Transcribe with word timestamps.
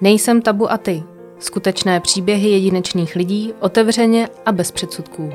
Nejsem 0.00 0.42
tabu 0.42 0.72
a 0.72 0.78
ty. 0.78 1.02
Skutečné 1.38 2.00
příběhy 2.00 2.48
jedinečných 2.48 3.16
lidí, 3.16 3.52
otevřeně 3.60 4.28
a 4.46 4.52
bez 4.52 4.72
předsudků. 4.72 5.32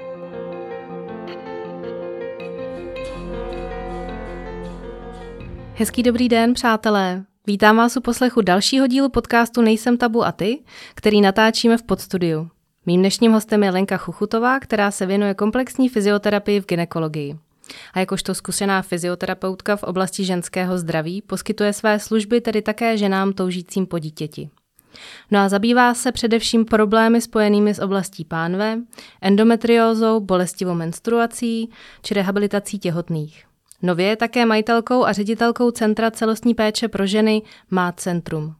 Hezký 5.73 6.03
dobrý 6.03 6.29
den, 6.29 6.53
přátelé. 6.53 7.23
Vítám 7.47 7.77
vás 7.77 7.97
u 7.97 8.01
poslechu 8.01 8.41
dalšího 8.41 8.87
dílu 8.87 9.09
podcastu 9.09 9.61
Nejsem 9.61 9.97
tabu 9.97 10.25
a 10.25 10.31
ty, 10.31 10.59
který 10.95 11.21
natáčíme 11.21 11.77
v 11.77 11.83
podstudiu. 11.83 12.49
Mým 12.85 13.01
dnešním 13.01 13.31
hostem 13.31 13.63
je 13.63 13.71
Lenka 13.71 13.97
Chuchutová, 13.97 14.59
která 14.59 14.91
se 14.91 15.05
věnuje 15.05 15.33
komplexní 15.33 15.89
fyzioterapii 15.89 16.59
v 16.59 16.65
ginekologii. 16.65 17.37
A 17.93 17.99
jakožto 17.99 18.35
zkušená 18.35 18.81
fyzioterapeutka 18.81 19.75
v 19.75 19.83
oblasti 19.83 20.25
ženského 20.25 20.77
zdraví 20.77 21.21
poskytuje 21.21 21.73
své 21.73 21.99
služby 21.99 22.41
tedy 22.41 22.61
také 22.61 22.97
ženám 22.97 23.33
toužícím 23.33 23.85
po 23.85 23.99
dítěti. 23.99 24.49
No 25.31 25.39
a 25.39 25.49
zabývá 25.49 25.93
se 25.93 26.11
především 26.11 26.65
problémy 26.65 27.21
spojenými 27.21 27.73
s 27.73 27.79
oblastí 27.79 28.25
pánve, 28.25 28.79
endometriózou, 29.21 30.19
bolestivou 30.19 30.73
menstruací 30.73 31.69
či 32.01 32.13
rehabilitací 32.13 32.79
těhotných. 32.79 33.43
Nově 33.81 34.07
je 34.07 34.15
také 34.15 34.45
majitelkou 34.45 35.05
a 35.05 35.11
ředitelkou 35.11 35.71
Centra 35.71 36.11
celostní 36.11 36.53
péče 36.53 36.87
pro 36.87 37.07
ženy 37.07 37.41
Má 37.69 37.91
centrum. 37.91 38.55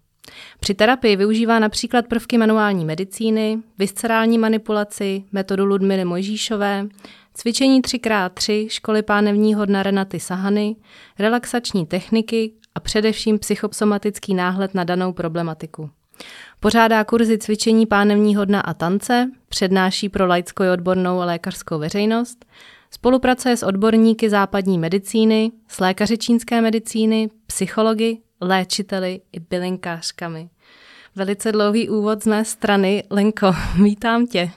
Při 0.60 0.74
terapii 0.74 1.16
využívá 1.16 1.60
například 1.60 2.08
prvky 2.08 2.38
manuální 2.38 2.86
medicíny, 2.86 3.58
viscerální 3.78 4.38
manipulaci, 4.38 5.24
metodu 5.32 5.66
Ludmily 5.66 6.06
Mojžíšové, 6.06 6.88
cvičení 7.34 7.82
3x3 7.82 8.70
školy 8.70 9.02
pánevního 9.02 9.66
dna 9.66 9.84
Renaty 9.84 10.20
Sahany, 10.20 10.76
relaxační 11.20 11.86
techniky 11.86 12.54
a 12.76 12.80
především 12.80 13.40
psychosomatický 13.40 14.34
náhled 14.34 14.74
na 14.74 14.84
danou 14.84 15.14
problematiku. 15.14 15.90
Pořádá 16.60 17.04
kurzy 17.04 17.38
cvičení 17.38 17.86
pánevního 17.86 18.46
dna 18.46 18.62
a 18.62 18.74
tance, 18.74 19.32
přednáší 19.50 20.10
pro 20.10 20.28
laickou 20.28 20.64
odbornou 20.74 21.20
a 21.20 21.26
lékařskou 21.26 21.80
veřejnost, 21.80 22.46
spolupracuje 22.92 23.58
s 23.58 23.64
odborníky 23.64 24.30
západní 24.30 24.78
medicíny, 24.78 25.52
s 25.68 25.80
lékaři 25.80 26.18
čínské 26.18 26.62
medicíny, 26.62 27.30
psychologi, 27.48 28.18
léčiteli 28.42 29.22
i 29.32 29.40
bylinkářkami. 29.40 30.50
Velice 31.16 31.52
dlouhý 31.52 31.90
úvod 31.90 32.24
z 32.24 32.28
mé 32.28 32.46
strany. 32.46 33.04
Lenko, 33.10 33.52
vítám 33.84 34.28
tě. 34.28 34.52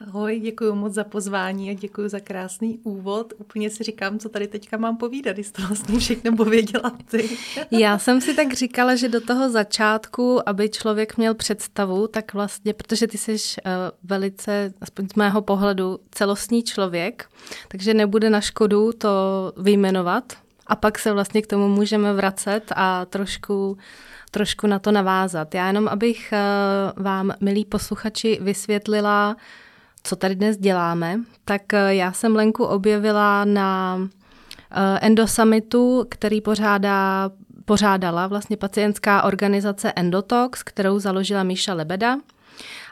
Ahoj, 0.00 0.40
děkuji 0.40 0.74
moc 0.74 0.92
za 0.92 1.04
pozvání 1.04 1.70
a 1.70 1.74
děkuji 1.74 2.08
za 2.08 2.20
krásný 2.20 2.78
úvod. 2.82 3.32
Úplně 3.38 3.70
si 3.70 3.84
říkám, 3.84 4.18
co 4.18 4.28
tady 4.28 4.48
teďka 4.48 4.76
mám 4.76 4.96
povídat, 4.96 5.34
když 5.34 5.50
to 5.50 5.62
vlastně 5.62 5.98
všechno 5.98 6.36
pověděla 6.36 6.92
ty. 7.10 7.28
Já 7.70 7.98
jsem 7.98 8.20
si 8.20 8.34
tak 8.34 8.52
říkala, 8.52 8.96
že 8.96 9.08
do 9.08 9.20
toho 9.20 9.50
začátku, 9.50 10.48
aby 10.48 10.68
člověk 10.68 11.16
měl 11.16 11.34
představu, 11.34 12.06
tak 12.06 12.34
vlastně, 12.34 12.74
protože 12.74 13.06
ty 13.06 13.18
jsi 13.18 13.32
uh, 13.32 13.70
velice, 14.04 14.72
aspoň 14.80 15.08
z 15.08 15.14
mého 15.14 15.42
pohledu, 15.42 15.98
celostní 16.10 16.62
člověk, 16.62 17.28
takže 17.68 17.94
nebude 17.94 18.30
na 18.30 18.40
škodu 18.40 18.92
to 18.92 19.08
vyjmenovat. 19.56 20.32
A 20.66 20.76
pak 20.76 20.98
se 20.98 21.12
vlastně 21.12 21.42
k 21.42 21.46
tomu 21.46 21.68
můžeme 21.68 22.12
vracet 22.12 22.72
a 22.76 23.04
trošku 23.04 23.78
trošku 24.30 24.66
na 24.66 24.78
to 24.78 24.92
navázat. 24.92 25.54
Já 25.54 25.66
jenom, 25.66 25.88
abych 25.88 26.32
uh, 26.32 27.02
vám, 27.04 27.32
milí 27.40 27.64
posluchači, 27.64 28.38
vysvětlila, 28.42 29.36
co 30.06 30.16
tady 30.16 30.34
dnes 30.34 30.56
děláme, 30.56 31.20
tak 31.44 31.74
eh, 31.74 31.94
já 31.94 32.12
jsem 32.12 32.36
Lenku 32.36 32.64
objevila 32.64 33.44
na 33.44 33.98
eh, 34.70 34.98
Endosummitu, 35.02 36.06
který 36.08 36.40
pořádá, 36.40 37.30
pořádala 37.64 38.26
vlastně 38.26 38.56
pacientská 38.56 39.22
organizace 39.22 39.92
Endotox, 39.96 40.62
kterou 40.62 40.98
založila 40.98 41.42
Míša 41.42 41.74
Lebeda. 41.74 42.18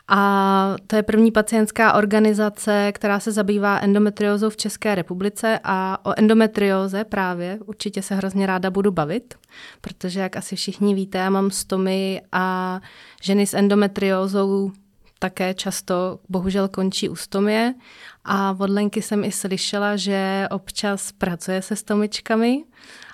A 0.09 0.77
to 0.87 0.97
je 0.97 1.03
první 1.03 1.31
pacientská 1.31 1.93
organizace, 1.93 2.93
která 2.95 3.21
se 3.21 3.33
zabývá 3.33 3.79
endometriózou 3.79 4.51
v 4.51 4.57
České 4.57 4.95
republice 4.95 5.61
a 5.65 5.99
o 6.07 6.13
endometrióze 6.17 7.05
právě 7.05 7.59
určitě 7.67 8.03
se 8.03 8.15
hrozně 8.15 8.47
ráda 8.47 8.71
budu 8.71 8.91
bavit, 8.91 9.35
protože 9.81 10.21
jak 10.21 10.37
asi 10.37 10.57
všichni 10.57 10.95
víte, 10.95 11.19
já 11.19 11.31
mám 11.31 11.51
stomy 11.51 12.23
a 12.33 12.81
ženy 13.23 13.47
s 13.47 13.55
endometriózou 13.55 14.73
také 15.25 15.55
často 15.55 16.21
bohužel 16.29 16.69
končí 16.69 17.09
u 17.09 17.17
stomie 17.17 17.75
a 18.25 18.57
od 18.61 18.71
Lenky 18.71 19.03
jsem 19.03 19.25
i 19.25 19.33
slyšela, 19.33 19.97
že 19.97 20.49
občas 20.51 21.13
pracuje 21.13 21.63
se 21.63 21.77
stomičkami 21.77 22.65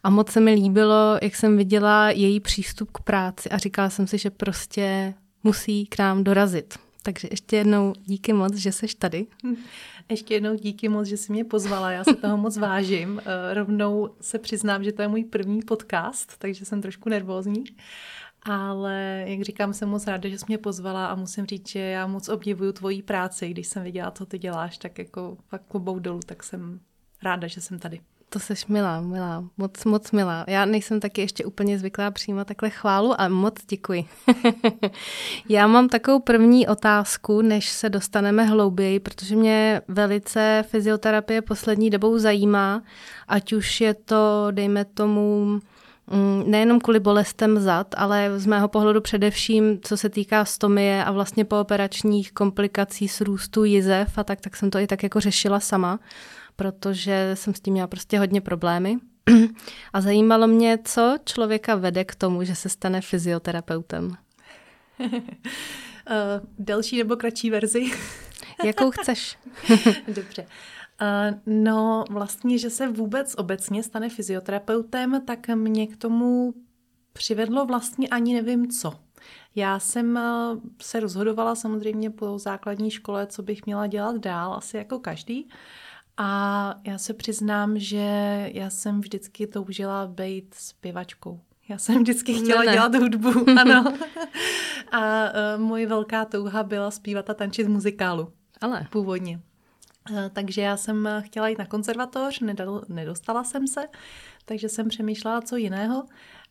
a 0.03 0.11
moc 0.11 0.31
se 0.31 0.41
mi 0.41 0.53
líbilo, 0.53 1.19
jak 1.23 1.37
jsem 1.37 1.57
viděla 1.57 2.11
její 2.11 2.41
přístup 2.41 2.91
k 2.91 3.01
práci 3.01 3.51
a 3.51 3.59
říkala 3.59 3.91
jsem 3.91 4.07
si, 4.07 4.19
že 4.19 4.31
prostě 4.31 5.15
musí 5.45 5.87
k 5.87 5.99
nám 5.99 6.25
dorazit. 6.25 6.75
Takže 7.03 7.29
ještě 7.31 7.57
jednou 7.57 7.93
díky 8.05 8.33
moc, 8.33 8.55
že 8.55 8.73
jsi 8.73 8.87
tady. 8.99 9.27
Ještě 10.11 10.35
jednou 10.35 10.55
díky 10.55 10.89
moc, 10.89 11.07
že 11.07 11.17
jsi 11.17 11.33
mě 11.33 11.45
pozvala, 11.45 11.91
já 11.91 12.05
se 12.05 12.15
toho 12.15 12.37
moc 12.37 12.57
vážím. 12.57 13.23
Eh, 13.25 13.55
rovnou 13.55 14.11
se 14.21 14.39
přiznám, 14.39 14.85
že 14.85 14.93
to 14.93 15.03
je 15.03 15.09
můj 15.09 15.25
první 15.25 15.63
podcast, 15.63 16.39
takže 16.39 16.65
jsem 16.65 16.83
trošku 16.83 17.09
nervózní. 17.09 17.65
Ale 18.43 19.25
jak 19.27 19.43
říkám, 19.43 19.75
jsem 19.75 19.89
moc 19.89 20.07
ráda, 20.07 20.29
že 20.29 20.39
jsi 20.39 20.45
mě 20.49 20.59
pozvala 20.59 21.07
a 21.07 21.15
musím 21.15 21.47
říct, 21.47 21.69
že 21.69 21.79
já 21.79 22.07
moc 22.07 22.29
obdivuju 22.29 22.73
tvoji 22.73 23.03
práci. 23.03 23.49
Když 23.49 23.67
jsem 23.67 23.83
viděla, 23.83 24.11
co 24.11 24.27
ty 24.27 24.39
děláš, 24.39 24.79
tak 24.79 24.99
jako 24.99 25.37
fakt 25.49 25.63
klobou 25.69 25.99
dolů, 25.99 26.21
tak 26.27 26.43
jsem 26.43 26.81
ráda, 27.23 27.47
že 27.47 27.61
jsem 27.61 27.79
tady. 27.79 28.01
To 28.33 28.39
seš 28.39 28.67
milá, 28.67 29.01
milá, 29.01 29.45
moc, 29.57 29.85
moc 29.85 30.13
milá. 30.13 30.45
Já 30.49 30.65
nejsem 30.65 31.01
taky 31.01 31.21
ještě 31.21 31.45
úplně 31.45 31.79
zvyklá 31.79 32.11
přijímat 32.11 32.47
takhle 32.47 32.71
chválu 32.71 33.21
a 33.21 33.29
moc 33.29 33.55
děkuji. 33.69 34.05
Já 35.49 35.67
mám 35.67 35.89
takovou 35.89 36.21
první 36.21 36.69
otázku, 36.69 37.43
než 37.43 37.69
se 37.69 37.89
dostaneme 37.89 38.45
hlouběji, 38.45 39.01
protože 39.01 39.37
mě 39.37 39.83
velice 39.89 40.65
fyzioterapie 40.69 41.43
poslední 41.43 41.91
dobou 41.91 42.19
zajímá, 42.19 42.83
ať 43.29 43.53
už 43.53 43.81
je 43.81 43.95
to, 43.95 44.47
dejme 44.51 44.85
tomu, 44.85 45.61
nejenom 46.47 46.81
kvůli 46.81 47.01
bolestem 47.01 47.59
zad, 47.59 47.95
ale 47.97 48.41
z 48.41 48.47
mého 48.47 48.69
pohledu 48.69 49.01
především, 49.01 49.81
co 49.83 49.97
se 49.97 50.09
týká 50.09 50.45
stomie 50.45 51.05
a 51.05 51.13
vlastně 51.13 51.45
pooperačních 51.45 52.33
komplikací 52.33 53.09
s 53.09 53.21
růstu 53.21 53.65
jizev 53.65 54.19
a 54.19 54.25
tak, 54.25 54.41
tak 54.41 54.57
jsem 54.57 54.71
to 54.71 54.79
i 54.79 54.87
tak 54.87 55.03
jako 55.03 55.21
řešila 55.21 55.61
sama, 55.61 56.01
protože 56.57 57.31
jsem 57.35 57.55
s 57.55 57.61
tím 57.61 57.73
měla 57.73 57.87
prostě 57.87 58.19
hodně 58.19 58.41
problémy. 58.41 58.97
A 59.93 60.01
zajímalo 60.01 60.47
mě, 60.47 60.79
co 60.85 61.17
člověka 61.25 61.75
vede 61.75 62.05
k 62.05 62.15
tomu, 62.15 62.45
že 62.45 62.55
se 62.55 62.69
stane 62.69 63.01
fyzioterapeutem. 63.01 64.17
uh, 65.01 65.07
delší 66.59 66.99
nebo 66.99 67.17
kratší 67.17 67.51
verzi? 67.51 67.91
Jakou 68.65 68.91
chceš. 68.91 69.39
Dobře. 70.09 70.47
Uh, 71.03 71.39
no 71.47 72.05
vlastně, 72.11 72.59
že 72.59 72.71
se 72.71 72.89
vůbec 72.89 73.35
obecně 73.39 73.83
stane 73.83 74.09
fyzioterapeutem, 74.09 75.23
tak 75.27 75.49
mě 75.49 75.87
k 75.87 75.97
tomu 75.97 76.55
přivedlo 77.13 77.67
vlastně 77.67 78.09
ani 78.09 78.35
nevím 78.35 78.71
co. 78.71 78.93
Já 79.55 79.79
jsem 79.79 80.17
eh, 80.17 80.23
se 80.83 81.01
rozhodovala 81.01 81.55
samozřejmě 81.55 82.11
po 82.11 82.39
základní 82.39 82.91
škole, 82.91 83.27
co 83.27 83.43
bych 83.43 83.67
měla 83.67 83.87
dělat 83.87 84.17
dál, 84.17 84.55
asi 84.55 84.77
jako 84.77 84.99
každý. 84.99 85.49
A 86.17 86.75
já 86.85 86.99
se 86.99 87.15
přiznám, 87.15 87.79
že 87.79 88.51
já 88.55 88.71
jsem 88.71 89.01
vždycky 89.01 89.47
toužila 89.47 90.07
být 90.07 90.55
zpěvačkou. 90.55 91.41
Já 91.69 91.79
jsem 91.79 91.99
vždycky 91.99 92.35
chtěla 92.35 92.61
ne, 92.61 92.67
ne. 92.67 92.73
dělat 92.73 92.95
hudbu, 92.95 93.31
ano. 93.61 93.95
a 94.93 95.25
uh, 95.25 95.63
moje 95.63 95.87
velká 95.87 96.25
touha 96.25 96.63
byla 96.63 96.91
zpívat 96.91 97.31
a 97.31 97.35
tančit 97.35 97.69
muzikálu. 97.69 98.33
Ale. 98.61 98.87
Původně. 98.91 99.41
Eh, 100.17 100.31
takže 100.33 100.61
já 100.63 100.77
jsem 100.77 101.09
chtěla 101.21 101.49
jít 101.49 101.59
na 101.59 101.67
konzervatoř, 101.67 102.41
nedostala 102.89 103.45
jsem 103.45 103.67
se, 103.67 103.89
takže 104.45 104.69
jsem 104.69 104.89
přemýšlela 104.89 105.41
co 105.41 105.57
jiného. 105.57 106.07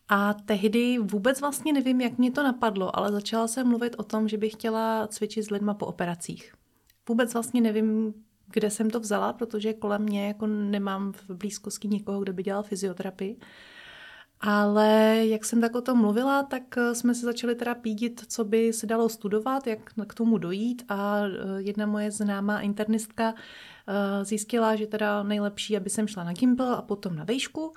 A 0.08 0.34
tehdy 0.34 0.98
vůbec 0.98 1.40
vlastně 1.40 1.72
nevím, 1.72 2.00
jak 2.00 2.18
mě 2.18 2.30
to 2.30 2.42
napadlo, 2.42 2.96
ale 2.98 3.12
začala 3.12 3.48
jsem 3.48 3.68
mluvit 3.68 3.94
o 3.98 4.02
tom, 4.02 4.28
že 4.28 4.38
bych 4.38 4.52
chtěla 4.52 5.06
cvičit 5.06 5.44
s 5.44 5.50
lidma 5.50 5.74
po 5.74 5.86
operacích. 5.86 6.54
Vůbec 7.08 7.34
vlastně 7.34 7.60
nevím, 7.60 8.14
kde 8.46 8.70
jsem 8.70 8.90
to 8.90 9.00
vzala, 9.00 9.32
protože 9.32 9.72
kolem 9.72 10.02
mě 10.02 10.26
jako 10.26 10.46
nemám 10.46 11.12
v 11.12 11.30
blízkosti 11.30 11.88
nikoho, 11.88 12.20
kdo 12.20 12.32
by 12.32 12.42
dělal 12.42 12.62
fyzioterapii. 12.62 13.36
Ale 14.40 15.20
jak 15.26 15.44
jsem 15.44 15.60
tak 15.60 15.74
o 15.74 15.80
tom 15.80 15.98
mluvila, 15.98 16.42
tak 16.42 16.62
eh, 16.78 16.94
jsme 16.94 17.14
se 17.14 17.26
začali 17.26 17.54
teda 17.54 17.74
pídit, 17.74 18.24
co 18.28 18.44
by 18.44 18.72
se 18.72 18.86
dalo 18.86 19.08
studovat, 19.08 19.66
jak 19.66 19.78
k 20.08 20.14
tomu 20.14 20.38
dojít 20.38 20.82
a 20.88 21.20
eh, 21.24 21.62
jedna 21.62 21.86
moje 21.86 22.10
známá 22.10 22.60
internistka 22.60 23.34
eh, 23.88 24.24
zjistila, 24.24 24.76
že 24.76 24.86
teda 24.86 25.22
nejlepší, 25.22 25.76
aby 25.76 25.90
jsem 25.90 26.08
šla 26.08 26.24
na 26.24 26.32
Gimbal 26.32 26.74
a 26.74 26.82
potom 26.82 27.16
na 27.16 27.24
vejšku, 27.24 27.72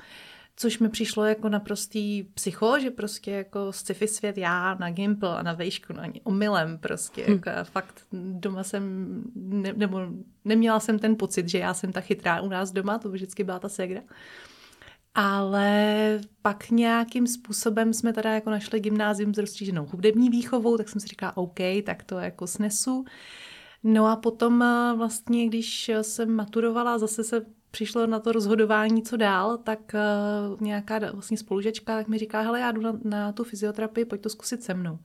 což 0.56 0.80
mi 0.80 0.90
přišlo 0.90 1.26
jako 1.26 1.50
naprostý 1.50 2.24
psycho, 2.24 2.80
že 2.80 2.92
prostě 2.92 3.32
jako 3.32 3.72
sci-fi 3.72 4.08
svět 4.08 4.38
já 4.38 4.76
na 4.80 4.92
Gimbal 4.92 5.32
a 5.32 5.44
na 5.44 5.54
vejšku, 5.54 5.94
no 5.94 6.02
ani 6.02 6.22
omylem 6.24 6.78
prostě, 6.78 7.26
hm. 7.28 7.32
jako 7.32 7.50
fakt 7.64 8.06
doma 8.12 8.64
jsem, 8.64 9.24
ne, 9.36 9.74
nebo 9.74 10.02
neměla 10.46 10.80
jsem 10.80 11.00
ten 11.00 11.16
pocit, 11.16 11.50
že 11.50 11.58
já 11.58 11.74
jsem 11.74 11.92
ta 11.92 12.02
chytrá 12.02 12.42
u 12.42 12.50
nás 12.50 12.72
doma, 12.72 12.98
to 12.98 13.10
vždycky 13.10 13.44
byla 13.44 13.60
ta 13.60 13.70
segra. 13.70 14.02
Ale 15.16 16.22
pak 16.42 16.70
nějakým 16.70 17.28
způsobem 17.28 17.94
jsme 17.94 18.14
teda 18.14 18.34
jako 18.34 18.50
našli 18.50 18.80
gymnázium 18.80 19.34
s 19.34 19.38
rozstříženou 19.38 19.86
hudební 19.86 20.30
výchovou, 20.30 20.78
tak 20.78 20.90
jsem 20.90 21.02
si 21.02 21.08
říkala, 21.08 21.38
OK, 21.38 21.60
tak 21.86 22.04
to 22.04 22.20
jako 22.20 22.48
snesu. 22.48 23.06
No 23.84 24.06
a 24.06 24.16
potom 24.16 24.62
eh, 24.62 24.94
vlastně, 24.98 25.48
když 25.48 25.92
jsem 26.02 26.32
maturovala, 26.32 26.98
zase 26.98 27.24
se 27.24 27.46
přišlo 27.74 28.08
na 28.08 28.20
to 28.20 28.32
rozhodování, 28.32 29.04
co 29.04 29.18
dál, 29.18 29.58
tak 29.58 29.80
uh, 29.94 30.62
nějaká 30.62 31.00
vlastně 31.14 31.38
spolužečka 31.38 31.96
tak 31.96 32.08
mi 32.08 32.18
říká, 32.18 32.42
hele, 32.42 32.60
já 32.60 32.72
jdu 32.72 32.82
na, 32.82 33.00
na 33.04 33.32
tu 33.32 33.44
fyzioterapii, 33.44 34.06
pojď 34.06 34.22
to 34.22 34.30
zkusit 34.30 34.64
se 34.64 34.74
mnou. 34.74 35.00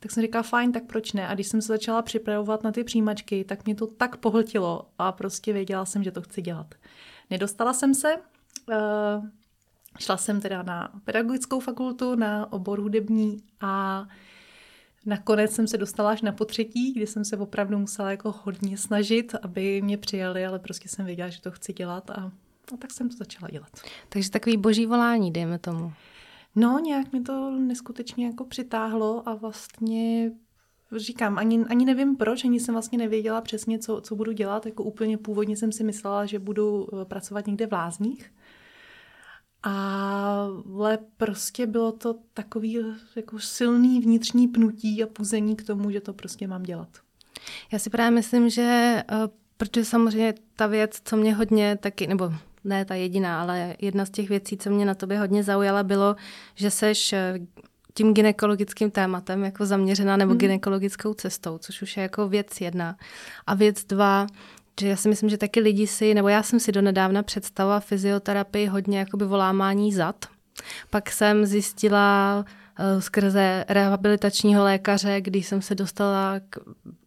Tak 0.00 0.10
jsem 0.10 0.22
říkala, 0.22 0.42
fajn, 0.42 0.72
tak 0.72 0.84
proč 0.84 1.12
ne? 1.12 1.28
A 1.28 1.34
když 1.34 1.46
jsem 1.46 1.62
se 1.62 1.68
začala 1.68 2.02
připravovat 2.02 2.62
na 2.62 2.72
ty 2.72 2.84
přijímačky, 2.84 3.44
tak 3.44 3.64
mě 3.64 3.74
to 3.74 3.86
tak 3.86 4.16
pohltilo 4.16 4.88
a 4.98 5.12
prostě 5.12 5.52
věděla 5.52 5.84
jsem, 5.84 6.02
že 6.02 6.10
to 6.10 6.22
chci 6.22 6.42
dělat. 6.42 6.74
Nedostala 7.30 7.72
jsem 7.72 7.94
se, 7.94 8.16
uh, 8.68 9.26
šla 9.98 10.16
jsem 10.16 10.40
teda 10.40 10.62
na 10.62 11.00
pedagogickou 11.04 11.60
fakultu, 11.60 12.14
na 12.14 12.52
obor 12.52 12.80
hudební 12.80 13.42
a 13.60 14.04
Nakonec 15.06 15.52
jsem 15.52 15.66
se 15.66 15.78
dostala 15.78 16.10
až 16.10 16.22
na 16.22 16.32
potřetí, 16.32 16.92
kdy 16.92 17.06
jsem 17.06 17.24
se 17.24 17.36
opravdu 17.36 17.78
musela 17.78 18.10
jako 18.10 18.34
hodně 18.44 18.78
snažit, 18.78 19.34
aby 19.42 19.82
mě 19.82 19.98
přijali, 19.98 20.46
ale 20.46 20.58
prostě 20.58 20.88
jsem 20.88 21.06
věděla, 21.06 21.28
že 21.28 21.40
to 21.40 21.50
chci 21.50 21.72
dělat 21.72 22.10
a, 22.10 22.32
a 22.74 22.76
tak 22.78 22.90
jsem 22.90 23.08
to 23.08 23.16
začala 23.16 23.48
dělat. 23.50 23.68
Takže 24.08 24.30
takový 24.30 24.56
boží 24.56 24.86
volání, 24.86 25.30
dejme 25.30 25.58
tomu. 25.58 25.92
No, 26.56 26.78
nějak 26.78 27.12
mi 27.12 27.20
to 27.20 27.50
neskutečně 27.50 28.26
jako 28.26 28.44
přitáhlo 28.44 29.28
a 29.28 29.34
vlastně 29.34 30.32
říkám, 30.96 31.38
ani, 31.38 31.64
ani 31.64 31.84
nevím 31.84 32.16
proč, 32.16 32.44
ani 32.44 32.60
jsem 32.60 32.74
vlastně 32.74 32.98
nevěděla 32.98 33.40
přesně, 33.40 33.78
co, 33.78 34.00
co 34.00 34.16
budu 34.16 34.32
dělat. 34.32 34.66
Jako 34.66 34.84
úplně 34.84 35.18
původně 35.18 35.56
jsem 35.56 35.72
si 35.72 35.84
myslela, 35.84 36.26
že 36.26 36.38
budu 36.38 36.88
eh, 36.92 37.04
pracovat 37.04 37.46
někde 37.46 37.66
v 37.66 37.72
Lázních, 37.72 38.32
ale 39.64 40.98
prostě 41.16 41.66
bylo 41.66 41.92
to 41.92 42.14
takový 42.34 42.78
jako 43.16 43.38
silný 43.38 44.00
vnitřní 44.00 44.48
pnutí 44.48 45.02
a 45.02 45.06
puzení 45.06 45.56
k 45.56 45.66
tomu, 45.66 45.90
že 45.90 46.00
to 46.00 46.12
prostě 46.12 46.46
mám 46.46 46.62
dělat. 46.62 46.88
Já 47.72 47.78
si 47.78 47.90
právě 47.90 48.10
myslím, 48.10 48.50
že 48.50 48.62
eh, 49.08 49.28
protože 49.56 49.84
samozřejmě 49.84 50.34
ta 50.56 50.66
věc, 50.66 51.00
co 51.04 51.16
mě 51.16 51.34
hodně 51.34 51.76
taky, 51.76 52.06
nebo 52.06 52.32
ne 52.64 52.84
ta 52.84 52.94
jediná, 52.94 53.40
ale 53.40 53.76
jedna 53.80 54.06
z 54.06 54.10
těch 54.10 54.28
věcí, 54.28 54.56
co 54.56 54.70
mě 54.70 54.84
na 54.84 54.94
tobě 54.94 55.18
hodně 55.18 55.42
zaujala, 55.42 55.82
bylo, 55.82 56.16
že 56.54 56.70
seš 56.70 57.12
eh, 57.12 57.38
tím 57.94 58.14
ginekologickým 58.14 58.90
tématem 58.90 59.44
jako 59.44 59.66
zaměřená 59.66 60.16
nebo 60.16 60.32
mm. 60.32 60.38
ginekologickou 60.38 61.14
cestou, 61.14 61.58
což 61.58 61.82
už 61.82 61.96
je 61.96 62.02
jako 62.02 62.28
věc 62.28 62.60
jedna. 62.60 62.96
A 63.46 63.54
věc 63.54 63.84
dva, 63.84 64.26
že 64.80 64.88
já 64.88 64.96
si 64.96 65.08
myslím, 65.08 65.28
že 65.28 65.38
taky 65.38 65.60
lidi 65.60 65.86
si, 65.86 66.14
nebo 66.14 66.28
já 66.28 66.42
jsem 66.42 66.60
si 66.60 66.72
donedávna 66.72 67.22
představila 67.22 67.80
fyzioterapii 67.80 68.66
hodně 68.66 68.98
jakoby 68.98 69.24
volámání 69.24 69.92
zad. 69.92 70.26
Pak 70.90 71.10
jsem 71.10 71.46
zjistila 71.46 72.38
uh, 72.44 73.00
skrze 73.00 73.64
rehabilitačního 73.68 74.64
lékaře, 74.64 75.20
když 75.20 75.46
jsem 75.46 75.62
se 75.62 75.74
dostala 75.74 76.40
k, 76.50 76.58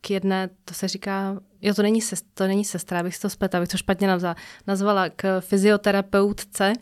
k 0.01 0.09
jedné, 0.09 0.49
to 0.65 0.73
se 0.73 0.87
říká, 0.87 1.39
jo, 1.61 1.73
to 1.73 1.81
není, 1.81 2.01
sest, 2.01 2.25
to 2.33 2.47
není 2.47 2.65
sestra, 2.65 2.99
abych 2.99 3.15
si 3.15 3.21
to 3.21 3.29
spletla, 3.29 3.57
abych 3.57 3.69
to 3.69 3.77
špatně 3.77 4.07
nazvala, 4.07 4.35
nazvala 4.67 5.09
k 5.09 5.41
fyzioterapeutce 5.41 6.73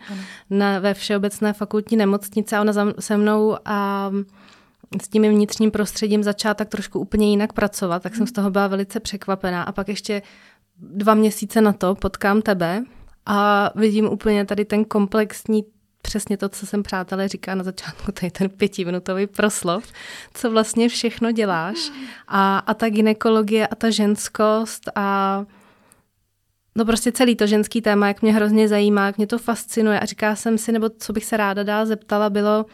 na, 0.50 0.80
ve 0.80 0.94
Všeobecné 0.94 1.54
fakultní 1.54 1.98
nemocnice 1.98 2.58
a 2.58 2.62
ona 2.62 2.74
za, 2.74 2.94
se 3.00 3.18
mnou 3.18 3.58
a 3.66 4.12
s 5.02 5.08
tím 5.08 5.24
vnitřním 5.24 5.72
prostředím 5.72 6.24
začala 6.24 6.54
tak 6.54 6.70
trošku 6.70 7.00
úplně 7.00 7.30
jinak 7.30 7.54
pracovat, 7.54 8.04
tak 8.04 8.16
jsem 8.16 8.28
z 8.28 8.32
toho 8.32 8.52
byla 8.52 8.68
velice 8.68 9.00
překvapená. 9.00 9.64
A 9.64 9.72
pak 9.72 9.88
ještě 9.88 10.22
dva 10.78 11.14
měsíce 11.14 11.62
na 11.62 11.74
to 11.74 11.96
potkám 11.96 12.42
tebe 12.42 12.84
a 13.26 13.70
vidím 13.76 14.06
úplně 14.06 14.46
tady 14.46 14.66
ten 14.66 14.86
komplexní 14.86 15.64
přesně 16.02 16.38
to, 16.38 16.50
co 16.50 16.66
jsem 16.66 16.84
přátelé 16.84 17.28
říká 17.28 17.56
na 17.56 17.64
začátku, 17.64 18.12
tady 18.12 18.32
ten 18.32 18.50
pětiminutový 18.50 19.28
proslov, 19.28 19.84
co 20.34 20.52
vlastně 20.52 20.90
všechno 20.90 21.32
děláš 21.32 21.92
a, 22.28 22.58
a 22.58 22.74
ta 22.74 22.90
ginekologie 22.90 23.68
a 23.68 23.76
ta 23.76 23.90
ženskost 23.90 24.90
a 24.96 25.46
no 26.76 26.86
prostě 26.86 27.12
celý 27.12 27.36
to 27.36 27.48
ženský 27.48 27.82
téma, 27.82 28.08
jak 28.08 28.22
mě 28.22 28.34
hrozně 28.34 28.68
zajímá, 28.68 29.06
jak 29.06 29.18
mě 29.18 29.28
to 29.28 29.38
fascinuje 29.38 30.00
a 30.00 30.06
říká 30.06 30.36
jsem 30.36 30.58
si, 30.58 30.72
nebo 30.72 30.90
co 30.90 31.14
bych 31.14 31.26
se 31.26 31.38
ráda 31.38 31.64
dál 31.64 31.86
zeptala, 31.86 32.30
bylo 32.30 32.66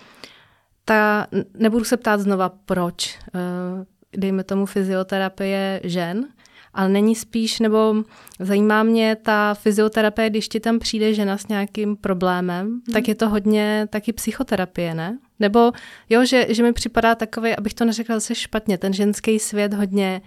ta, 0.85 1.27
nebudu 1.53 1.83
se 1.83 1.97
ptát 1.97 2.19
znova, 2.19 2.49
proč, 2.65 3.19
eh, 3.35 3.85
dejme 4.17 4.43
tomu 4.43 4.65
fyzioterapie 4.65 5.81
žen, 5.83 6.25
ale 6.73 6.89
není 6.89 7.15
spíš, 7.15 7.59
nebo 7.59 7.95
zajímá 8.39 8.83
mě 8.83 9.15
ta 9.15 9.53
fyzioterapie, 9.53 10.29
když 10.29 10.47
ti 10.47 10.59
tam 10.59 10.79
přijde 10.79 11.13
žena 11.13 11.37
s 11.37 11.47
nějakým 11.47 11.95
problémem, 11.95 12.67
hmm. 12.67 12.81
tak 12.93 13.07
je 13.07 13.15
to 13.15 13.29
hodně 13.29 13.87
taky 13.89 14.13
psychoterapie, 14.13 14.93
ne? 14.95 15.17
Nebo 15.39 15.71
jo, 16.09 16.25
že, 16.25 16.45
že 16.49 16.63
mi 16.63 16.73
připadá 16.73 17.15
takový, 17.15 17.55
abych 17.55 17.73
to 17.73 17.85
neřekla 17.85 18.15
zase 18.15 18.35
špatně, 18.35 18.77
ten 18.77 18.93
ženský 18.93 19.39
svět 19.39 19.73
hodně 19.73 20.21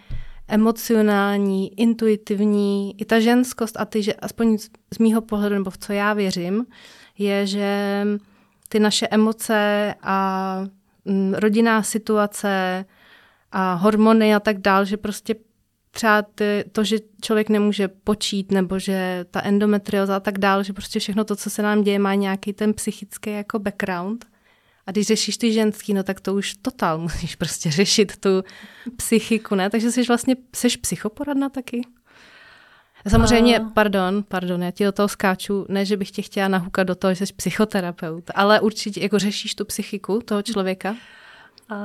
emocionální, 0.48 1.80
intuitivní, 1.80 3.00
i 3.00 3.04
ta 3.04 3.20
ženskost 3.20 3.76
a 3.80 3.84
ty, 3.84 4.02
že 4.02 4.14
aspoň 4.14 4.58
z, 4.58 4.70
z 4.94 4.98
mýho 4.98 5.20
pohledu, 5.20 5.54
nebo 5.54 5.70
v 5.70 5.78
co 5.78 5.92
já 5.92 6.12
věřím, 6.12 6.66
je, 7.18 7.46
že 7.46 8.02
ty 8.68 8.80
naše 8.80 9.08
emoce 9.08 9.94
a 10.02 10.58
mm, 11.04 11.34
rodinná 11.34 11.82
situace 11.82 12.84
a 13.52 13.74
hormony 13.74 14.34
a 14.34 14.40
tak 14.40 14.58
dál, 14.58 14.84
že 14.84 14.96
prostě 14.96 15.34
třeba 15.94 16.22
ty, 16.22 16.64
to, 16.72 16.84
že 16.84 16.98
člověk 17.22 17.48
nemůže 17.48 17.88
počít, 17.88 18.52
nebo 18.52 18.78
že 18.78 19.24
ta 19.30 19.44
endometrioza 19.44 20.16
a 20.16 20.20
tak 20.20 20.38
dále, 20.38 20.64
že 20.64 20.72
prostě 20.72 20.98
všechno 20.98 21.24
to, 21.24 21.36
co 21.36 21.50
se 21.50 21.62
nám 21.62 21.82
děje, 21.82 21.98
má 21.98 22.14
nějaký 22.14 22.52
ten 22.52 22.74
psychický 22.74 23.30
jako 23.30 23.58
background. 23.58 24.26
A 24.86 24.90
když 24.90 25.06
řešíš 25.06 25.36
ty 25.36 25.52
ženský, 25.52 25.94
no 25.94 26.02
tak 26.02 26.20
to 26.20 26.34
už 26.34 26.54
totál 26.62 26.98
musíš 26.98 27.36
prostě 27.36 27.70
řešit 27.70 28.16
tu 28.16 28.44
psychiku, 28.96 29.54
ne? 29.54 29.70
Takže 29.70 29.92
jsi 29.92 30.02
vlastně, 30.02 30.36
jsi 30.54 30.68
psychoporadna 30.68 31.48
taky? 31.48 31.82
Samozřejmě, 33.08 33.58
a... 33.58 33.64
pardon, 33.74 34.24
pardon, 34.28 34.62
já 34.62 34.70
ti 34.70 34.84
do 34.84 34.92
toho 34.92 35.08
skáču, 35.08 35.66
ne, 35.68 35.84
že 35.84 35.96
bych 35.96 36.10
tě 36.10 36.22
chtěla 36.22 36.48
nahukat 36.48 36.86
do 36.86 36.94
toho, 36.94 37.14
že 37.14 37.26
jsi 37.26 37.32
psychoterapeut, 37.32 38.30
ale 38.34 38.60
určitě 38.60 39.00
jako 39.00 39.18
řešíš 39.18 39.54
tu 39.54 39.64
psychiku 39.64 40.20
toho 40.24 40.42
člověka? 40.42 40.96
Uh, 41.70 41.76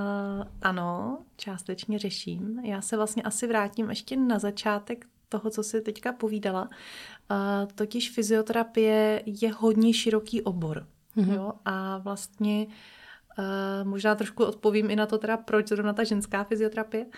ano, 0.62 1.18
částečně 1.38 2.00
řeším. 2.00 2.60
Já 2.64 2.82
se 2.82 2.98
vlastně 2.98 3.24
asi 3.24 3.48
vrátím 3.48 3.90
ještě 3.90 4.18
na 4.18 4.40
začátek 4.40 5.06
toho, 5.30 5.50
co 5.50 5.64
jsi 5.64 5.82
teďka 5.82 6.12
povídala. 6.12 6.62
Uh, 6.62 7.72
totiž 7.76 8.12
fyzioterapie 8.12 9.24
je 9.26 9.54
hodně 9.54 9.94
široký 9.94 10.42
obor. 10.42 10.88
Mm-hmm. 11.18 11.34
Jo? 11.34 11.54
A 11.66 11.98
vlastně 11.98 12.68
uh, 12.68 13.88
možná 13.88 14.16
trošku 14.16 14.46
odpovím 14.46 14.90
i 14.92 14.96
na 14.96 15.06
to 15.06 15.18
teda, 15.18 15.38
proč 15.38 15.68
zrovna 15.68 15.94
ta 15.94 16.04
ženská 16.04 16.44
fyzioterapie. 16.44 17.06
Uh, 17.06 17.12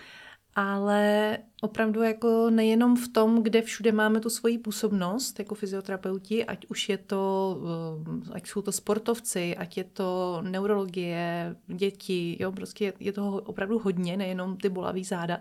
ale 0.54 1.38
opravdu 1.60 2.02
jako 2.02 2.50
nejenom 2.50 2.96
v 2.96 3.08
tom, 3.08 3.42
kde 3.42 3.62
všude 3.62 3.92
máme 3.92 4.20
tu 4.20 4.30
svoji 4.30 4.58
působnost 4.58 5.38
jako 5.38 5.54
fyzioterapeuti, 5.54 6.44
ať 6.44 6.66
už 6.68 6.88
je 6.88 6.98
to, 6.98 7.56
eh, 8.28 8.32
ať 8.32 8.46
jsou 8.46 8.62
to 8.62 8.72
sportovci, 8.72 9.56
ať 9.56 9.76
je 9.76 9.84
to 9.84 10.38
neurologie, 10.42 11.56
děti, 11.66 12.36
jo, 12.40 12.52
prostě 12.52 12.92
je 13.00 13.12
toho 13.12 13.40
opravdu 13.40 13.78
hodně, 13.78 14.16
nejenom 14.16 14.56
ty 14.56 14.68
bolaví 14.68 15.04
záda. 15.04 15.38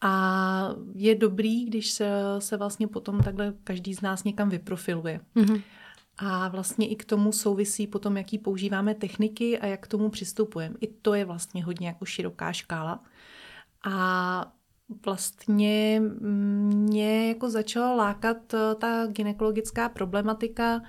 A 0.00 0.70
je 0.94 1.14
dobrý, 1.14 1.64
když 1.64 1.90
se, 1.90 2.10
se 2.38 2.56
vlastně 2.56 2.88
potom 2.88 3.20
takhle 3.20 3.54
každý 3.64 3.94
z 3.94 4.00
nás 4.00 4.24
někam 4.24 4.48
vyprofiluje. 4.48 5.20
Mm-hmm. 5.36 5.62
A 6.18 6.48
vlastně 6.48 6.88
i 6.88 6.96
k 6.96 7.04
tomu 7.04 7.32
souvisí 7.32 7.86
potom, 7.86 8.16
jaký 8.16 8.38
používáme 8.38 8.94
techniky 8.94 9.58
a 9.58 9.66
jak 9.66 9.80
k 9.84 9.88
tomu 9.88 10.10
přistupujeme. 10.10 10.74
I 10.80 10.86
to 10.86 11.14
je 11.14 11.24
vlastně 11.24 11.64
hodně 11.64 11.88
jako 11.88 12.04
široká 12.04 12.52
škála. 12.52 13.04
A 13.90 14.52
vlastně 15.04 16.02
mě 16.30 17.28
jako 17.28 17.50
začala 17.50 17.94
lákat 17.94 18.54
eh, 18.54 18.74
ta 18.74 19.06
ginekologická 19.06 19.88
problematika 19.88 20.82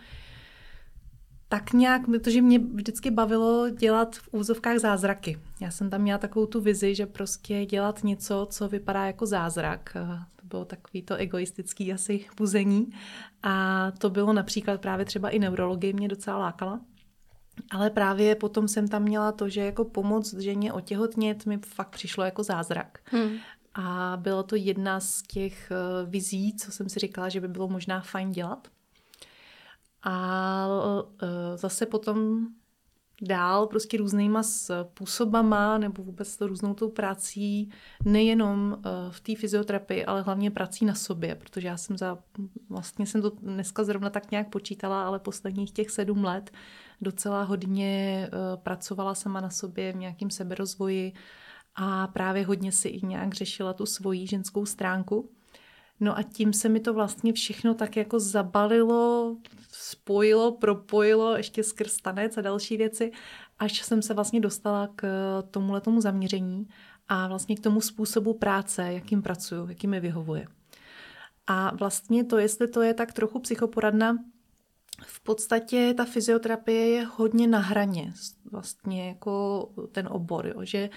tak 1.50 1.74
nějak, 1.74 2.06
protože 2.06 2.42
mě 2.42 2.60
vždycky 2.60 3.12
bavilo 3.12 3.70
dělat 3.70 4.16
v 4.16 4.30
úzovkách 4.32 4.77
zázraky. 4.77 5.39
Já 5.62 5.72
jsem 5.72 5.89
tam 5.89 6.01
měla 6.01 6.18
takovou 6.18 6.46
tu 6.46 6.62
vizi, 6.62 6.96
že 6.96 7.06
prostě 7.06 7.66
dělat 7.66 8.04
něco, 8.04 8.48
co 8.51 8.68
vypadá 8.68 9.06
jako 9.06 9.25
zázrak. 9.25 9.94
Eh, 9.96 10.20
to 10.36 10.46
bylo 10.46 10.66
takový 10.66 11.01
to 11.01 11.16
egoistický 11.16 11.94
asi 11.94 12.25
puzení. 12.36 12.89
A 13.44 13.92
to 13.98 14.10
bylo 14.10 14.34
například 14.34 14.82
právě 14.82 15.06
třeba 15.06 15.30
i 15.30 15.39
neurologie 15.39 15.94
mě 15.94 16.08
docela 16.08 16.38
lákala. 16.38 16.82
Ale 17.71 17.89
právě 17.89 18.36
potom 18.36 18.67
jsem 18.67 18.88
tam 18.88 19.03
měla 19.03 19.31
to, 19.31 19.50
že 19.50 19.62
jako 19.62 19.86
pomoc 19.86 20.33
ženě 20.33 20.74
otěhotnět 20.74 21.45
mi 21.45 21.57
fakt 21.57 21.89
přišlo 21.89 22.24
jako 22.24 22.43
zázrak. 22.43 23.00
Hmm. 23.03 23.38
A 23.74 24.17
byla 24.21 24.43
to 24.43 24.55
jedna 24.55 25.00
z 25.00 25.21
těch 25.21 25.71
uh, 25.71 26.09
vizí, 26.09 26.55
co 26.55 26.71
jsem 26.71 26.89
si 26.89 27.00
říkala, 27.00 27.29
že 27.29 27.41
by 27.41 27.47
bylo 27.47 27.67
možná 27.67 28.01
fajn 28.01 28.31
dělat. 28.31 28.67
A 30.03 30.67
uh, 30.67 31.57
zase 31.57 31.86
potom 31.86 32.47
dál 33.21 33.67
prostě 33.67 33.97
různýma 33.97 34.43
způsobama 34.43 35.77
nebo 35.77 36.03
vůbec 36.03 36.38
to 36.38 36.47
různou 36.47 36.74
tou 36.74 36.89
prací, 36.89 37.69
nejenom 38.05 38.77
eh, 38.79 38.89
v 39.09 39.19
té 39.19 39.36
fyzioterapii, 39.36 40.05
ale 40.05 40.21
hlavně 40.21 40.51
prací 40.51 40.86
na 40.86 40.95
sobě, 40.95 41.36
protože 41.36 41.67
já 41.67 41.77
jsem 41.77 41.97
za, 41.97 42.17
vlastně 42.69 43.05
jsem 43.05 43.21
to 43.21 43.29
dneska 43.29 43.83
zrovna 43.83 44.09
tak 44.09 44.31
nějak 44.31 44.50
počítala, 44.50 45.03
ale 45.03 45.19
posledních 45.19 45.71
těch 45.71 45.89
sedm 45.89 46.24
let 46.24 46.51
docela 47.01 47.44
hodně 47.44 48.24
eh, 48.27 48.58
pracovala 48.58 49.16
sama 49.16 49.42
na 49.42 49.50
sobě 49.50 49.94
v 49.94 49.96
nějakém 49.96 50.30
seberozvoji 50.30 51.13
a 51.75 52.08
právě 52.08 52.46
hodně 52.46 52.72
si 52.72 52.88
i 52.89 53.06
nějak 53.06 53.34
řešila 53.34 53.74
tu 53.74 53.86
svoji 53.86 54.27
ženskou 54.27 54.66
stránku. 54.66 55.30
No 56.00 56.18
a 56.18 56.24
tím 56.24 56.54
se 56.54 56.70
mi 56.70 56.80
to 56.80 56.94
vlastně 56.94 57.34
všechno 57.34 57.74
tak 57.74 57.98
jako 57.98 58.20
zabalilo, 58.20 59.36
spojilo, 59.72 60.51
propojilo 60.51 61.38
ještě 61.38 61.63
skrz 61.63 61.98
tanec 61.98 62.38
a 62.38 62.42
další 62.42 62.77
věci, 62.77 63.12
až 63.60 63.82
jsem 63.82 64.01
se 64.01 64.13
vlastně 64.13 64.39
dostala 64.39 64.89
k 64.96 65.08
tomuhle 65.51 65.82
tomu 65.82 66.01
zaměření 66.01 66.68
a 67.08 67.27
vlastně 67.27 67.56
k 67.56 67.60
tomu 67.60 67.82
způsobu 67.82 68.34
práce, 68.34 68.94
jakým 68.94 69.22
pracuju, 69.22 69.70
jakým 69.70 69.89
mi 69.89 70.00
vyhovuje. 70.00 70.48
A 71.48 71.75
vlastně 71.75 72.24
to, 72.24 72.38
jestli 72.38 72.68
to 72.68 72.82
je 72.82 72.94
tak 72.94 73.13
trochu 73.13 73.39
psychoporadna, 73.39 74.18
v 75.06 75.20
podstatě 75.20 75.94
ta 75.98 76.06
fyzioterapie 76.06 76.88
je 76.88 77.06
hodně 77.16 77.48
na 77.48 77.60
hraně, 77.60 78.13
vlastně 78.51 79.08
jako 79.08 79.70
ten 79.92 80.08
obor, 80.12 80.48
jo, 80.48 80.56
že 80.62 80.89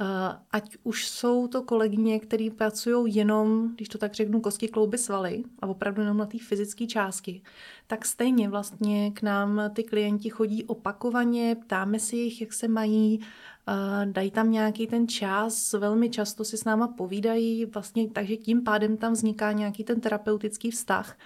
uh, 0.00 0.06
ať 0.50 0.76
už 0.82 1.08
jsou 1.08 1.48
to 1.48 1.62
kolegyně, 1.62 2.20
které 2.20 2.48
pracují 2.56 3.14
jenom, 3.14 3.74
když 3.74 3.88
to 3.88 3.98
tak 3.98 4.14
řeknu, 4.14 4.40
kosti, 4.40 4.68
klouby, 4.68 4.98
svaly 4.98 5.42
a 5.62 5.66
opravdu 5.66 6.02
jenom 6.02 6.16
na 6.16 6.26
té 6.26 6.38
fyzické 6.38 6.86
části, 6.86 7.42
tak 7.86 8.06
stejně 8.06 8.48
vlastně 8.48 9.10
k 9.10 9.22
nám 9.22 9.60
ty 9.74 9.84
klienti 9.84 10.30
chodí 10.30 10.64
opakovaně, 10.64 11.54
ptáme 11.54 11.98
si 11.98 12.16
jich, 12.16 12.40
jak 12.40 12.52
se 12.52 12.68
mají, 12.68 13.18
uh, 13.18 14.12
dají 14.12 14.30
tam 14.30 14.50
nějaký 14.50 14.86
ten 14.86 15.08
čas, 15.08 15.72
velmi 15.72 16.10
často 16.10 16.44
si 16.44 16.56
s 16.56 16.64
náma 16.64 16.88
povídají, 16.88 17.64
vlastně, 17.64 18.10
takže 18.10 18.36
tím 18.36 18.62
pádem 18.64 18.96
tam 18.96 19.12
vzniká 19.12 19.52
nějaký 19.52 19.84
ten 19.84 20.00
terapeutický 20.00 20.70
vztah, 20.70 21.16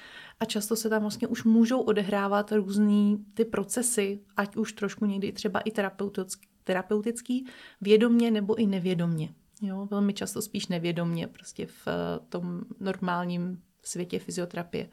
a 0.41 0.45
často 0.45 0.77
se 0.77 0.91
tam 0.91 1.03
vlastně 1.03 1.29
už 1.29 1.45
můžou 1.45 1.81
odehrávat 1.81 2.53
různý 2.53 3.25
ty 3.35 3.45
procesy, 3.45 4.21
ať 4.37 4.57
už 4.57 4.73
trošku 4.73 5.07
někdy 5.07 5.33
třeba 5.33 5.61
i 5.61 5.71
terapeutický, 5.71 6.49
terapeutický 6.65 7.47
vědomně 7.81 8.31
nebo 8.31 8.55
i 8.55 8.67
nevědomně. 8.67 9.35
Jo, 9.63 9.87
velmi 9.91 10.15
často 10.15 10.43
spíš 10.43 10.69
nevědomně, 10.69 11.27
prostě 11.27 11.67
v 11.67 11.89
eh, 11.89 11.93
tom 12.29 12.61
normálním 12.81 13.63
světě 13.83 14.19
fyzioterapie. 14.19 14.89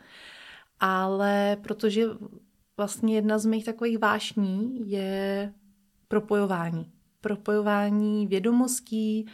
Ale 0.80 1.58
protože 1.64 2.06
vlastně 2.78 3.16
jedna 3.16 3.40
z 3.40 3.46
mých 3.46 3.66
takových 3.66 4.00
vášní 4.00 4.90
je 4.90 5.54
propojování. 6.08 6.92
Propojování 7.22 8.28
vědomostí, 8.28 9.26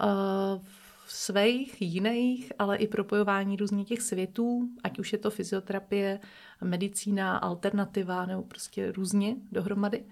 uh, 0.00 0.62
svých, 1.06 1.82
jiných, 1.82 2.52
ale 2.58 2.76
i 2.76 2.88
propojování 2.88 3.56
různých 3.56 3.88
těch 3.88 4.02
světů, 4.02 4.68
ať 4.84 4.98
už 4.98 5.12
je 5.12 5.18
to 5.18 5.30
fyzioterapie, 5.30 6.20
medicína, 6.64 7.36
alternativa 7.36 8.26
nebo 8.26 8.42
prostě 8.42 8.92
různě 8.92 9.36
dohromady, 9.52 10.04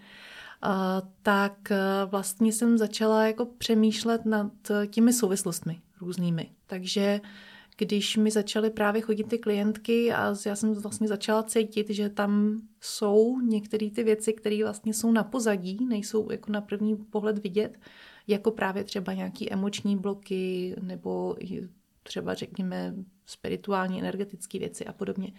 tak 1.23 1.73
vlastně 2.07 2.53
jsem 2.53 2.79
začala 2.79 3.27
jako 3.27 3.47
přemýšlet 3.47 4.25
nad 4.25 4.53
těmi 4.91 5.13
souvislostmi 5.13 5.83
různými. 6.01 6.51
Takže 6.67 7.21
když 7.77 8.17
mi 8.17 8.31
začaly 8.31 8.71
právě 8.71 9.03
chodit 9.03 9.25
ty 9.25 9.39
klientky 9.39 10.13
a 10.13 10.35
já 10.47 10.57
jsem 10.57 10.75
vlastně 10.75 11.09
začala 11.09 11.43
cítit, 11.43 11.91
že 11.91 12.09
tam 12.09 12.61
jsou 12.81 13.41
některé 13.41 13.91
ty 13.91 14.05
věci, 14.05 14.33
které 14.33 14.65
vlastně 14.65 14.95
jsou 14.95 15.13
na 15.13 15.25
pozadí, 15.25 15.87
nejsou 15.89 16.33
jako 16.33 16.53
na 16.53 16.61
první 16.61 16.97
pohled 16.97 17.39
vidět, 17.39 17.79
jako 18.26 18.50
právě 18.50 18.85
třeba 18.85 19.12
nějaký 19.12 19.52
emoční 19.52 19.97
bloky 19.97 20.75
nebo 20.81 21.37
třeba 22.02 22.35
řekněme 22.35 22.95
spirituální, 23.26 23.99
energetické 23.99 24.59
věci 24.59 24.87
a 24.87 24.93
podobně, 24.93 25.33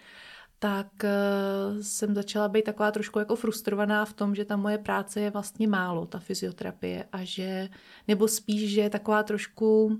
tak 0.59 1.03
eh, 1.03 1.83
jsem 1.83 2.15
začala 2.15 2.47
být 2.47 2.65
taková 2.65 2.91
trošku 2.91 3.19
jako 3.19 3.35
frustrovaná 3.35 4.05
v 4.05 4.13
tom, 4.13 4.35
že 4.35 4.45
ta 4.45 4.55
moje 4.57 4.77
práce 4.77 5.21
je 5.21 5.29
vlastně 5.29 5.67
málo, 5.67 6.05
ta 6.05 6.19
fyzioterapie 6.19 7.05
a 7.11 7.23
že, 7.23 7.69
nebo 8.07 8.27
spíš, 8.27 8.71
že 8.73 8.81
je 8.81 8.89
taková 8.89 9.23
trošku, 9.23 9.97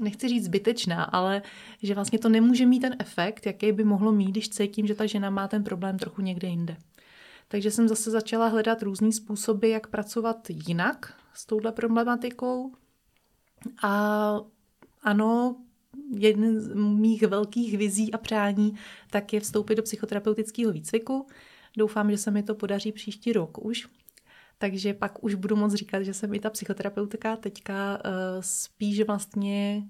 nechci 0.00 0.28
říct 0.28 0.44
zbytečná, 0.44 1.04
ale 1.04 1.42
že 1.82 1.94
vlastně 1.94 2.18
to 2.18 2.28
nemůže 2.28 2.66
mít 2.66 2.80
ten 2.80 2.96
efekt, 2.98 3.46
jaký 3.46 3.72
by 3.72 3.84
mohlo 3.84 4.12
mít, 4.12 4.30
když 4.30 4.48
cítím, 4.48 4.86
že 4.86 4.94
ta 4.94 5.06
žena 5.06 5.30
má 5.30 5.48
ten 5.48 5.64
problém 5.64 5.98
trochu 5.98 6.22
někde 6.22 6.48
jinde. 6.48 6.76
Takže 7.48 7.70
jsem 7.70 7.88
zase 7.88 8.10
začala 8.10 8.48
hledat 8.48 8.82
různý 8.82 9.12
způsoby, 9.12 9.70
jak 9.72 9.86
pracovat 9.86 10.50
jinak 10.50 11.14
s 11.38 11.46
touhle 11.46 11.72
problematikou. 11.72 12.72
A 13.82 14.40
ano, 15.02 15.56
jeden 16.10 16.60
z 16.60 16.74
mých 16.74 17.22
velkých 17.22 17.78
vizí 17.78 18.12
a 18.12 18.18
přání 18.18 18.74
tak 19.10 19.32
je 19.32 19.40
vstoupit 19.40 19.74
do 19.74 19.82
psychoterapeutického 19.82 20.72
výcviku. 20.72 21.26
Doufám, 21.76 22.10
že 22.10 22.18
se 22.18 22.30
mi 22.30 22.42
to 22.42 22.54
podaří 22.54 22.92
příští 22.92 23.32
rok 23.32 23.64
už. 23.64 23.88
Takže 24.58 24.94
pak 24.94 25.24
už 25.24 25.34
budu 25.34 25.56
moc 25.56 25.74
říkat, 25.74 26.02
že 26.02 26.14
jsem 26.14 26.34
i 26.34 26.40
ta 26.40 26.50
psychoterapeutika. 26.50 27.36
Teďka 27.36 27.96
uh, 27.96 28.02
spíš 28.40 29.02
vlastně 29.02 29.88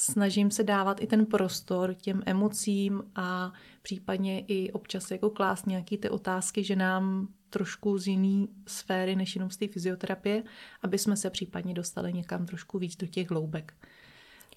snažím 0.00 0.50
se 0.50 0.64
dávat 0.64 1.02
i 1.02 1.06
ten 1.06 1.26
prostor 1.26 1.94
těm 1.94 2.22
emocím 2.26 3.02
a 3.16 3.52
případně 3.82 4.40
i 4.40 4.72
občas 4.72 5.10
jako 5.10 5.30
klást 5.30 5.66
nějaké 5.66 5.96
ty 5.96 6.10
otázky, 6.10 6.64
že 6.64 6.76
nám 6.76 7.28
trošku 7.50 7.98
z 7.98 8.06
jiné 8.06 8.46
sféry 8.66 9.16
než 9.16 9.34
jenom 9.34 9.50
z 9.50 9.56
té 9.56 9.68
fyzioterapie, 9.68 10.42
aby 10.82 10.98
jsme 10.98 11.16
se 11.16 11.30
případně 11.30 11.74
dostali 11.74 12.12
někam 12.12 12.46
trošku 12.46 12.78
víc 12.78 12.96
do 12.96 13.06
těch 13.06 13.30
hloubek. 13.30 13.74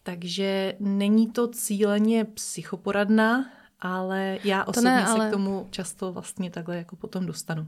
Takže 0.03 0.75
není 0.79 1.31
to 1.31 1.47
cíleně 1.47 2.25
psychoporadna, 2.25 3.49
ale 3.79 4.37
já 4.43 4.63
osobně 4.63 4.89
ne, 4.89 5.05
ale... 5.05 5.25
se 5.25 5.29
k 5.29 5.31
tomu 5.31 5.67
často 5.71 6.11
vlastně 6.11 6.49
takhle 6.49 6.77
jako 6.77 6.95
potom 6.95 7.25
dostanu. 7.25 7.67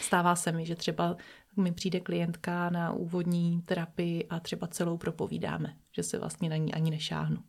Stává 0.00 0.36
se 0.36 0.52
mi, 0.52 0.66
že 0.66 0.74
třeba 0.74 1.16
mi 1.58 1.72
přijde 1.72 2.00
klientka 2.00 2.70
na 2.70 2.92
úvodní 2.92 3.62
terapii 3.62 4.26
a 4.30 4.40
třeba 4.40 4.66
celou 4.66 4.96
propovídáme, 4.96 5.76
že 5.92 6.02
se 6.02 6.18
vlastně 6.18 6.48
na 6.48 6.56
ní 6.56 6.74
ani 6.74 6.90
nešáhnu. 6.90 7.42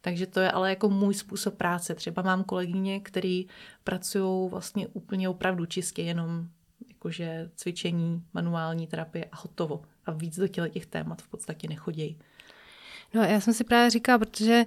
Takže 0.00 0.26
to 0.26 0.40
je 0.40 0.50
ale 0.50 0.70
jako 0.70 0.88
můj 0.88 1.14
způsob 1.14 1.54
práce. 1.54 1.94
Třeba 1.94 2.22
mám 2.22 2.44
kolegyně, 2.44 3.00
který 3.00 3.46
pracují 3.84 4.50
vlastně 4.50 4.88
úplně 4.88 5.28
opravdu 5.28 5.66
čistě, 5.66 6.02
jenom 6.02 6.48
jakože 6.88 7.50
cvičení, 7.54 8.24
manuální 8.32 8.86
terapie 8.86 9.24
a 9.32 9.36
hotovo. 9.36 9.82
A 10.06 10.10
víc 10.12 10.36
do 10.38 10.48
těle 10.48 10.70
těch 10.70 10.86
témat 10.86 11.22
v 11.22 11.28
podstatě 11.28 11.68
nechodí. 11.68 12.18
No 13.14 13.22
já 13.22 13.40
jsem 13.40 13.54
si 13.54 13.64
právě 13.64 13.90
říkala, 13.90 14.18
protože 14.18 14.64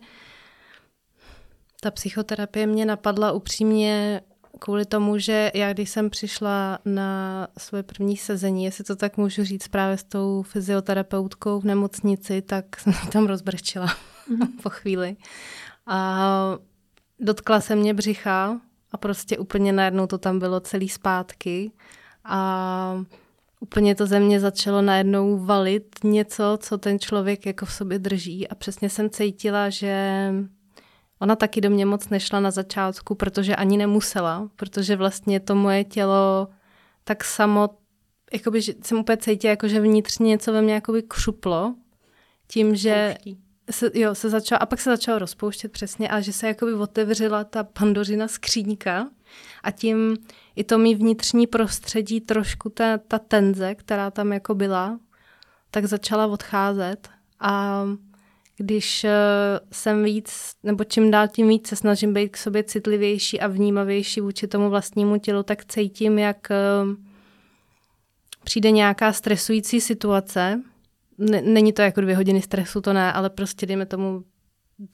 ta 1.81 1.91
psychoterapie 1.91 2.67
mě 2.67 2.85
napadla 2.85 3.31
upřímně 3.31 4.21
kvůli 4.59 4.85
tomu, 4.85 5.17
že 5.17 5.51
já 5.53 5.73
když 5.73 5.89
jsem 5.89 6.09
přišla 6.09 6.79
na 6.85 7.47
svoje 7.57 7.83
první 7.83 8.17
sezení, 8.17 8.65
jestli 8.65 8.83
to 8.83 8.95
tak 8.95 9.17
můžu 9.17 9.43
říct 9.43 9.67
právě 9.67 9.97
s 9.97 10.03
tou 10.03 10.43
fyzioterapeutkou 10.43 11.59
v 11.59 11.63
nemocnici, 11.63 12.41
tak 12.41 12.65
jsem 12.79 12.93
tam 13.11 13.25
rozbrčila 13.25 13.87
mm-hmm. 13.87 14.47
po 14.63 14.69
chvíli. 14.69 15.15
A 15.87 16.57
dotkla 17.19 17.61
se 17.61 17.75
mě 17.75 17.93
břicha 17.93 18.61
a 18.91 18.97
prostě 18.97 19.37
úplně 19.37 19.73
najednou 19.73 20.07
to 20.07 20.17
tam 20.17 20.39
bylo 20.39 20.59
celý 20.59 20.89
zpátky 20.89 21.71
a 22.25 23.05
úplně 23.59 23.95
to 23.95 24.05
ze 24.05 24.19
mě 24.19 24.39
začalo 24.39 24.81
najednou 24.81 25.45
valit 25.45 25.95
něco, 26.03 26.57
co 26.61 26.77
ten 26.77 26.99
člověk 26.99 27.45
jako 27.45 27.65
v 27.65 27.73
sobě 27.73 27.99
drží 27.99 28.47
a 28.47 28.55
přesně 28.55 28.89
jsem 28.89 29.09
cítila, 29.09 29.69
že 29.69 30.29
Ona 31.23 31.35
taky 31.35 31.61
do 31.61 31.69
mě 31.69 31.85
moc 31.85 32.09
nešla 32.09 32.39
na 32.39 32.51
začátku, 32.51 33.15
protože 33.15 33.55
ani 33.55 33.77
nemusela, 33.77 34.49
protože 34.55 34.95
vlastně 34.95 35.39
to 35.39 35.55
moje 35.55 35.83
tělo 35.83 36.47
tak 37.03 37.23
samo, 37.23 37.69
jakoby, 38.33 38.61
že 38.61 38.73
jsem 38.83 38.99
úplně 38.99 39.17
cítila, 39.17 39.49
jako, 39.49 39.67
že 39.67 39.79
vnitřně 39.79 40.27
něco 40.27 40.53
ve 40.53 40.61
mně 40.61 40.73
jakoby 40.73 41.03
křuplo, 41.03 41.75
tím, 42.47 42.75
že 42.75 43.15
se, 43.71 43.91
jo, 43.93 44.15
se 44.15 44.29
začalo, 44.29 44.61
a 44.63 44.65
pak 44.65 44.81
se 44.81 44.89
začalo 44.89 45.19
rozpouštět 45.19 45.71
přesně, 45.71 46.09
a 46.09 46.21
že 46.21 46.33
se 46.33 46.47
jakoby 46.47 46.73
otevřela 46.73 47.43
ta 47.43 47.63
pandořina 47.63 48.27
skříňka 48.27 49.09
a 49.63 49.71
tím 49.71 50.17
i 50.55 50.63
to 50.63 50.77
mý 50.77 50.95
vnitřní 50.95 51.47
prostředí, 51.47 52.21
trošku 52.21 52.69
ta, 52.69 52.97
ta 52.97 53.19
tenze, 53.19 53.75
která 53.75 54.11
tam 54.11 54.33
jako 54.33 54.55
byla, 54.55 54.99
tak 55.71 55.85
začala 55.85 56.27
odcházet 56.27 57.09
a 57.39 57.83
když 58.57 59.03
eh, 59.03 59.11
jsem 59.71 60.03
víc, 60.03 60.51
nebo 60.63 60.83
čím 60.83 61.11
dál 61.11 61.27
tím 61.27 61.47
víc 61.47 61.67
se 61.67 61.75
snažím 61.75 62.13
být 62.13 62.29
k 62.29 62.37
sobě 62.37 62.63
citlivější 62.63 63.39
a 63.39 63.47
vnímavější 63.47 64.21
vůči 64.21 64.47
tomu 64.47 64.69
vlastnímu 64.69 65.17
tělu, 65.19 65.43
tak 65.43 65.65
cítím, 65.65 66.19
jak 66.19 66.51
eh, 66.51 66.55
přijde 68.43 68.71
nějaká 68.71 69.13
stresující 69.13 69.81
situace. 69.81 70.61
Není 71.41 71.73
to 71.73 71.81
jako 71.81 72.01
dvě 72.01 72.15
hodiny 72.15 72.41
stresu, 72.41 72.81
to 72.81 72.93
ne, 72.93 73.13
ale 73.13 73.29
prostě 73.29 73.65
dejme 73.65 73.85
tomu 73.85 74.23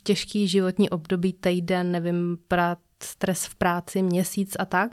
těžký 0.04 0.48
životní 0.48 0.89
období, 0.89 1.34
týden, 1.34 1.92
nevím, 1.92 2.38
prát, 2.48 2.80
stres 3.04 3.46
v 3.46 3.56
práci, 3.56 4.01
měsíc 4.01 4.56
a 4.60 4.66
tak. 4.66 4.92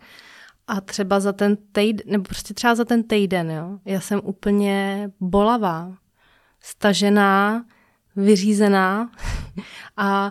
a 0.66 0.80
třeba 0.80 1.20
za 1.20 1.32
ten 1.32 1.56
týden, 1.72 2.06
nebo 2.10 2.24
prostě 2.24 2.54
třeba 2.54 2.74
za 2.74 2.84
ten 2.84 3.02
týden, 3.02 3.50
jo, 3.50 3.78
já 3.84 4.00
jsem 4.00 4.20
úplně 4.24 5.10
bolavá, 5.20 5.96
stažená, 6.60 7.64
vyřízená 8.16 9.10
a, 9.96 10.30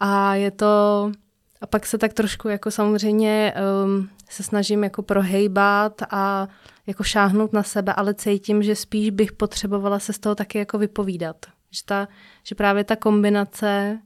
a 0.00 0.34
je 0.34 0.50
to, 0.50 1.12
a 1.60 1.66
pak 1.66 1.86
se 1.86 1.98
tak 1.98 2.12
trošku 2.12 2.48
jako 2.48 2.70
samozřejmě 2.70 3.54
um, 3.84 4.08
se 4.28 4.42
snažím 4.42 4.84
jako 4.84 5.02
prohejbat 5.02 6.02
a 6.10 6.48
jako 6.86 7.02
šáhnout 7.02 7.52
na 7.52 7.62
sebe, 7.62 7.92
ale 7.92 8.14
cítím, 8.14 8.62
že 8.62 8.76
spíš 8.76 9.10
bych 9.10 9.32
potřebovala 9.32 9.98
se 9.98 10.12
z 10.12 10.18
toho 10.18 10.34
taky 10.34 10.58
jako 10.58 10.78
vypovídat. 10.78 11.36
Že, 11.70 11.82
ta, 11.84 12.08
že 12.44 12.54
právě 12.54 12.84
ta 12.84 12.96
kombinace 12.96 13.98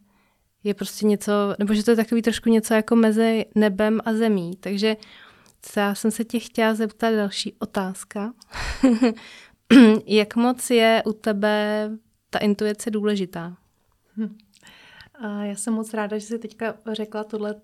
je 0.64 0.74
prostě 0.74 1.06
něco, 1.06 1.32
nebo 1.58 1.74
že 1.74 1.84
to 1.84 1.90
je 1.90 1.96
takový 1.96 2.22
trošku 2.22 2.48
něco 2.48 2.74
jako 2.74 2.96
mezi 2.96 3.46
nebem 3.54 4.00
a 4.04 4.12
zemí. 4.12 4.56
Takže 4.60 4.96
já 5.76 5.94
jsem 5.94 6.10
se 6.10 6.24
tě 6.24 6.38
chtěla 6.38 6.74
zeptat 6.74 7.10
další 7.10 7.54
otázka. 7.58 8.32
Jak 10.06 10.36
moc 10.36 10.70
je 10.70 11.02
u 11.06 11.12
tebe 11.12 11.90
ta 12.30 12.38
intuice 12.38 12.90
důležitá? 12.90 13.56
Hm. 14.16 14.38
Já 15.42 15.54
jsem 15.54 15.74
moc 15.74 15.94
ráda, 15.94 16.18
že 16.18 16.26
jsi 16.26 16.38
teďka 16.38 16.74
řekla 16.92 17.24
tohle 17.24 17.54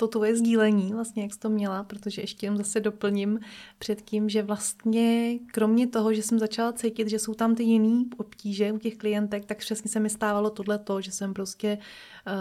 to 0.00 0.08
tvoje 0.08 0.36
sdílení, 0.36 0.92
vlastně 0.92 1.22
jak 1.22 1.34
jsi 1.34 1.38
to 1.38 1.48
měla, 1.48 1.84
protože 1.84 2.22
ještě 2.22 2.46
jen 2.46 2.56
zase 2.56 2.80
doplním 2.80 3.40
před 3.78 4.02
tím, 4.02 4.28
že 4.28 4.42
vlastně 4.42 5.38
kromě 5.52 5.86
toho, 5.86 6.14
že 6.14 6.22
jsem 6.22 6.38
začala 6.38 6.72
cítit, 6.72 7.08
že 7.08 7.18
jsou 7.18 7.34
tam 7.34 7.54
ty 7.54 7.62
jiný 7.62 8.06
obtíže 8.16 8.72
u 8.72 8.78
těch 8.78 8.96
klientek, 8.96 9.44
tak 9.44 9.58
přesně 9.58 9.90
se 9.90 10.00
mi 10.00 10.10
stávalo 10.10 10.50
tohle 10.50 10.78
to, 10.78 11.00
že 11.00 11.12
jsem 11.12 11.34
prostě 11.34 11.78
uh, 12.26 12.32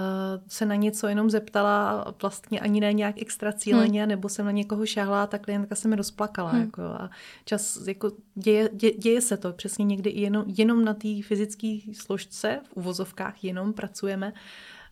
se 0.48 0.66
na 0.66 0.76
něco 0.76 1.08
jenom 1.08 1.30
zeptala 1.30 2.06
vlastně 2.22 2.60
ani 2.60 2.80
ne 2.80 2.94
nějak 2.94 3.22
extra 3.22 3.52
cíleně, 3.52 4.02
hmm. 4.02 4.10
nebo 4.10 4.30
jsem 4.30 4.46
na 4.46 4.52
někoho 4.52 4.86
šáhla 4.86 5.24
a 5.24 5.28
ta 5.28 5.38
klientka 5.38 5.76
se 5.76 5.88
mi 5.88 5.96
rozplakala. 5.96 6.50
Hmm. 6.50 6.62
Jako, 6.62 6.82
a 6.82 7.10
čas, 7.46 7.88
jako 7.88 8.12
děje, 8.36 8.70
dě, 8.74 8.92
děje 8.92 9.22
se 9.22 9.38
to 9.38 9.54
přesně 9.54 9.86
někdy 9.86 10.10
jenom, 10.10 10.46
jenom 10.48 10.86
na 10.86 10.94
té 10.94 11.22
fyzické 11.24 11.78
složce, 11.94 12.60
v 12.64 12.78
uvozovkách 12.78 13.44
jenom 13.44 13.74
pracujeme, 13.74 14.34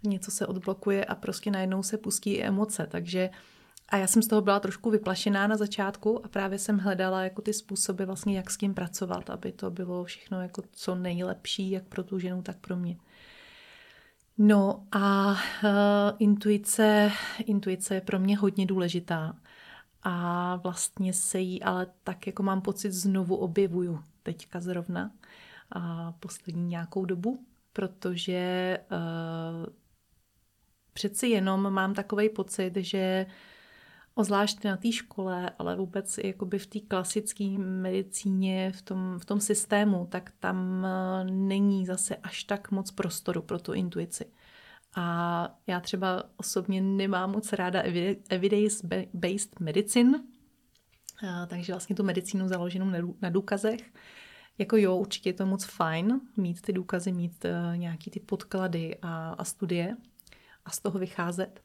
něco 0.03 0.31
se 0.31 0.47
odblokuje 0.47 1.05
a 1.05 1.15
prostě 1.15 1.51
najednou 1.51 1.83
se 1.83 1.97
pustí 1.97 2.33
i 2.33 2.43
emoce. 2.43 2.87
Takže 2.91 3.29
a 3.89 3.97
já 3.97 4.07
jsem 4.07 4.21
z 4.21 4.27
toho 4.27 4.41
byla 4.41 4.59
trošku 4.59 4.89
vyplašená 4.89 5.47
na 5.47 5.57
začátku 5.57 6.25
a 6.25 6.27
právě 6.27 6.59
jsem 6.59 6.77
hledala 6.77 7.23
jako 7.23 7.41
ty 7.41 7.53
způsoby 7.53 8.03
vlastně, 8.03 8.37
jak 8.37 8.51
s 8.51 8.57
tím 8.57 8.73
pracovat, 8.73 9.29
aby 9.29 9.51
to 9.51 9.71
bylo 9.71 10.03
všechno 10.03 10.41
jako 10.41 10.61
co 10.71 10.95
nejlepší, 10.95 11.71
jak 11.71 11.83
pro 11.83 12.03
tu 12.03 12.19
ženu, 12.19 12.41
tak 12.41 12.57
pro 12.57 12.75
mě. 12.75 12.97
No 14.37 14.83
a 14.91 15.31
uh, 15.31 15.37
intuice, 16.19 17.11
intuice 17.45 17.95
je 17.95 18.01
pro 18.01 18.19
mě 18.19 18.37
hodně 18.37 18.65
důležitá 18.65 19.35
a 20.03 20.55
vlastně 20.55 21.13
se 21.13 21.39
jí 21.39 21.63
ale 21.63 21.87
tak 22.03 22.27
jako 22.27 22.43
mám 22.43 22.61
pocit 22.61 22.91
znovu 22.91 23.35
objevuju 23.35 24.03
teďka 24.23 24.59
zrovna 24.59 25.11
a 25.71 26.11
poslední 26.11 26.67
nějakou 26.67 27.05
dobu, 27.05 27.45
protože 27.73 28.79
uh, 28.91 29.73
přeci 30.97 31.27
jenom 31.27 31.73
mám 31.73 31.93
takový 31.93 32.29
pocit, 32.29 32.71
že 32.75 33.25
ozvlášť 34.15 34.63
na 34.63 34.77
té 34.77 34.91
škole, 34.91 35.51
ale 35.59 35.75
vůbec 35.75 36.17
jakoby 36.23 36.59
v 36.59 36.67
té 36.67 36.79
klasické 36.79 37.45
medicíně, 37.57 38.71
v 38.71 38.81
tom, 38.81 39.19
v 39.19 39.25
tom 39.25 39.39
systému, 39.39 40.07
tak 40.09 40.31
tam 40.39 40.85
eh, 40.85 41.23
není 41.31 41.85
zase 41.85 42.15
až 42.15 42.43
tak 42.43 42.71
moc 42.71 42.91
prostoru 42.91 43.41
pro 43.41 43.59
tu 43.59 43.73
intuici. 43.73 44.25
A 44.95 45.57
já 45.67 45.79
třeba 45.79 46.23
osobně 46.37 46.81
nemám 46.81 47.31
moc 47.31 47.53
ráda 47.53 47.81
evidence-based 48.29 49.59
medicine, 49.59 50.23
takže 51.47 51.73
vlastně 51.73 51.95
tu 51.95 52.03
medicínu 52.03 52.47
založenou 52.47 53.15
na 53.21 53.29
důkazech. 53.29 53.93
Jako 54.57 54.77
jo, 54.77 54.97
určitě 54.97 55.29
je 55.29 55.33
to 55.33 55.45
moc 55.45 55.65
fajn 55.65 56.21
mít 56.37 56.61
ty 56.61 56.73
důkazy, 56.73 57.11
mít 57.11 57.45
uh, 57.45 57.77
nějaký 57.77 58.11
ty 58.11 58.19
podklady 58.19 58.97
a, 59.01 59.29
a 59.29 59.43
studie, 59.43 59.97
a 60.67 60.71
z 60.71 60.79
toho 60.79 60.99
vycházet. 60.99 61.63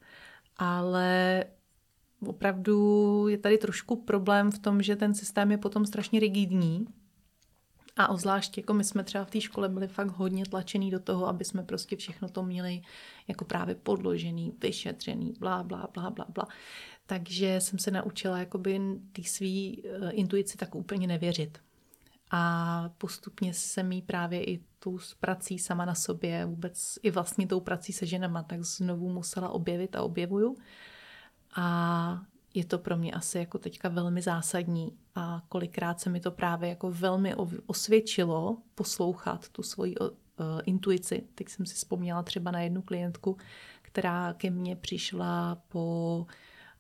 Ale 0.57 1.45
opravdu 2.27 3.29
je 3.29 3.39
tady 3.39 3.59
trošku 3.59 3.97
problém 3.97 4.51
v 4.51 4.59
tom, 4.59 4.83
že 4.83 4.97
ten 4.97 5.15
systém 5.15 5.51
je 5.51 5.59
potom 5.59 5.87
strašně 5.87 6.21
rigidní. 6.21 6.87
A 7.97 8.09
ozvlášť, 8.09 8.57
jako 8.59 8.75
my 8.75 8.85
jsme 8.85 9.05
třeba 9.05 9.25
v 9.25 9.31
té 9.31 9.41
škole 9.41 9.69
byli 9.69 9.89
fakt 9.89 10.09
hodně 10.09 10.45
tlačený 10.45 10.91
do 10.91 11.01
toho, 11.01 11.29
aby 11.29 11.45
jsme 11.45 11.63
prostě 11.63 11.97
všechno 11.97 12.29
to 12.29 12.43
měli 12.43 12.83
jako 13.29 13.45
právě 13.45 13.75
podložený, 13.75 14.53
vyšetřený, 14.63 15.35
blá, 15.39 15.63
blá, 15.63 15.89
blá, 15.95 16.11
blá, 16.11 16.27
blá. 16.29 16.49
Takže 17.07 17.61
jsem 17.61 17.79
se 17.79 17.91
naučila 17.91 18.39
jakoby 18.39 18.81
ty 19.13 19.25
svý 19.25 19.83
uh, 19.83 20.11
intuici 20.13 20.57
tak 20.57 20.75
úplně 20.75 21.07
nevěřit. 21.07 21.59
A 22.35 22.91
postupně 22.99 23.55
se 23.55 23.83
mi 23.83 24.03
právě 24.03 24.45
i 24.45 24.65
tou 24.79 24.99
prací 25.21 25.59
sama 25.59 25.85
na 25.85 25.95
sobě, 25.95 26.47
vůbec 26.47 26.99
i 27.03 27.11
vlastně 27.11 27.47
tou 27.47 27.61
prací 27.61 27.93
se 27.93 28.07
ženama, 28.07 28.43
tak 28.43 28.63
znovu 28.63 29.09
musela 29.09 29.49
objevit 29.49 29.97
a 29.97 30.03
objevuju. 30.03 30.57
A 31.57 32.23
je 32.55 32.65
to 32.65 32.79
pro 32.79 32.97
mě 32.97 33.13
asi 33.13 33.39
jako 33.39 33.59
teďka 33.59 33.89
velmi 33.89 34.23
zásadní 34.23 34.99
a 35.15 35.43
kolikrát 35.49 36.01
se 36.01 36.11
mi 36.11 36.21
to 36.21 36.31
právě 36.31 36.69
jako 36.69 36.91
velmi 36.91 37.35
osvědčilo 37.67 38.59
poslouchat 38.75 39.49
tu 39.49 39.63
svoji 39.63 39.97
uh, 39.99 40.09
intuici. 40.65 41.27
Teď 41.35 41.49
jsem 41.49 41.67
si 41.67 41.75
vzpomněla 41.75 42.23
třeba 42.23 42.51
na 42.51 42.61
jednu 42.61 42.83
klientku, 42.83 43.37
která 43.83 44.33
ke 44.33 44.51
mně 44.51 44.77
přišla 44.77 45.55
po 45.69 46.27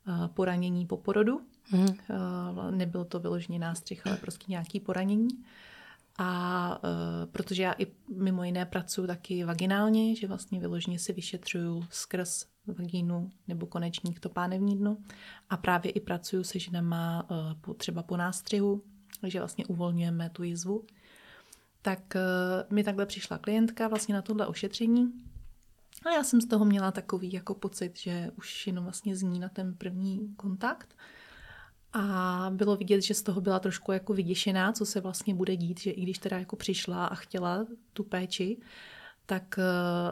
uh, 0.09 0.27
poranění 0.27 0.87
po 0.87 0.97
porodu. 0.97 1.41
Mm. 1.73 1.83
Uh, 1.83 2.71
nebyl 2.71 3.05
to 3.05 3.21
vyložený 3.21 3.59
nástřih, 3.59 4.07
ale 4.07 4.17
prostě 4.17 4.45
nějaký 4.49 4.81
poranění. 4.81 5.29
A 6.19 6.81
uh, 6.85 7.31
protože 7.33 7.63
já 7.63 7.75
i 7.79 7.87
mimo 8.17 8.45
jiné 8.45 8.67
pracuji 8.67 9.07
taky 9.07 9.45
vaginálně, 9.45 10.17
že 10.17 10.27
vlastně 10.27 10.61
vyloženě 10.61 10.99
si 10.99 11.13
vyšetřuju 11.13 11.85
skrz 11.91 12.47
vagínu 12.67 13.31
nebo 13.49 13.67
konečník 13.67 14.21
to 14.21 14.29
pánevní 14.29 14.77
dno 14.77 14.97
a 15.51 15.57
právě 15.57 15.93
i 15.93 16.01
pracuju 16.01 16.45
se 16.45 16.59
ženama 16.59 17.29
po, 17.61 17.75
třeba 17.75 18.03
po 18.03 18.17
nástřihu, 18.17 18.83
takže 19.21 19.39
vlastně 19.39 19.67
uvolňujeme 19.67 20.31
tu 20.31 20.43
jizvu. 20.43 20.85
Tak 21.83 22.15
uh, 22.15 22.77
mi 22.77 22.85
takhle 22.85 23.07
přišla 23.07 23.39
klientka 23.39 23.89
vlastně 23.89 24.15
na 24.15 24.23
tohle 24.23 24.47
ošetření 24.47 25.13
a 26.07 26.11
já 26.11 26.25
jsem 26.25 26.41
z 26.41 26.47
toho 26.47 26.65
měla 26.65 26.93
takový 26.93 27.33
jako 27.33 27.55
pocit, 27.55 27.99
že 27.99 28.31
už 28.37 28.67
jenom 28.67 28.85
vlastně 28.85 29.17
zní 29.17 29.41
na 29.41 29.49
ten 29.49 29.75
první 29.75 30.35
kontakt– 30.37 30.97
a 31.93 32.47
bylo 32.55 32.77
vidět, 32.77 33.01
že 33.01 33.15
z 33.15 33.23
toho 33.23 33.41
byla 33.41 33.59
trošku 33.59 33.93
jako 33.93 34.15
vyděšená, 34.15 34.73
co 34.73 34.87
se 34.87 35.01
vlastně 35.01 35.35
bude 35.35 35.57
dít, 35.57 35.81
že 35.81 35.91
i 35.91 36.03
když 36.03 36.19
teda 36.19 36.39
jako 36.39 36.57
přišla 36.57 37.07
a 37.07 37.15
chtěla 37.15 37.67
tu 37.93 38.05
péči, 38.05 38.59
tak 39.27 39.59
eh, 39.59 39.63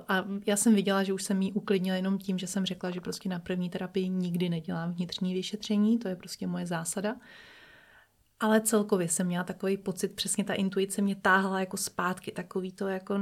a 0.08 0.24
já 0.46 0.56
jsem 0.56 0.74
viděla, 0.74 1.02
že 1.02 1.12
už 1.12 1.22
jsem 1.22 1.42
jí 1.42 1.52
uklidnila 1.52 1.96
jenom 1.96 2.18
tím, 2.18 2.38
že 2.38 2.46
jsem 2.46 2.66
řekla, 2.66 2.90
že 2.90 3.00
prostě 3.00 3.28
na 3.28 3.38
první 3.38 3.70
terapii 3.70 4.08
nikdy 4.08 4.48
nedělám 4.48 4.92
vnitřní 4.92 5.34
vyšetření, 5.34 5.98
to 5.98 6.08
je 6.08 6.16
prostě 6.16 6.46
moje 6.46 6.66
zásada. 6.66 7.16
Ale 8.40 8.60
celkově 8.60 9.08
jsem 9.08 9.26
měla 9.26 9.44
takový 9.44 9.76
pocit, 9.76 10.12
přesně 10.14 10.44
ta 10.44 10.54
intuice 10.54 11.02
mě 11.02 11.16
táhla 11.16 11.60
jako 11.60 11.76
zpátky, 11.76 12.32
takový 12.32 12.72
to 12.72 12.88
jako 12.88 13.18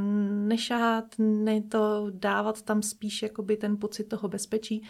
nešát, 0.46 1.04
ne 1.18 1.62
to 1.62 2.06
dávat 2.10 2.62
tam 2.62 2.82
spíš 2.82 3.22
jakoby 3.22 3.56
ten 3.56 3.76
pocit 3.76 4.04
toho 4.04 4.28
bezpečí. 4.28 4.82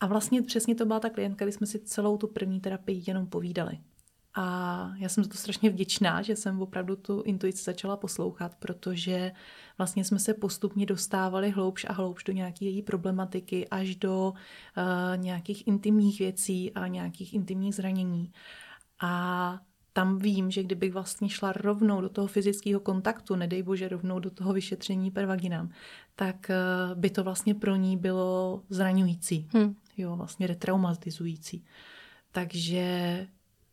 A 0.00 0.06
vlastně 0.06 0.42
přesně 0.42 0.74
to 0.74 0.86
byla 0.86 1.00
ta 1.00 1.10
klientka, 1.10 1.44
kdy 1.44 1.52
jsme 1.52 1.66
si 1.66 1.78
celou 1.78 2.16
tu 2.16 2.28
první 2.28 2.60
terapii 2.60 3.02
jenom 3.06 3.26
povídali. 3.26 3.78
A 4.38 4.92
já 4.98 5.08
jsem 5.08 5.24
za 5.24 5.30
to 5.30 5.36
strašně 5.36 5.70
vděčná, 5.70 6.22
že 6.22 6.36
jsem 6.36 6.62
opravdu 6.62 6.96
tu 6.96 7.22
intuici 7.22 7.64
začala 7.64 7.96
poslouchat, 7.96 8.54
protože 8.58 9.32
vlastně 9.78 10.04
jsme 10.04 10.18
se 10.18 10.34
postupně 10.34 10.86
dostávali 10.86 11.50
hloubš 11.50 11.86
a 11.88 11.92
hloubš 11.92 12.24
do 12.24 12.32
nějaké 12.32 12.64
její 12.64 12.82
problematiky, 12.82 13.68
až 13.68 13.96
do 13.96 14.32
uh, 14.32 15.22
nějakých 15.22 15.66
intimních 15.66 16.18
věcí 16.18 16.72
a 16.72 16.86
nějakých 16.86 17.34
intimních 17.34 17.74
zranění. 17.74 18.32
A 19.02 19.60
tam 19.92 20.18
vím, 20.18 20.50
že 20.50 20.62
kdybych 20.62 20.92
vlastně 20.92 21.28
šla 21.28 21.52
rovnou 21.52 22.00
do 22.00 22.08
toho 22.08 22.26
fyzického 22.26 22.80
kontaktu, 22.80 23.36
nedej 23.36 23.62
bože 23.62 23.88
rovnou 23.88 24.18
do 24.18 24.30
toho 24.30 24.52
vyšetření 24.52 25.10
per 25.10 25.26
vaginám, 25.26 25.70
tak 26.16 26.50
eh, 26.50 26.56
by 26.94 27.10
to 27.10 27.24
vlastně 27.24 27.54
pro 27.54 27.76
ní 27.76 27.96
bylo 27.96 28.62
zraňující, 28.68 29.48
hmm. 29.52 29.76
Jo, 29.96 30.16
vlastně 30.16 30.46
retraumatizující. 30.46 31.64
Takže 32.32 33.26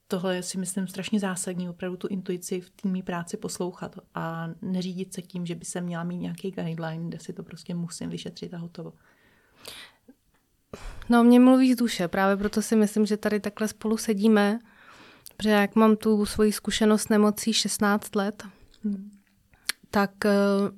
tohle 0.07 0.36
je 0.36 0.43
si 0.43 0.57
myslím 0.57 0.88
strašně 0.88 1.19
zásadní, 1.19 1.69
opravdu 1.69 1.97
tu 1.97 2.07
intuici 2.07 2.62
v 2.62 2.69
týmí 2.69 3.03
práci 3.03 3.38
poslouchat 3.38 3.95
a 4.15 4.49
neřídit 4.62 5.13
se 5.13 5.21
tím, 5.21 5.45
že 5.45 5.55
by 5.55 5.65
se 5.65 5.81
měla 5.81 6.03
mít 6.03 6.17
nějaký 6.17 6.51
guideline, 6.51 7.07
kde 7.07 7.19
si 7.19 7.33
to 7.33 7.43
prostě 7.43 7.75
musím 7.75 8.09
vyšetřit 8.09 8.53
a 8.53 8.57
hotovo. 8.57 8.93
No, 11.09 11.23
mě 11.23 11.39
mluví 11.39 11.73
z 11.73 11.77
duše, 11.77 12.07
právě 12.07 12.38
proto 12.38 12.62
si 12.62 12.75
myslím, 12.75 13.05
že 13.05 13.17
tady 13.17 13.39
takhle 13.39 13.67
spolu 13.67 13.97
sedíme 13.97 14.59
Protože 15.38 15.49
jak 15.49 15.75
mám 15.75 15.95
tu 15.95 16.25
svoji 16.25 16.51
zkušenost 16.51 17.09
nemocí 17.09 17.53
16 17.53 18.15
let, 18.15 18.43
hmm. 18.83 19.12
Tak 19.93 20.12
uh, 20.25 20.32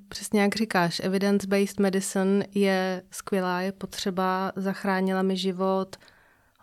přesně 0.10 0.42
jak 0.42 0.56
říkáš, 0.56 1.02
evidence-based 1.04 1.80
medicine 1.80 2.46
je 2.56 3.02
skvělá, 3.12 3.62
je 3.62 3.72
potřeba, 3.72 4.52
zachránila 4.56 5.22
mi 5.22 5.38
život 5.38 5.96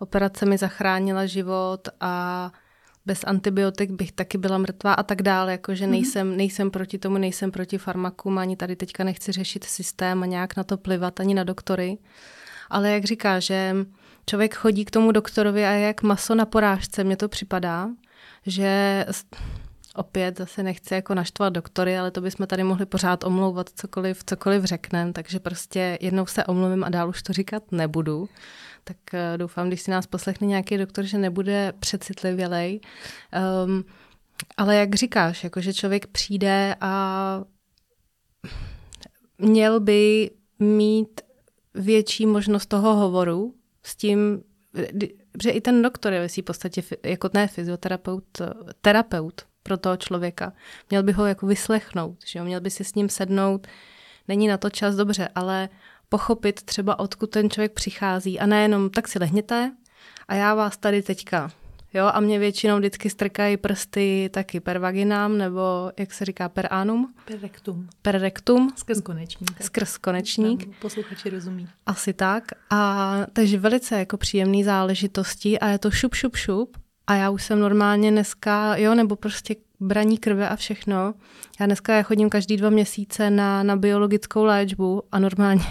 operace 0.03 0.45
mi 0.45 0.57
zachránila 0.57 1.25
život 1.25 1.87
a 1.99 2.51
bez 3.05 3.23
antibiotik 3.23 3.91
bych 3.91 4.11
taky 4.11 4.37
byla 4.37 4.57
mrtvá 4.57 4.93
a 4.93 5.03
tak 5.03 5.21
dále, 5.21 5.51
jakože 5.51 5.83
mhm. 5.83 5.91
nejsem, 5.91 6.37
nejsem 6.37 6.71
proti 6.71 6.97
tomu, 6.97 7.17
nejsem 7.17 7.51
proti 7.51 7.77
farmakům, 7.77 8.37
ani 8.37 8.55
tady 8.55 8.75
teďka 8.75 9.03
nechci 9.03 9.31
řešit 9.31 9.63
systém 9.63 10.23
a 10.23 10.25
nějak 10.25 10.55
na 10.55 10.63
to 10.63 10.77
plivat, 10.77 11.19
ani 11.19 11.33
na 11.33 11.43
doktory. 11.43 11.97
Ale 12.69 12.91
jak 12.91 13.05
říká, 13.05 13.39
že 13.39 13.75
člověk 14.29 14.55
chodí 14.55 14.85
k 14.85 14.91
tomu 14.91 15.11
doktorovi 15.11 15.65
a 15.65 15.71
jak 15.71 16.03
maso 16.03 16.35
na 16.35 16.45
porážce, 16.45 17.03
mně 17.03 17.17
to 17.17 17.29
připadá, 17.29 17.89
že 18.45 19.05
opět 19.95 20.37
zase 20.37 20.63
nechci 20.63 20.93
jako 20.93 21.13
naštvat 21.13 21.53
doktory, 21.53 21.97
ale 21.97 22.11
to 22.11 22.21
bychom 22.21 22.47
tady 22.47 22.63
mohli 22.63 22.85
pořád 22.85 23.23
omlouvat 23.23 23.69
cokoliv, 23.69 24.23
cokoliv 24.23 24.63
řekneme, 24.63 25.13
takže 25.13 25.39
prostě 25.39 25.97
jednou 26.01 26.25
se 26.25 26.45
omluvím 26.45 26.83
a 26.83 26.89
dál 26.89 27.09
už 27.09 27.23
to 27.23 27.33
říkat 27.33 27.71
nebudu. 27.71 28.29
Tak 28.83 28.97
uh, 29.13 29.37
doufám, 29.37 29.67
když 29.67 29.81
si 29.81 29.91
nás 29.91 30.07
poslechne 30.07 30.47
nějaký 30.47 30.77
doktor, 30.77 31.05
že 31.05 31.17
nebude 31.17 31.73
přecitlivělej. 31.79 32.79
Um, 33.65 33.85
ale 34.57 34.75
jak 34.75 34.95
říkáš, 34.95 35.43
jako 35.43 35.61
že 35.61 35.73
člověk 35.73 36.07
přijde 36.07 36.75
a 36.81 37.43
měl 39.37 39.79
by 39.79 40.31
mít 40.59 41.21
větší 41.73 42.25
možnost 42.25 42.65
toho 42.65 42.95
hovoru 42.95 43.53
s 43.83 43.95
tím, 43.95 44.43
že 45.43 45.49
i 45.49 45.61
ten 45.61 45.81
doktor 45.81 46.13
je 46.13 46.27
v 46.27 46.41
podstatě 46.41 46.83
jako 47.03 47.29
ne 47.33 47.47
fyzioterapeut, 47.47 48.41
terapeut 48.81 49.41
pro 49.63 49.77
toho 49.77 49.97
člověka. 49.97 50.53
Měl 50.89 51.03
by 51.03 51.11
ho 51.11 51.25
jako 51.25 51.45
vyslechnout, 51.47 52.17
že 52.25 52.39
jo? 52.39 52.45
měl 52.45 52.61
by 52.61 52.69
si 52.69 52.83
s 52.83 52.95
ním 52.95 53.09
sednout. 53.09 53.67
Není 54.27 54.47
na 54.47 54.57
to 54.57 54.69
čas 54.69 54.95
dobře, 54.95 55.29
ale 55.35 55.69
pochopit 56.09 56.63
třeba, 56.63 56.99
odkud 56.99 57.29
ten 57.29 57.49
člověk 57.49 57.71
přichází 57.71 58.39
a 58.39 58.45
nejenom 58.45 58.89
tak 58.89 59.07
si 59.07 59.19
lehněte 59.19 59.71
a 60.27 60.35
já 60.35 60.55
vás 60.55 60.77
tady 60.77 61.01
teďka 61.01 61.51
Jo, 61.93 62.11
a 62.13 62.19
mě 62.19 62.39
většinou 62.39 62.77
vždycky 62.77 63.09
strkají 63.09 63.57
prsty 63.57 64.29
taky 64.33 64.59
per 64.59 64.79
vaginám, 64.79 65.37
nebo 65.37 65.91
jak 65.97 66.13
se 66.13 66.25
říká, 66.25 66.49
per 66.49 66.67
anum? 66.71 67.13
Per 67.25 67.39
rectum. 67.39 67.89
Per 68.01 68.21
rectum. 68.21 68.73
Skrz 68.75 69.01
konečník. 69.01 69.61
Skrz 69.61 69.97
konečník. 69.97 70.63
Tam 70.63 70.73
posluchači 70.81 71.29
rozumí. 71.29 71.67
Asi 71.85 72.13
tak. 72.13 72.43
A 72.69 73.17
takže 73.33 73.57
velice 73.57 73.99
jako 73.99 74.17
příjemný 74.17 74.63
záležitosti 74.63 75.59
a 75.59 75.67
je 75.67 75.79
to 75.79 75.91
šup, 75.91 76.15
šup, 76.15 76.35
šup. 76.35 76.77
A 77.07 77.15
já 77.15 77.29
už 77.29 77.43
jsem 77.43 77.59
normálně 77.59 78.11
dneska, 78.11 78.77
jo, 78.77 78.95
nebo 78.95 79.15
prostě 79.15 79.55
braní 79.79 80.17
krve 80.17 80.49
a 80.49 80.55
všechno. 80.55 81.13
Já 81.59 81.65
dneska 81.65 81.95
já 81.95 82.03
chodím 82.03 82.29
každý 82.29 82.57
dva 82.57 82.69
měsíce 82.69 83.29
na, 83.29 83.63
na 83.63 83.75
biologickou 83.75 84.43
léčbu 84.43 85.03
a 85.11 85.19
normálně 85.19 85.65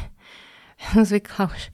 zvykla 1.02 1.50
už 1.54 1.70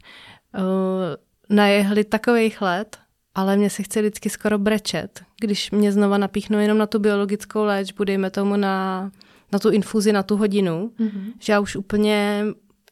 uh, 0.59 1.57
na 1.57 1.67
jehli 1.67 2.05
takových 2.05 2.63
let, 2.63 2.99
ale 3.35 3.57
mě 3.57 3.71
se 3.71 3.83
chce 3.83 4.01
vždycky 4.01 4.31
skoro 4.31 4.59
brečet, 4.59 5.23
když 5.41 5.71
mě 5.71 5.93
znova 5.93 6.19
napíchnou 6.19 6.59
jenom 6.59 6.79
na 6.79 6.87
tu 6.87 6.99
biologickou 6.99 7.65
léčbu, 7.65 8.05
dejme 8.05 8.31
tomu 8.31 8.57
na, 8.57 9.11
na 9.53 9.59
tu 9.59 9.71
infuzi, 9.71 10.13
na 10.13 10.23
tu 10.23 10.37
hodinu, 10.37 10.93
mm-hmm. 11.01 11.33
že 11.39 11.53
já 11.53 11.61
už 11.61 11.77
úplně, 11.77 12.45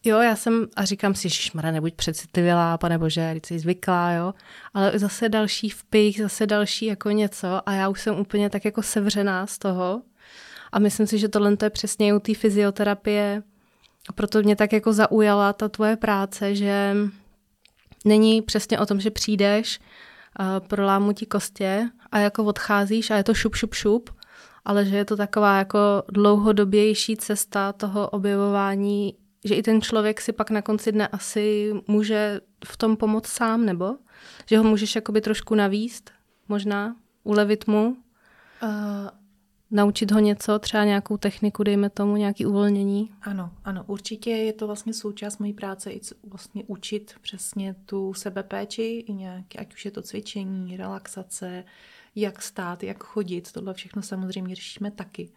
jo, 0.06 0.18
já 0.18 0.36
jsem, 0.36 0.66
a 0.76 0.84
říkám 0.84 1.14
si, 1.14 1.30
šmara, 1.30 1.70
nebuď 1.70 1.94
přecitlivělá, 1.94 2.78
pane 2.78 2.98
bože, 2.98 3.30
když 3.32 3.42
jsi 3.46 3.58
zvyklá, 3.58 4.12
jo, 4.12 4.34
ale 4.74 4.98
zase 4.98 5.28
další 5.28 5.70
vpich, 5.70 6.20
zase 6.20 6.46
další 6.46 6.86
jako 6.86 7.10
něco 7.10 7.68
a 7.68 7.72
já 7.72 7.88
už 7.88 8.00
jsem 8.00 8.20
úplně 8.20 8.50
tak 8.50 8.64
jako 8.64 8.82
sevřená 8.82 9.46
z 9.46 9.58
toho. 9.58 10.02
A 10.72 10.78
myslím 10.78 11.06
si, 11.06 11.18
že 11.18 11.28
tohle 11.28 11.56
je 11.62 11.70
přesně 11.70 12.14
u 12.14 12.18
té 12.18 12.34
fyzioterapie, 12.34 13.42
proto 14.14 14.42
mě 14.42 14.56
tak 14.56 14.72
jako 14.72 14.92
zaujala 14.92 15.52
ta 15.52 15.68
tvoje 15.68 15.96
práce, 15.96 16.54
že 16.54 16.96
není 18.04 18.42
přesně 18.42 18.78
o 18.78 18.86
tom, 18.86 19.00
že 19.00 19.10
přijdeš, 19.10 19.80
prolámu 20.68 21.12
ti 21.12 21.26
kostě 21.26 21.88
a 22.12 22.18
jako 22.18 22.44
odcházíš 22.44 23.10
a 23.10 23.16
je 23.16 23.24
to 23.24 23.34
šup, 23.34 23.54
šup, 23.54 23.74
šup, 23.74 24.10
ale 24.64 24.84
že 24.84 24.96
je 24.96 25.04
to 25.04 25.16
taková 25.16 25.58
jako 25.58 25.78
dlouhodobější 26.08 27.16
cesta 27.16 27.72
toho 27.72 28.08
objevování, 28.08 29.14
že 29.46 29.54
i 29.54 29.62
ten 29.62 29.82
člověk 29.82 30.20
si 30.20 30.32
pak 30.32 30.50
na 30.50 30.62
konci 30.62 30.92
dne 30.92 31.08
asi 31.08 31.72
může 31.86 32.40
v 32.66 32.76
tom 32.76 32.96
pomoct 32.96 33.26
sám, 33.26 33.66
nebo? 33.66 33.96
Že 34.46 34.58
ho 34.58 34.64
můžeš 34.64 34.94
jakoby 34.94 35.20
trošku 35.20 35.54
navíst, 35.54 36.10
možná, 36.48 36.96
ulevit 37.24 37.66
mu? 37.66 37.96
Uh, 38.62 38.68
naučit 39.70 40.10
ho 40.10 40.18
něco, 40.18 40.58
třeba 40.58 40.84
nějakou 40.84 41.16
techniku, 41.16 41.62
dejme 41.62 41.90
tomu, 41.90 42.16
nějaký 42.16 42.46
uvolnění? 42.46 43.10
Ano, 43.22 43.50
ano, 43.64 43.84
určitě 43.86 44.30
je 44.30 44.52
to 44.52 44.66
vlastně 44.66 44.94
součást 44.94 45.38
mojí 45.38 45.52
práce 45.52 45.92
i 45.92 46.00
vlastně 46.24 46.64
učit 46.66 47.14
přesně 47.20 47.74
tu 47.86 48.14
sebepéči, 48.14 48.82
i 48.82 49.12
nějaký, 49.12 49.58
ať 49.58 49.74
už 49.74 49.84
je 49.84 49.90
to 49.90 50.02
cvičení, 50.02 50.76
relaxace, 50.76 51.64
jak 52.14 52.42
stát, 52.42 52.82
jak 52.82 53.04
chodit, 53.04 53.52
tohle 53.52 53.74
všechno 53.74 54.02
samozřejmě 54.02 54.54
řešíme 54.54 54.90
taky. 54.90 55.28
Uh, 55.28 55.34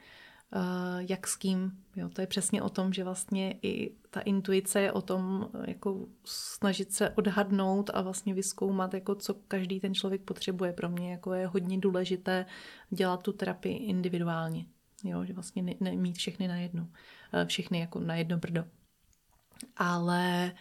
jak 0.97 1.27
s 1.27 1.35
kým. 1.35 1.71
Jo, 1.95 2.09
to 2.09 2.21
je 2.21 2.27
přesně 2.27 2.61
o 2.61 2.69
tom, 2.69 2.93
že 2.93 3.03
vlastně 3.03 3.59
i 3.61 3.95
ta 4.09 4.19
intuice 4.21 4.81
je 4.81 4.91
o 4.91 5.01
tom 5.01 5.49
jako 5.67 6.05
snažit 6.25 6.93
se 6.93 7.09
odhadnout 7.09 7.89
a 7.93 8.01
vlastně 8.01 8.33
vyskoumat, 8.33 8.93
jako 8.93 9.15
co 9.15 9.33
každý 9.33 9.79
ten 9.79 9.93
člověk 9.93 10.21
potřebuje. 10.21 10.73
Pro 10.73 10.89
mě 10.89 11.11
jako 11.11 11.33
je 11.33 11.47
hodně 11.47 11.77
důležité 11.77 12.45
dělat 12.89 13.23
tu 13.23 13.33
terapii 13.33 13.77
individuálně. 13.77 14.65
Jo, 15.03 15.25
že 15.25 15.33
vlastně 15.33 15.61
ne, 15.61 15.73
ne, 15.79 15.91
mít 15.91 16.17
všechny 16.17 16.47
na 16.47 16.57
jednu. 16.57 16.83
Uh, 16.83 16.89
všechny 17.45 17.79
jako 17.79 17.99
na 17.99 18.15
jedno 18.15 18.37
brdo. 18.37 18.65
Ale 19.77 20.51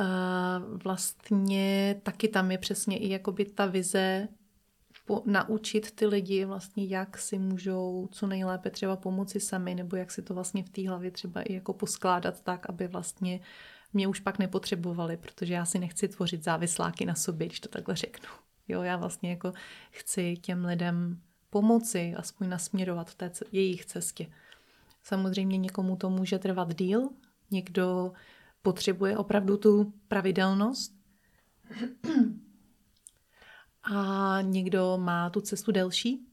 uh, 0.00 0.78
vlastně 0.84 2.00
taky 2.02 2.28
tam 2.28 2.50
je 2.50 2.58
přesně 2.58 2.98
i 2.98 3.08
jakoby 3.08 3.44
ta 3.44 3.66
vize 3.66 4.28
po, 5.10 5.22
naučit 5.26 5.90
ty 5.90 6.06
lidi 6.06 6.44
vlastně, 6.44 6.86
jak 6.86 7.18
si 7.18 7.38
můžou 7.38 8.08
co 8.12 8.26
nejlépe 8.26 8.70
třeba 8.70 8.96
pomoci 8.96 9.40
sami, 9.40 9.74
nebo 9.74 9.96
jak 9.96 10.10
si 10.10 10.22
to 10.22 10.34
vlastně 10.34 10.62
v 10.62 10.68
té 10.68 10.88
hlavě 10.88 11.10
třeba 11.10 11.42
i 11.42 11.52
jako 11.52 11.72
poskládat 11.72 12.40
tak, 12.40 12.68
aby 12.68 12.88
vlastně 12.88 13.40
mě 13.92 14.08
už 14.08 14.20
pak 14.20 14.38
nepotřebovali, 14.38 15.16
protože 15.16 15.54
já 15.54 15.64
si 15.64 15.78
nechci 15.78 16.08
tvořit 16.08 16.44
závisláky 16.44 17.06
na 17.06 17.14
sobě, 17.14 17.46
když 17.46 17.60
to 17.60 17.68
takhle 17.68 17.96
řeknu. 17.96 18.28
Jo, 18.68 18.82
já 18.82 18.96
vlastně 18.96 19.30
jako 19.30 19.52
chci 19.90 20.36
těm 20.36 20.64
lidem 20.64 21.20
pomoci, 21.50 22.14
aspoň 22.16 22.48
nasměrovat 22.48 23.10
v 23.10 23.14
té 23.14 23.30
jejich 23.52 23.86
cestě. 23.86 24.26
Samozřejmě 25.02 25.58
někomu 25.58 25.96
to 25.96 26.10
může 26.10 26.38
trvat 26.38 26.74
díl, 26.74 27.08
někdo 27.50 28.12
potřebuje 28.62 29.18
opravdu 29.18 29.56
tu 29.56 29.92
pravidelnost, 30.08 30.94
a 33.94 34.38
někdo 34.42 34.98
má 34.98 35.30
tu 35.30 35.40
cestu 35.40 35.72
delší, 35.72 36.26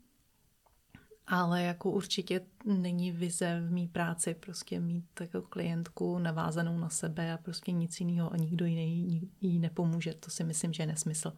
ale 1.28 1.64
jako 1.64 1.92
určitě 1.92 2.42
není 2.66 3.12
vize 3.12 3.62
v 3.68 3.72
mý 3.72 3.88
práci 3.88 4.34
prostě 4.34 4.80
mít 4.80 5.06
jako 5.20 5.42
klientku 5.42 6.20
navázanou 6.20 6.80
na 6.80 6.90
sebe 6.90 7.34
a 7.34 7.38
prostě 7.38 7.72
nic 7.72 8.00
jiného 8.00 8.34
a 8.34 8.38
nikdo 8.38 8.66
jiný 8.66 9.30
jí 9.42 9.60
nepomůže. 9.60 10.14
To 10.14 10.30
si 10.30 10.44
myslím, 10.44 10.74
že 10.74 10.84
je 10.84 10.88
nesmysl. 10.88 11.34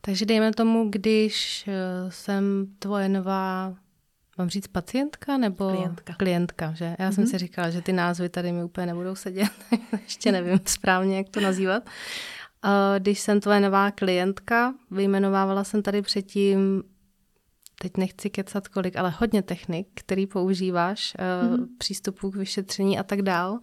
Takže 0.00 0.26
dejme 0.26 0.52
tomu, 0.52 0.90
když 0.90 1.64
eh, 1.68 2.10
jsem 2.10 2.66
tvoje 2.78 3.08
nová, 3.08 3.74
mám 4.38 4.48
říct 4.48 4.66
pacientka 4.66 5.36
nebo 5.36 5.70
klientka, 5.70 6.14
klientka 6.14 6.72
že? 6.72 6.96
Já 6.98 7.10
mm-hmm. 7.10 7.14
jsem 7.14 7.24
mhm. 7.24 7.30
si 7.30 7.38
říkala, 7.38 7.70
že 7.70 7.82
ty 7.82 7.92
názvy 7.92 8.28
tady 8.28 8.52
mi 8.52 8.64
úplně 8.64 8.86
nebudou 8.86 9.14
sedět, 9.14 9.52
ještě 10.02 10.32
nevím 10.32 10.60
správně, 10.64 11.16
jak 11.16 11.28
to 11.28 11.40
nazývat. 11.40 11.82
Když 12.98 13.20
jsem 13.20 13.40
tvoje 13.40 13.60
nová 13.60 13.90
klientka, 13.90 14.74
vyjmenovávala 14.90 15.64
jsem 15.64 15.82
tady 15.82 16.02
předtím, 16.02 16.82
teď 17.82 17.96
nechci 17.96 18.30
kecat 18.30 18.68
kolik, 18.68 18.96
ale 18.96 19.14
hodně 19.18 19.42
technik, 19.42 19.88
který 19.94 20.26
používáš, 20.26 21.16
mm-hmm. 21.18 21.66
přístupů 21.78 22.30
k 22.30 22.36
vyšetření 22.36 22.98
a 22.98 23.02
tak 23.02 23.22
dál, 23.22 23.58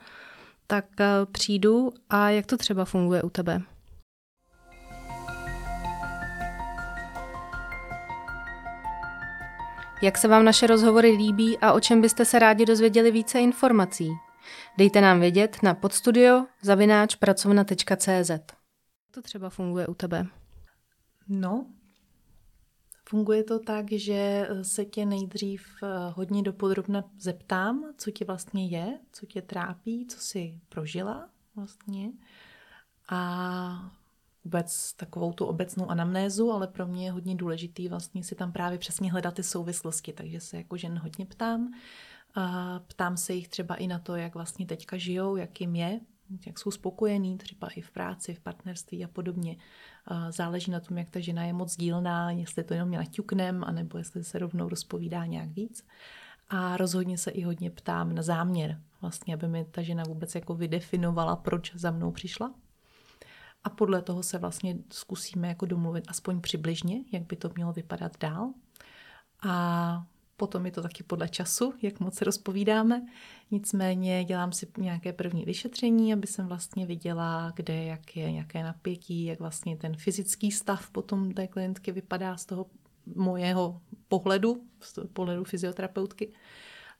tak 0.68 0.86
eh, 1.00 1.06
přijdu 1.32 1.92
a 2.10 2.30
jak 2.30 2.46
to 2.46 2.58
třeba 2.58 2.86
funguje 2.86 3.24
u 3.24 3.30
tebe? 3.30 3.62
Jak 10.02 10.18
se 10.18 10.28
vám 10.28 10.46
naše 10.46 10.68
rozhovory 10.68 11.12
líbí 11.12 11.58
a 11.58 11.74
o 11.74 11.80
čem 11.80 12.02
byste 12.02 12.26
se 12.26 12.40
rádi 12.40 12.66
dozvěděli 12.66 13.12
více 13.12 13.40
informací? 13.40 14.10
Dejte 14.78 15.02
nám 15.02 15.20
vědět 15.20 15.58
na 15.64 15.74
podstudio 15.74 16.46
zavináč 16.62 17.16
pracovna.cz 17.16 18.59
to 19.20 19.24
třeba 19.24 19.50
funguje 19.50 19.88
u 19.88 19.94
tebe? 19.94 20.26
No, 21.28 21.66
funguje 23.10 23.44
to 23.44 23.60
tak, 23.60 23.92
že 23.92 24.50
se 24.62 24.86
tě 24.86 25.06
nejdřív 25.06 25.68
eh, 25.84 25.88
hodně 26.16 26.44
dopodrobna 26.44 27.04
zeptám, 27.20 27.94
co 27.98 28.12
ti 28.12 28.26
vlastně 28.26 28.68
je, 28.68 29.00
co 29.12 29.26
tě 29.26 29.42
trápí, 29.42 30.08
co 30.08 30.20
jsi 30.20 30.60
prožila 30.70 31.30
vlastně. 31.56 32.12
A 33.10 33.92
vůbec 34.44 34.94
takovou 34.94 35.34
tu 35.34 35.46
obecnou 35.46 35.90
anamnézu, 35.90 36.52
ale 36.52 36.68
pro 36.68 36.88
mě 36.88 37.06
je 37.06 37.12
hodně 37.12 37.36
důležitý 37.36 37.88
vlastně 37.88 38.24
si 38.24 38.36
tam 38.36 38.52
právě 38.52 38.78
přesně 38.78 39.12
hledat 39.12 39.34
ty 39.34 39.44
souvislosti, 39.44 40.14
takže 40.14 40.40
se 40.40 40.58
jako 40.58 40.78
žen 40.78 41.00
hodně 41.00 41.26
ptám. 41.26 41.74
A 42.36 42.80
ptám 42.80 43.18
se 43.18 43.34
jich 43.34 43.48
třeba 43.48 43.76
i 43.76 43.88
na 43.88 44.00
to, 44.00 44.16
jak 44.16 44.34
vlastně 44.34 44.66
teďka 44.66 44.98
žijou, 44.98 45.36
jak 45.36 45.62
jim 45.62 45.76
je, 45.76 46.00
jak 46.46 46.60
jsou 46.60 46.72
spokojení, 46.72 47.38
třeba 47.38 47.68
i 47.68 47.82
v 47.82 47.92
práci, 47.92 48.34
v 48.34 48.40
partnerství 48.40 49.06
a 49.06 49.08
podobně. 49.08 49.58
Záleží 50.30 50.72
na 50.72 50.80
tom, 50.80 50.98
jak 50.98 51.10
ta 51.10 51.20
žena 51.20 51.44
je 51.44 51.54
moc 51.54 51.78
dílná, 51.78 52.32
jestli 52.32 52.64
to 52.64 52.74
jenom 52.74 52.92
naťuknem, 52.92 53.64
anebo 53.64 53.98
jestli 53.98 54.24
se 54.24 54.40
rovnou 54.40 54.70
rozpovídá 54.70 55.26
nějak 55.26 55.50
víc. 55.50 55.88
A 56.50 56.78
rozhodně 56.78 57.18
se 57.18 57.32
i 57.32 57.44
hodně 57.44 57.72
ptám 57.72 58.16
na 58.16 58.22
záměr, 58.22 58.82
vlastně, 59.02 59.34
aby 59.34 59.48
mi 59.48 59.66
ta 59.66 59.82
žena 59.82 60.04
vůbec 60.08 60.36
jako 60.36 60.56
vydefinovala, 60.56 61.36
proč 61.36 61.76
za 61.76 61.92
mnou 61.92 62.12
přišla. 62.12 62.54
A 63.64 63.70
podle 63.70 64.02
toho 64.02 64.24
se 64.24 64.38
vlastně 64.38 64.78
zkusíme 64.92 65.48
jako 65.48 65.66
domluvit 65.66 66.06
aspoň 66.08 66.42
přibližně, 66.42 67.04
jak 67.12 67.24
by 67.24 67.36
to 67.36 67.50
mělo 67.56 67.74
vypadat 67.74 68.18
dál. 68.20 68.54
A 69.48 70.06
potom 70.40 70.66
je 70.66 70.72
to 70.72 70.82
taky 70.82 71.04
podle 71.04 71.30
času, 71.30 71.74
jak 71.82 72.00
moc 72.00 72.16
se 72.16 72.26
rozpovídáme. 72.26 73.06
Nicméně 73.52 74.24
dělám 74.24 74.52
si 74.52 74.68
nějaké 74.78 75.14
první 75.14 75.46
vyšetření, 75.46 76.14
aby 76.14 76.28
jsem 76.28 76.48
vlastně 76.48 76.86
viděla, 76.86 77.52
kde, 77.56 77.84
jak 77.84 78.16
je 78.16 78.32
nějaké 78.32 78.64
napětí, 78.64 79.26
jak 79.26 79.40
vlastně 79.40 79.78
ten 79.78 79.98
fyzický 79.98 80.52
stav 80.52 80.90
potom 80.90 81.32
té 81.32 81.48
klientky 81.48 81.92
vypadá 81.92 82.38
z 82.38 82.46
toho 82.46 82.66
mojeho 83.16 83.82
pohledu, 84.08 84.64
z 84.80 84.94
toho 84.94 85.08
pohledu 85.08 85.44
fyzioterapeutky. 85.44 86.32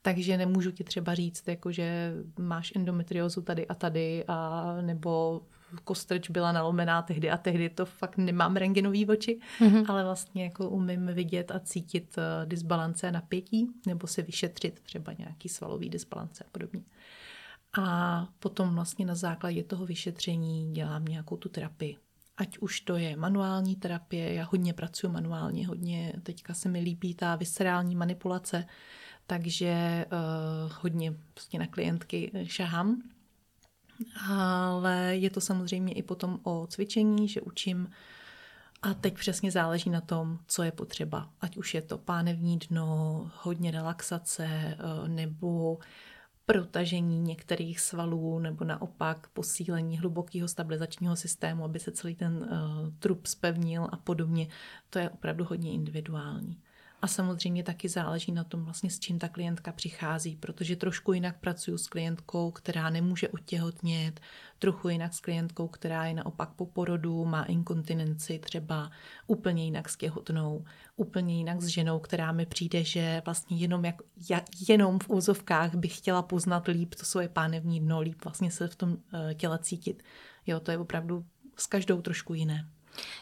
Takže 0.02 0.38
nemůžu 0.38 0.72
ti 0.72 0.84
třeba 0.84 1.16
říct, 1.16 1.48
jako 1.48 1.72
že 1.72 2.14
máš 2.40 2.72
endometriózu 2.76 3.42
tady 3.42 3.68
a 3.68 3.76
tady, 3.76 4.24
a 4.28 4.78
nebo 4.82 5.42
kostrč 5.84 6.30
byla 6.30 6.52
nalomená 6.52 7.02
tehdy 7.02 7.32
a 7.32 7.38
tehdy, 7.38 7.70
to 7.70 7.86
fakt 7.86 8.18
nemám 8.18 8.56
rengenový 8.56 9.06
oči, 9.08 9.40
mm-hmm. 9.60 9.86
ale 9.88 10.04
vlastně 10.04 10.44
jako 10.44 10.70
umím 10.70 11.08
vidět 11.08 11.52
a 11.52 11.60
cítit 11.60 12.16
uh, 12.18 12.50
disbalance 12.50 13.08
a 13.08 13.12
napětí, 13.12 13.68
nebo 13.88 14.08
si 14.08 14.22
vyšetřit 14.22 14.80
třeba 14.80 15.14
nějaký 15.18 15.50
svalový 15.50 15.90
disbalance 15.90 16.44
a 16.44 16.48
podobně. 16.52 16.82
A 17.80 18.28
potom 18.40 18.76
vlastně 18.76 19.06
na 19.06 19.16
základě 19.16 19.64
toho 19.64 19.86
vyšetření 19.86 20.74
dělám 20.74 21.06
nějakou 21.06 21.38
tu 21.38 21.50
terapii. 21.50 21.98
Ať 22.38 22.58
už 22.58 22.82
to 22.82 22.96
je 22.96 23.16
manuální 23.16 23.76
terapie, 23.76 24.34
já 24.34 24.48
hodně 24.52 24.74
pracuji 24.74 25.08
manuálně, 25.08 25.68
hodně 25.68 26.14
teďka 26.24 26.54
se 26.54 26.70
mi 26.70 26.80
líbí 26.80 27.16
ta 27.16 27.36
viscerální 27.36 27.96
manipulace, 27.96 28.66
takže 29.28 30.06
uh, 30.12 30.72
hodně 30.82 31.14
prostě 31.34 31.60
na 31.60 31.68
klientky 31.68 32.32
šahám 32.44 33.02
ale 34.30 35.16
je 35.16 35.30
to 35.30 35.42
samozřejmě 35.42 35.94
i 35.94 36.04
potom 36.04 36.40
o 36.44 36.68
cvičení, 36.68 37.28
že 37.28 37.42
učím 37.42 37.90
a 38.82 38.94
teď 38.94 39.14
přesně 39.14 39.52
záleží 39.52 39.90
na 39.90 40.02
tom, 40.02 40.40
co 40.48 40.64
je 40.64 40.72
potřeba. 40.72 41.30
Ať 41.42 41.58
už 41.58 41.74
je 41.74 41.82
to 41.82 41.98
pánevní 41.98 42.58
dno, 42.58 43.32
hodně 43.42 43.72
relaxace 43.72 44.46
eh, 44.46 44.78
nebo 45.08 45.78
protažení 46.46 47.20
některých 47.20 47.80
svalů 47.80 48.40
nebo 48.40 48.66
naopak 48.66 49.28
posílení 49.28 49.98
hlubokého 49.98 50.48
stabilizačního 50.48 51.16
systému, 51.16 51.64
aby 51.64 51.80
se 51.80 51.92
celý 51.92 52.16
ten 52.16 52.38
uh, 52.38 52.48
trup 53.00 53.26
spevnil 53.26 53.88
a 53.92 53.98
podobně. 53.98 54.48
To 54.90 55.00
je 55.00 55.10
opravdu 55.10 55.46
hodně 55.46 55.72
individuální. 55.72 56.58
A 57.02 57.08
samozřejmě 57.08 57.64
taky 57.64 57.90
záleží 57.90 58.32
na 58.32 58.44
tom, 58.44 58.64
vlastně 58.64 58.90
s 58.90 59.00
čím 59.00 59.20
ta 59.20 59.28
klientka 59.28 59.72
přichází, 59.72 60.36
protože 60.36 60.76
trošku 60.76 61.14
jinak 61.14 61.40
pracuji 61.40 61.78
s 61.78 61.88
klientkou, 61.88 62.52
která 62.52 62.90
nemůže 62.90 63.30
otěhotnět, 63.30 64.20
trochu 64.60 64.90
jinak 64.90 65.14
s 65.14 65.20
klientkou, 65.20 65.68
která 65.68 66.06
je 66.06 66.14
naopak 66.14 66.50
po 66.50 66.66
porodu, 66.66 67.26
má 67.26 67.44
inkontinenci, 67.44 68.40
třeba 68.40 68.92
úplně 69.28 69.66
jinak 69.66 69.90
s 69.90 69.98
těhotnou, 69.98 70.66
úplně 70.96 71.38
jinak 71.38 71.62
s 71.62 71.68
ženou, 71.68 72.00
která 72.00 72.32
mi 72.32 72.46
přijde, 72.46 72.84
že 72.84 73.22
vlastně 73.26 73.58
jenom, 73.58 73.86
jak, 73.86 74.02
jenom 74.70 75.00
v 75.00 75.10
úzovkách 75.10 75.76
bych 75.76 75.98
chtěla 75.98 76.22
poznat 76.22 76.68
líp 76.68 76.96
to 76.96 77.06
svoje 77.06 77.30
pánevní 77.30 77.80
dno, 77.80 78.02
líp 78.02 78.24
vlastně 78.24 78.52
se 78.52 78.68
v 78.68 78.76
tom 78.76 78.98
eh, 79.14 79.34
těle 79.34 79.60
cítit. 79.60 80.04
Jo, 80.48 80.60
to 80.60 80.72
je 80.72 80.78
opravdu 80.78 81.26
s 81.58 81.68
každou 81.68 82.02
trošku 82.02 82.34
jiné. 82.34 82.68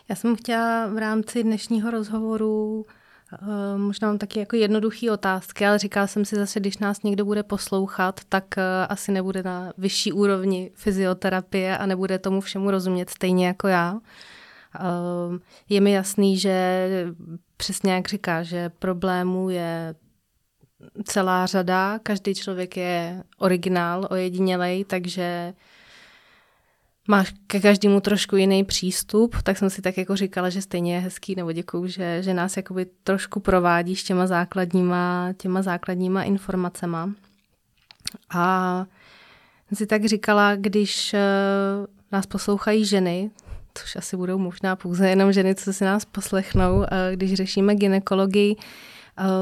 Já 0.09 0.15
jsem 0.15 0.35
chtěla 0.35 0.87
v 0.87 0.97
rámci 0.97 1.43
dnešního 1.43 1.91
rozhovoru 1.91 2.85
možná 3.77 4.07
mám 4.07 4.17
taky 4.17 4.39
jako 4.39 4.55
jednoduché 4.55 5.11
otázky, 5.11 5.65
ale 5.65 5.79
říkala 5.79 6.07
jsem 6.07 6.25
si 6.25 6.35
zase, 6.35 6.59
když 6.59 6.77
nás 6.77 7.03
někdo 7.03 7.25
bude 7.25 7.43
poslouchat, 7.43 8.21
tak 8.29 8.57
eh, 8.57 8.87
asi 8.89 9.11
nebude 9.11 9.43
na 9.43 9.73
vyšší 9.77 10.11
úrovni 10.11 10.71
fyzioterapie 10.75 11.77
a 11.77 11.85
nebude 11.85 12.19
tomu 12.19 12.41
všemu 12.41 12.71
rozumět 12.71 13.09
stejně 13.09 13.47
jako 13.47 13.67
já. 13.67 13.99
Eh, 14.75 15.39
je 15.69 15.81
mi 15.81 15.91
jasný, 15.91 16.37
že 16.37 16.87
přesně 17.57 17.93
jak 17.93 18.07
říká, 18.07 18.43
že 18.43 18.69
problémů 18.69 19.49
je 19.49 19.95
celá 21.03 21.45
řada, 21.45 21.99
každý 22.03 22.35
člověk 22.35 22.77
je 22.77 23.23
originál, 23.37 24.07
ojedinělej, 24.11 24.85
takže 24.85 25.53
máš 27.07 27.33
ke 27.47 27.59
každému 27.59 28.01
trošku 28.01 28.35
jiný 28.35 28.63
přístup, 28.63 29.35
tak 29.43 29.57
jsem 29.57 29.69
si 29.69 29.81
tak 29.81 29.97
jako 29.97 30.15
říkala, 30.15 30.49
že 30.49 30.61
stejně 30.61 30.93
je 30.95 30.99
hezký, 30.99 31.35
nebo 31.35 31.51
děkuju, 31.51 31.87
že, 31.87 32.23
že 32.23 32.33
nás 32.33 32.57
jakoby 32.57 32.85
trošku 33.03 33.39
provádíš 33.39 34.03
těma 34.03 34.27
základníma, 34.27 35.33
těma 35.37 35.61
základníma 35.61 36.23
informacema. 36.23 37.09
A 38.33 38.85
si 39.73 39.85
tak 39.85 40.05
říkala, 40.05 40.55
když 40.55 41.13
uh, 41.13 41.19
nás 42.11 42.25
poslouchají 42.25 42.85
ženy, 42.85 43.31
což 43.73 43.95
asi 43.95 44.17
budou 44.17 44.37
možná 44.37 44.75
pouze 44.75 45.09
jenom 45.09 45.33
ženy, 45.33 45.55
co 45.55 45.73
si 45.73 45.83
nás 45.85 46.05
poslechnou, 46.05 46.77
uh, 46.77 46.85
když 47.13 47.33
řešíme 47.33 47.75
ginekologii, 47.75 48.55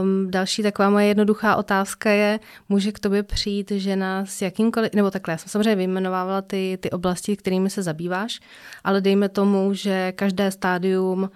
Um, 0.02 0.32
další 0.32 0.64
taková 0.64 0.90
moje 0.90 1.06
jednoduchá 1.06 1.56
otázka 1.56 2.10
je, 2.10 2.40
může 2.70 2.92
k 2.92 3.00
tobě 3.00 3.24
přijít 3.24 3.72
žena 3.72 4.26
s 4.26 4.42
jakýmkoliv, 4.42 4.94
nebo 4.94 5.12
takhle, 5.12 5.32
já 5.32 5.38
jsem 5.38 5.50
samozřejmě 5.50 5.76
vyjmenovávala 5.76 6.42
ty, 6.42 6.78
ty 6.82 6.92
oblasti, 6.92 7.38
kterými 7.38 7.70
se 7.70 7.84
zabýváš, 7.84 8.40
ale 8.84 9.02
dejme 9.02 9.30
tomu, 9.30 9.74
že 9.74 10.12
každé 10.12 10.52
stádium 10.52 11.22
uh, 11.24 11.30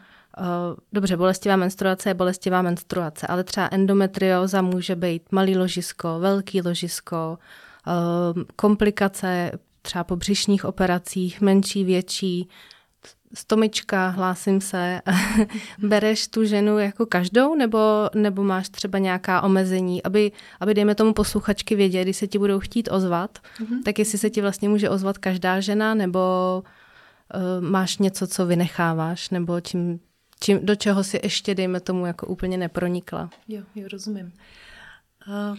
dobře, 0.94 1.18
bolestivá 1.18 1.56
menstruace 1.56 2.10
je 2.10 2.14
bolestivá 2.14 2.62
menstruace, 2.62 3.28
ale 3.28 3.44
třeba 3.44 3.70
endometrioza 3.72 4.62
může 4.62 4.96
být 4.96 5.32
malý 5.32 5.58
ložisko, 5.58 6.20
velký 6.20 6.62
ložisko, 6.62 7.38
uh, 7.88 8.44
komplikace 8.56 9.52
třeba 9.82 10.04
po 10.04 10.16
břišních 10.16 10.66
operacích, 10.66 11.42
menší, 11.42 11.84
větší, 11.84 12.50
stomička, 13.34 14.10
hlásím 14.10 14.62
se, 14.62 15.02
bereš 15.80 16.28
tu 16.28 16.46
ženu 16.46 16.80
jako 16.80 17.06
každou, 17.06 17.56
nebo, 17.56 17.80
nebo 18.16 18.44
máš 18.44 18.70
třeba 18.70 19.00
nějaká 19.00 19.42
omezení, 19.42 20.04
aby, 20.04 20.32
aby 20.60 20.74
dejme 20.74 20.96
tomu 20.96 21.14
posluchačky 21.14 21.76
vědět, 21.76 22.04
když 22.04 22.18
se 22.18 22.28
ti 22.28 22.38
budou 22.38 22.60
chtít 22.60 22.90
ozvat, 22.92 23.40
mm-hmm. 23.40 23.84
tak 23.84 24.00
jestli 24.00 24.18
se 24.18 24.30
ti 24.30 24.42
vlastně 24.42 24.70
může 24.70 24.90
ozvat 24.90 25.18
každá 25.18 25.60
žena, 25.60 25.94
nebo 25.94 26.20
uh, 27.36 27.70
máš 27.70 27.98
něco, 27.98 28.28
co 28.28 28.46
vynecháváš, 28.46 29.30
nebo 29.30 29.62
čím, 29.62 30.00
čím, 30.40 30.66
do 30.66 30.76
čeho 30.76 31.04
si 31.04 31.20
ještě, 31.24 31.56
dejme 31.56 31.80
tomu, 31.80 32.06
jako 32.06 32.28
úplně 32.28 32.58
nepronikla. 32.58 33.30
Jo, 33.48 33.64
jo, 33.76 33.88
rozumím. 33.92 34.34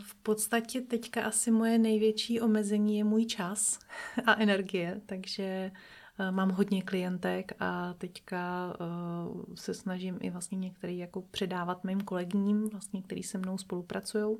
V 0.04 0.14
podstatě 0.22 0.80
teďka 0.80 1.22
asi 1.22 1.50
moje 1.50 1.78
největší 1.78 2.40
omezení 2.40 2.98
je 2.98 3.04
můj 3.04 3.24
čas 3.24 3.78
a 4.26 4.34
energie, 4.34 5.00
takže 5.06 5.70
Eh, 6.09 6.09
mám 6.30 6.50
hodně 6.50 6.82
klientek 6.82 7.52
a 7.60 7.94
teďka 7.98 8.74
uh, 8.80 9.42
se 9.54 9.74
snažím 9.74 10.18
i 10.20 10.30
vlastně 10.30 10.58
některý 10.58 10.98
jako 10.98 11.22
předávat 11.22 11.84
mým 11.84 12.00
kolegním, 12.00 12.68
vlastně, 12.68 13.02
který 13.02 13.22
se 13.22 13.38
mnou 13.38 13.58
spolupracují. 13.58 14.36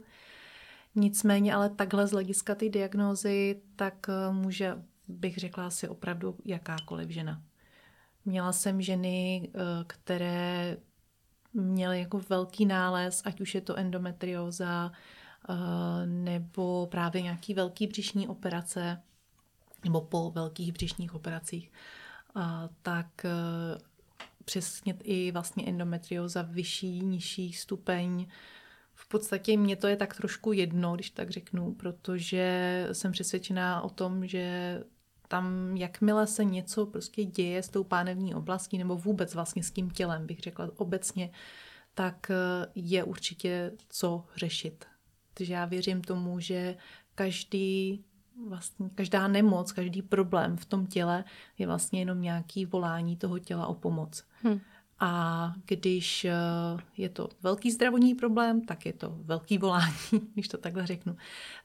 Nicméně 0.95 1.55
ale 1.55 1.71
takhle 1.71 2.07
z 2.07 2.11
hlediska 2.11 2.55
ty 2.55 2.71
diagnózy, 2.71 3.63
tak 3.77 4.07
uh, 4.09 4.37
může, 4.37 4.83
bych 5.09 5.37
řekla 5.37 5.67
asi 5.67 5.89
opravdu 5.89 6.37
jakákoliv 6.45 7.09
žena. 7.09 7.43
Měla 8.25 8.53
jsem 8.53 8.83
ženy, 8.83 9.51
které 9.87 10.77
měly 11.55 11.99
jako 12.01 12.21
velký 12.29 12.67
nález, 12.67 13.23
ať 13.25 13.41
už 13.41 13.55
je 13.55 13.61
to 13.61 13.77
endometrióza, 13.77 14.93
nebo 16.07 16.87
právě 16.87 17.23
nějaký 17.23 17.55
velký 17.55 17.87
břišní 17.87 18.29
operace, 18.29 19.03
nebo 19.85 20.01
po 20.01 20.31
velkých 20.31 20.73
břišních 20.73 21.15
operacích, 21.15 21.73
tak 22.83 23.25
e, 23.25 23.31
přesně 24.45 24.95
i 25.03 25.33
vlastně 25.33 25.65
endometrioza 25.67 26.43
vyšší, 26.43 27.01
nižší 27.01 27.53
stupeň. 27.53 28.27
V 28.95 29.09
podstatě 29.09 29.57
mě 29.57 29.77
to 29.77 29.87
je 29.87 29.97
tak 29.97 30.17
trošku 30.17 30.53
jedno, 30.53 30.95
když 30.95 31.11
tak 31.11 31.31
řeknu, 31.31 31.75
protože 31.75 32.89
jsem 32.93 33.13
přesvědčená 33.13 33.83
o 33.83 33.91
tom, 33.91 34.27
že 34.27 34.85
tam, 35.29 35.77
jakmile 35.77 36.27
se 36.27 36.45
něco 36.45 36.87
prostě 36.87 37.25
děje 37.25 37.63
s 37.63 37.69
tou 37.69 37.85
pánevní 37.85 38.35
oblastí, 38.35 38.79
nebo 38.79 38.97
vůbec 38.97 39.35
vlastně 39.35 39.63
s 39.63 39.71
tím 39.71 39.91
tělem, 39.91 40.27
bych 40.27 40.41
řekla 40.41 40.71
obecně, 40.77 41.31
tak 41.95 42.31
e, 42.31 42.35
je 42.75 43.05
určitě 43.05 43.73
co 43.89 44.25
řešit. 44.37 44.85
Takže 45.35 45.55
já 45.55 45.65
věřím 45.65 46.03
tomu, 46.03 46.41
že 46.41 46.77
každý 47.15 48.05
vlastně 48.49 48.91
každá 48.95 49.29
nemoc, 49.29 49.73
každý 49.73 50.03
problém 50.03 50.57
v 50.57 50.65
tom 50.65 50.87
těle 50.87 51.25
je 51.59 51.67
vlastně 51.67 52.01
jenom 52.01 52.21
nějaký 52.21 52.67
volání 52.67 53.17
toho 53.17 53.39
těla 53.39 53.67
o 53.67 53.75
pomoc. 53.75 54.25
Hmm. 54.43 54.61
A 55.01 55.53
když 55.67 56.25
eh, 56.25 56.33
je 56.97 57.09
to 57.09 57.29
velký 57.43 57.71
zdravotní 57.71 58.15
problém, 58.15 58.61
tak 58.61 58.87
je 58.87 58.93
to 58.93 59.19
velký 59.23 59.59
volání, 59.59 59.95
když 60.35 60.49
to 60.49 60.59
takhle 60.59 60.87
řeknu. 60.87 61.17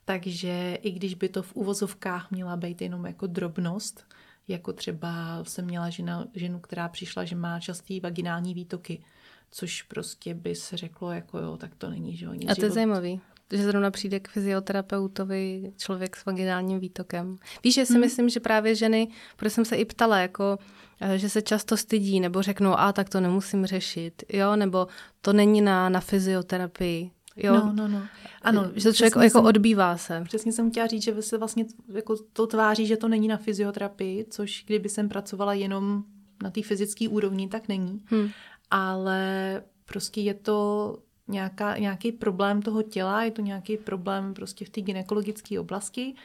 Takže 0.05 0.77
i 0.81 0.91
když 0.91 1.15
by 1.15 1.29
to 1.29 1.43
v 1.43 1.55
uvozovkách 1.55 2.31
měla 2.31 2.57
být 2.57 2.81
jenom 2.81 3.05
jako 3.05 3.27
drobnost, 3.27 4.07
jako 4.47 4.73
třeba 4.73 5.43
jsem 5.43 5.65
měla 5.65 5.89
žena, 5.89 6.25
ženu, 6.33 6.59
která 6.59 6.89
přišla, 6.89 7.25
že 7.25 7.35
má 7.35 7.59
častý 7.59 7.99
vaginální 7.99 8.53
výtoky, 8.53 9.03
což 9.51 9.81
prostě 9.81 10.33
by 10.33 10.55
se 10.55 10.77
řeklo 10.77 11.11
jako 11.11 11.39
jo, 11.39 11.57
tak 11.57 11.75
to 11.75 11.89
není, 11.89 12.15
že 12.17 12.25
jo, 12.25 12.33
A 12.47 12.55
to 12.55 12.65
je 12.65 12.71
zajímavý 12.71 13.21
že 13.51 13.63
zrovna 13.63 13.91
přijde 13.91 14.19
k 14.19 14.27
fyzioterapeutovi 14.27 15.73
člověk 15.77 16.15
s 16.15 16.25
vaginálním 16.25 16.79
výtokem. 16.79 17.37
Víš, 17.63 17.75
že 17.75 17.85
si 17.85 17.93
hmm. 17.93 18.01
myslím, 18.01 18.29
že 18.29 18.39
právě 18.39 18.75
ženy, 18.75 19.07
protože 19.35 19.49
jsem 19.49 19.65
se 19.65 19.75
i 19.75 19.85
ptala, 19.85 20.19
jako, 20.19 20.57
eh, 21.01 21.17
že 21.17 21.29
se 21.29 21.41
často 21.41 21.77
stydí, 21.77 22.19
nebo 22.19 22.41
řeknou, 22.41 22.79
a 22.79 22.93
tak 22.93 23.09
to 23.09 23.19
nemusím 23.19 23.65
řešit, 23.65 24.23
jo, 24.33 24.55
nebo 24.55 24.87
to 25.21 25.33
není 25.33 25.61
na, 25.61 25.89
na 25.89 25.99
fyzioterapii, 25.99 27.11
Jo? 27.37 27.53
No, 27.53 27.73
no, 27.75 27.87
no. 27.87 28.01
Ano, 28.41 28.71
že 28.75 28.83
to 28.83 28.93
člověk 28.93 29.15
jako 29.15 29.29
jsem, 29.29 29.45
odbývá 29.45 29.97
se. 29.97 30.21
Přesně 30.25 30.51
jsem 30.51 30.71
chtěla 30.71 30.87
říct, 30.87 31.03
že 31.03 31.21
se 31.21 31.37
vlastně 31.37 31.65
jako 31.93 32.15
to 32.33 32.47
tváří, 32.47 32.87
že 32.87 32.97
to 32.97 33.07
není 33.07 33.27
na 33.27 33.37
fyzioterapii, 33.37 34.25
což 34.29 34.63
kdyby 34.67 34.89
jsem 34.89 35.09
pracovala 35.09 35.53
jenom 35.53 36.03
na 36.43 36.49
té 36.49 36.61
fyzické 36.61 37.09
úrovni, 37.09 37.47
tak 37.47 37.67
není. 37.67 38.01
Hmm. 38.05 38.29
Ale 38.71 39.63
prostě 39.85 40.21
je 40.21 40.33
to 40.33 40.97
nějaká, 41.27 41.77
nějaký 41.77 42.11
problém 42.11 42.61
toho 42.61 42.81
těla, 42.83 43.23
je 43.23 43.31
to 43.31 43.41
nějaký 43.41 43.77
problém 43.77 44.33
prostě 44.33 44.65
v 44.65 44.69
té 44.69 44.81
gynekologické 44.81 45.59
oblasti, 45.59 46.15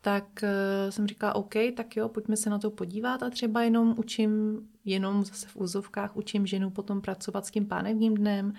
tak 0.00 0.24
uh, 0.42 0.90
jsem 0.90 1.06
říkala, 1.06 1.34
OK, 1.34 1.54
tak 1.76 1.96
jo, 1.96 2.08
pojďme 2.08 2.36
se 2.36 2.50
na 2.50 2.58
to 2.58 2.70
podívat 2.70 3.22
a 3.22 3.30
třeba 3.30 3.62
jenom 3.62 3.94
učím, 3.98 4.60
jenom 4.84 5.24
zase 5.24 5.46
v 5.48 5.56
úzovkách 5.56 6.16
učím 6.16 6.46
ženu 6.46 6.70
potom 6.70 7.00
pracovat 7.00 7.46
s 7.46 7.50
tím 7.50 7.66
pánevním 7.66 8.14
dnem, 8.14 8.46
uh, 8.46 8.54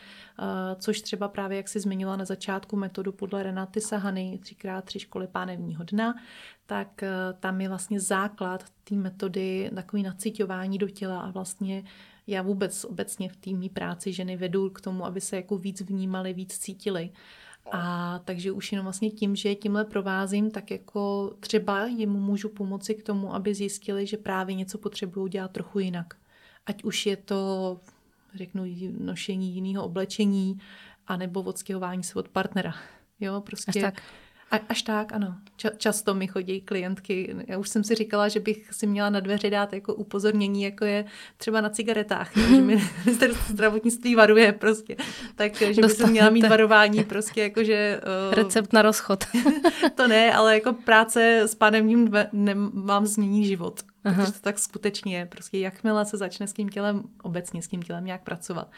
což 0.79 1.01
třeba 1.01 1.27
právě, 1.27 1.57
jak 1.57 1.67
si 1.67 1.79
zmiňovala 1.79 2.17
na 2.17 2.25
začátku 2.25 2.75
metodu 2.75 3.11
podle 3.11 3.43
Renaty 3.43 3.81
Sahany, 3.81 4.39
třikrát 4.41 4.85
tři 4.85 4.99
školy 4.99 5.27
pánevního 5.27 5.83
dna, 5.83 6.15
tak 6.65 7.03
uh, 7.03 7.39
tam 7.39 7.61
je 7.61 7.69
vlastně 7.69 7.99
základ 7.99 8.63
té 8.83 8.95
metody 8.95 9.71
takový 9.75 10.03
nacitování 10.03 10.77
do 10.77 10.89
těla 10.89 11.21
a 11.21 11.31
vlastně 11.31 11.83
já 12.29 12.41
vůbec 12.41 12.85
obecně 12.85 13.29
v 13.29 13.35
týmní 13.35 13.69
práci 13.69 14.13
ženy 14.13 14.37
vedu 14.37 14.69
k 14.69 14.81
tomu, 14.81 15.05
aby 15.05 15.21
se 15.21 15.35
jako 15.35 15.57
víc 15.57 15.81
vnímali, 15.81 16.33
víc 16.33 16.57
cítili. 16.57 17.09
A 17.71 18.19
takže 18.25 18.51
už 18.51 18.71
jenom 18.71 18.83
vlastně 18.83 19.09
tím, 19.11 19.35
že 19.35 19.55
tímhle 19.55 19.85
provázím, 19.85 20.51
tak 20.51 20.71
jako 20.71 21.33
třeba 21.39 21.85
jim 21.85 22.09
můžu 22.09 22.49
pomoci 22.49 22.95
k 22.95 23.03
tomu, 23.03 23.35
aby 23.35 23.53
zjistili, 23.55 24.07
že 24.07 24.17
právě 24.17 24.55
něco 24.55 24.77
potřebují 24.77 25.29
dělat 25.31 25.51
trochu 25.51 25.79
jinak. 25.79 26.13
Ať 26.65 26.83
už 26.83 27.05
je 27.05 27.17
to, 27.17 27.79
řeknu, 28.35 28.63
nošení 28.99 29.55
jiného 29.55 29.85
oblečení, 29.85 30.59
anebo 31.07 31.41
odstěhování 31.41 32.03
se 32.03 32.19
od 32.19 32.29
partnera. 32.29 32.73
Jo, 33.19 33.41
prostě. 33.41 33.79
Až 33.79 33.81
tak. 33.81 34.03
A, 34.51 34.59
až 34.69 34.81
tak, 34.81 35.13
ano. 35.13 35.35
Ča- 35.57 35.77
často 35.77 36.13
mi 36.13 36.27
chodí 36.27 36.61
klientky. 36.61 37.35
Já 37.47 37.57
už 37.57 37.69
jsem 37.69 37.83
si 37.83 37.95
říkala, 37.95 38.27
že 38.27 38.39
bych 38.39 38.73
si 38.73 38.87
měla 38.87 39.09
na 39.09 39.19
dveře 39.19 39.49
dát 39.49 39.73
jako 39.73 39.93
upozornění, 39.93 40.63
jako 40.63 40.85
je 40.85 41.05
třeba 41.37 41.61
na 41.61 41.69
cigaretách, 41.69 42.37
jo, 42.37 42.43
že 42.43 42.61
mi 42.61 42.81
ministerstvo 43.05 43.53
zdravotnictví 43.53 44.15
varuje 44.15 44.53
prostě. 44.53 44.95
Tak, 45.35 45.55
že 45.55 45.81
by 45.81 45.89
se 45.89 46.07
měla 46.07 46.29
mít 46.29 46.47
varování 46.47 47.03
prostě, 47.03 47.41
jako 47.41 47.63
že... 47.63 48.01
Uh, 48.29 48.33
Recept 48.35 48.73
na 48.73 48.81
rozchod. 48.81 49.23
to 49.95 50.07
ne, 50.07 50.33
ale 50.33 50.53
jako 50.53 50.73
práce 50.73 51.39
s 51.39 51.55
pánem 51.55 51.87
ním 51.87 52.11
nemám 52.33 53.05
změní 53.05 53.45
život. 53.45 53.81
Aha. 54.09 54.21
Protože 54.25 54.33
to 54.33 54.39
tak 54.39 54.59
skutečně 54.59 55.17
je. 55.17 55.25
Prostě 55.25 55.57
jakmile 55.57 56.05
se 56.05 56.17
začne 56.17 56.47
s 56.47 56.53
tím 56.53 56.69
tělem, 56.69 57.03
obecně 57.23 57.61
s 57.61 57.67
tím 57.67 57.81
tělem 57.81 58.05
nějak 58.05 58.23
pracovat, 58.23 58.71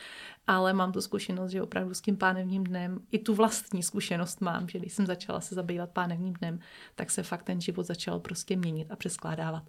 ale 0.48 0.74
mám 0.74 0.92
tu 0.92 1.02
zkušenost, 1.02 1.52
že 1.52 1.62
opravdu 1.62 1.94
s 1.94 2.02
tím 2.02 2.18
pánevním 2.18 2.64
dnem, 2.64 3.00
i 3.12 3.20
tu 3.20 3.36
vlastní 3.36 3.84
zkušenost 3.84 4.42
mám, 4.42 4.70
že 4.70 4.80
když 4.80 4.94
jsem 4.94 5.06
začala 5.06 5.42
se 5.42 5.56
zabývat 5.56 5.90
pánevním 5.90 6.34
dnem, 6.34 6.60
tak 6.96 7.12
se 7.12 7.24
fakt 7.24 7.44
ten 7.44 7.62
život 7.62 7.86
začal 7.86 8.20
prostě 8.20 8.58
měnit 8.58 8.92
a 8.92 8.96
přeskládávat. 8.96 9.64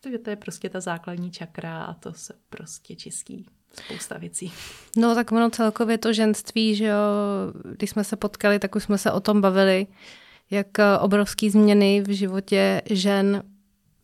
Takže 0.00 0.18
to 0.18 0.30
je 0.30 0.36
prostě 0.36 0.68
ta 0.68 0.80
základní 0.80 1.30
čakra 1.30 1.82
a 1.82 1.94
to 1.94 2.12
se 2.12 2.34
prostě 2.50 2.96
čistí 2.96 3.46
spousta 3.74 4.18
věcí. 4.18 4.52
No 4.96 5.14
tak 5.14 5.32
ono 5.32 5.50
celkově 5.50 5.98
to 5.98 6.12
ženství, 6.12 6.74
že 6.74 6.84
jo, 6.84 6.96
když 7.76 7.90
jsme 7.90 8.04
se 8.04 8.16
potkali, 8.16 8.58
tak 8.58 8.76
už 8.76 8.82
jsme 8.82 8.98
se 8.98 9.12
o 9.12 9.20
tom 9.20 9.40
bavili, 9.40 9.86
jak 10.50 10.66
obrovské 11.00 11.50
změny 11.50 12.00
v 12.00 12.10
životě 12.10 12.82
žen 12.90 13.42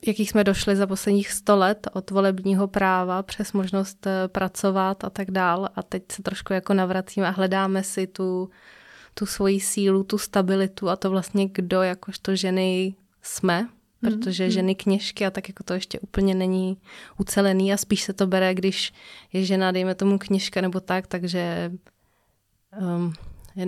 jakých 0.07 0.31
jsme 0.31 0.45
došli 0.45 0.77
za 0.77 0.87
posledních 0.87 1.31
100 1.33 1.57
let 1.57 1.89
od 1.93 2.11
volebního 2.11 2.69
práva 2.69 3.23
přes 3.23 3.53
možnost 3.53 4.07
eh, 4.07 4.29
pracovat 4.29 5.05
a 5.05 5.11
tak 5.11 5.31
dál. 5.31 5.69
A 5.77 5.83
teď 5.83 6.03
se 6.13 6.23
trošku 6.23 6.53
jako 6.53 6.75
navracíme 6.75 7.27
a 7.27 7.31
hledáme 7.31 7.83
si 7.83 8.07
tu, 8.07 8.51
tu 9.15 9.27
svoji 9.27 9.61
sílu, 9.61 10.05
tu 10.05 10.19
stabilitu 10.19 10.89
a 10.89 10.97
to 10.97 11.11
vlastně 11.11 11.49
kdo 11.49 11.83
jakožto 11.83 12.37
ženy 12.37 12.95
jsme, 13.23 13.63
mhm, 13.63 13.71
protože 14.01 14.45
mm. 14.45 14.51
ženy 14.51 14.75
kněžky 14.75 15.27
a 15.27 15.31
tak 15.31 15.49
jako 15.49 15.65
to 15.65 15.75
ještě 15.75 16.01
úplně 16.01 16.35
není 16.35 16.79
ucelený 17.19 17.73
a 17.73 17.77
spíš 17.77 18.03
se 18.03 18.13
to 18.13 18.27
bere, 18.27 18.55
když 18.55 18.93
je 19.33 19.45
žena, 19.45 19.73
dejme 19.73 19.95
tomu 19.95 20.19
kněžka 20.19 20.61
nebo 20.61 20.81
tak, 20.81 21.07
takže 21.07 21.73
um, 22.81 23.13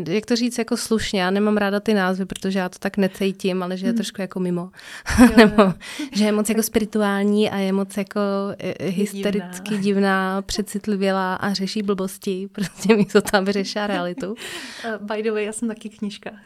jak 0.09 0.27
to 0.27 0.37
říct 0.37 0.59
jako 0.59 0.77
slušně, 0.77 1.23
já 1.23 1.31
nemám 1.31 1.57
ráda 1.57 1.81
ty 1.81 1.95
názvy, 1.95 2.25
protože 2.25 2.59
já 2.59 2.69
to 2.69 2.79
tak 2.79 2.97
necítím, 2.97 3.63
ale 3.63 3.77
že 3.77 3.87
je 3.87 3.91
hmm. 3.91 3.97
trošku 3.97 4.21
jako 4.21 4.41
mimo. 4.41 4.71
Nebo 5.37 5.75
že 6.13 6.25
je 6.25 6.33
moc 6.33 6.49
jako 6.49 6.63
spirituální 6.63 7.51
a 7.51 7.57
je 7.57 7.73
moc 7.73 7.97
jako 7.97 8.21
e, 8.59 8.75
e, 8.79 8.89
hystericky 8.89 9.69
divná, 9.69 9.83
divná 9.83 10.43
přecitlivělá 10.43 11.35
a 11.35 11.53
řeší 11.53 11.83
blbosti. 11.83 12.49
Prostě 12.53 12.97
místo 12.97 13.23
to, 13.23 13.37
aby 13.37 13.53
řešila 13.53 13.87
realitu. 13.87 14.31
Uh, 14.31 15.07
by 15.17 15.23
the 15.23 15.31
way, 15.31 15.45
já 15.45 15.53
jsem 15.53 15.69
taky 15.69 15.89
knižka. 15.89 16.31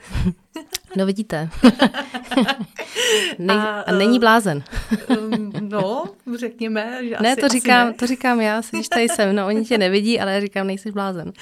no 0.96 1.07
vidíte. 1.07 1.48
Nej, 3.38 3.57
a, 3.57 3.80
a 3.80 3.92
není 3.92 4.18
blázen. 4.18 4.62
um, 5.09 5.52
no, 5.61 6.04
řekněme, 6.38 6.98
že 7.02 7.16
Ne, 7.20 7.33
asi, 7.33 7.40
to, 7.40 7.48
říkám, 7.48 7.87
ne. 7.87 7.92
to 7.94 8.07
říkám 8.07 8.40
já, 8.40 8.62
když 8.70 8.88
tady 8.88 9.09
jsem. 9.09 9.37
No, 9.37 9.46
oni 9.46 9.64
tě 9.64 9.78
nevidí, 9.78 10.20
ale 10.20 10.35
já 10.35 10.40
říkám, 10.40 10.66
nejsi 10.66 10.92
blázen 10.92 11.33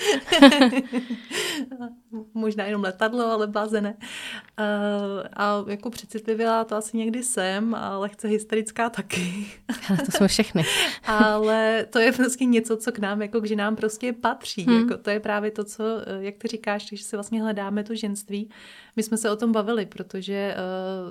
možná 2.35 2.65
jenom 2.65 2.83
letadlo, 2.83 3.27
ale 3.27 3.47
báze 3.47 3.81
ne. 3.81 3.95
Uh, 3.95 5.27
a 5.37 5.65
jako 5.67 5.91
přecitlivělá 5.91 6.65
to 6.65 6.77
asi 6.77 6.97
někdy 6.97 7.23
jsem, 7.23 7.75
a 7.75 7.99
lehce 7.99 8.29
hysterická 8.29 8.91
taky. 8.91 9.47
Ale 9.89 9.99
to 9.99 10.13
jsme 10.13 10.29
všechny. 10.29 10.65
ale 11.05 11.87
to 11.91 11.99
je 11.99 12.13
prostě 12.13 12.45
něco, 12.45 12.77
co 12.77 12.93
k 12.93 12.99
nám, 12.99 13.23
jako 13.23 13.41
k 13.41 13.47
ženám 13.47 13.77
prostě 13.77 14.13
patří. 14.13 14.65
Hmm. 14.65 14.81
Jako 14.81 15.03
to 15.03 15.11
je 15.11 15.21
právě 15.21 15.51
to, 15.51 15.65
co, 15.65 15.85
eh, 15.85 16.25
jak 16.25 16.35
ty 16.39 16.49
říkáš, 16.49 16.89
když 16.89 17.03
si 17.03 17.17
vlastně 17.17 17.43
hledáme 17.43 17.85
to 17.85 17.95
ženství. 17.95 18.51
My 18.97 19.03
jsme 19.03 19.17
se 19.17 19.31
o 19.31 19.37
tom 19.37 19.53
bavili, 19.53 19.87
protože 19.87 20.57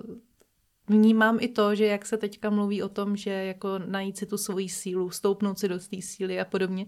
uh, 0.08 0.16
vnímám 0.88 1.38
i 1.42 1.48
to, 1.48 1.76
že 1.76 1.86
jak 1.86 2.06
se 2.06 2.18
teďka 2.18 2.50
mluví 2.50 2.84
o 2.84 2.90
tom, 2.90 3.16
že 3.16 3.30
jako 3.30 3.80
najít 3.80 4.18
si 4.18 4.26
tu 4.26 4.38
svoji 4.38 4.70
sílu, 4.70 5.10
stoupnout 5.10 5.60
si 5.60 5.68
do 5.68 5.80
té 5.80 6.02
síly 6.02 6.40
a 6.40 6.46
podobně, 6.46 6.86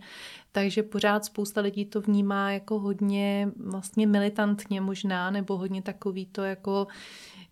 takže 0.51 0.84
pořád 0.84 1.25
spousta 1.25 1.62
lidí 1.62 1.86
to 1.86 2.01
vnímá 2.01 2.51
jako 2.51 2.79
hodně 2.79 3.51
vlastně 3.56 4.08
militantně 4.08 4.82
možná, 4.82 5.32
nebo 5.32 5.58
hodně 5.58 5.82
takový 5.82 6.25
to 6.25 6.43
jako 6.43 6.88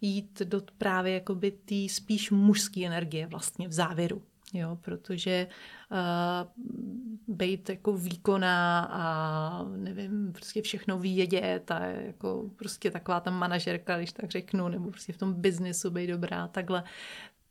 jít 0.02 0.42
do 0.42 0.62
právě 0.78 1.14
jakoby 1.14 1.52
té 1.52 1.90
spíš 1.90 2.32
mužské 2.32 2.86
energie 2.86 3.28
vlastně 3.28 3.68
v 3.68 3.74
závěru 3.74 4.22
jo, 4.54 4.78
protože 4.82 5.48
uh, 5.92 7.36
být 7.36 7.70
jako 7.70 7.94
výkonná 7.94 8.90
a 8.92 9.64
nevím, 9.64 10.34
prostě 10.34 10.62
všechno 10.62 11.00
vědět 11.00 11.72
a 11.72 11.86
jako 11.86 12.50
prostě 12.56 12.92
taková 12.92 13.20
ta 13.20 13.32
manažerka, 13.32 13.98
když 13.98 14.12
tak 14.12 14.32
řeknu, 14.32 14.68
nebo 14.68 14.90
prostě 14.92 15.14
v 15.14 15.18
tom 15.18 15.34
biznesu 15.34 15.90
být 15.90 16.08
dobrá, 16.08 16.48
takhle, 16.48 16.84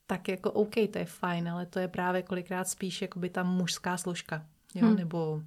tak 0.07 0.29
jako 0.29 0.53
OK, 0.53 0.75
to 0.93 0.99
je 0.99 1.05
fajn, 1.05 1.49
ale 1.49 1.67
to 1.67 1.79
je 1.79 1.89
právě 1.89 2.23
kolikrát 2.23 2.69
spíš 2.69 3.03
jakoby 3.03 3.31
ta 3.31 3.43
mužská 3.43 3.97
složka, 3.97 4.47
jo, 4.75 4.87
hmm. 4.87 4.97
nebo 4.97 5.43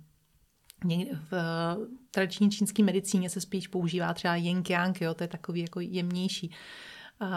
někde 0.83 1.19
v 1.29 1.33
uh, 1.33 1.87
tradiční 2.11 2.51
čínské 2.51 2.83
medicíně 2.83 3.29
se 3.29 3.41
spíš 3.41 3.67
používá 3.67 4.13
třeba 4.13 4.35
yin 4.35 4.63
yang, 4.69 5.01
jo, 5.01 5.13
to 5.13 5.23
je 5.23 5.27
takový 5.27 5.61
jako 5.61 5.79
jemnější. 5.79 6.51
Uh, 7.21 7.27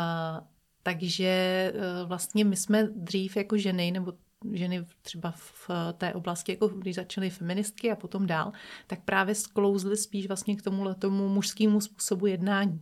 takže 0.87 1.25
eh, 1.25 1.72
vlastně 2.05 2.44
my 2.44 2.57
jsme 2.57 2.88
dřív 2.94 3.37
jako 3.37 3.57
ženy, 3.57 3.90
nebo 3.90 4.12
ženy 4.53 4.87
třeba 5.03 5.31
v 5.31 5.70
té 5.99 6.14
oblasti, 6.14 6.53
jako 6.53 6.68
když 6.68 6.94
začaly 6.94 7.31
feministky 7.31 7.92
a 7.92 7.96
potom 7.96 8.27
dál, 8.27 8.53
tak 8.87 8.99
právě 9.05 9.35
sklouzly 9.35 9.96
spíš 9.96 10.27
vlastně 10.27 10.57
k 10.57 10.62
tomu 10.62 10.94
tomu 10.94 11.29
mužskému 11.29 11.81
způsobu 11.81 12.27
jednání. 12.27 12.81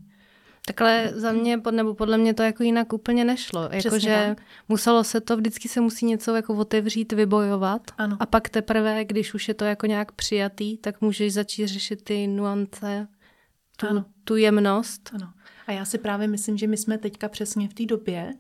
Takhle 0.66 1.12
za 1.14 1.32
mě, 1.32 1.60
nebo 1.70 1.94
podle 1.94 2.18
mě 2.18 2.34
to 2.34 2.42
jako 2.42 2.62
jinak 2.62 2.92
úplně 2.92 3.24
nešlo. 3.24 3.68
Jakože 3.72 4.36
muselo 4.68 5.04
se 5.04 5.20
to, 5.20 5.36
vždycky 5.36 5.68
se 5.68 5.80
musí 5.80 6.06
něco 6.06 6.34
jako 6.34 6.54
otevřít, 6.54 7.12
vybojovat 7.12 7.82
ano. 7.98 8.16
a 8.20 8.26
pak 8.26 8.48
teprve, 8.48 9.04
když 9.04 9.34
už 9.34 9.48
je 9.48 9.54
to 9.54 9.64
jako 9.64 9.86
nějak 9.86 10.12
přijatý, 10.12 10.76
tak 10.76 11.00
můžeš 11.00 11.32
začít 11.32 11.66
řešit 11.66 12.02
ty 12.02 12.26
nuance, 12.26 13.08
tu, 13.76 13.86
ano. 13.86 14.04
tu 14.24 14.36
jemnost. 14.36 15.10
Ano. 15.14 15.33
A 15.66 15.72
já 15.72 15.84
si 15.84 15.98
právě 15.98 16.28
myslím, 16.28 16.56
že 16.56 16.66
my 16.66 16.76
jsme 16.76 16.98
teďka 16.98 17.28
přesně 17.28 17.68
v 17.68 17.74
té 17.74 17.86
době, 17.86 18.34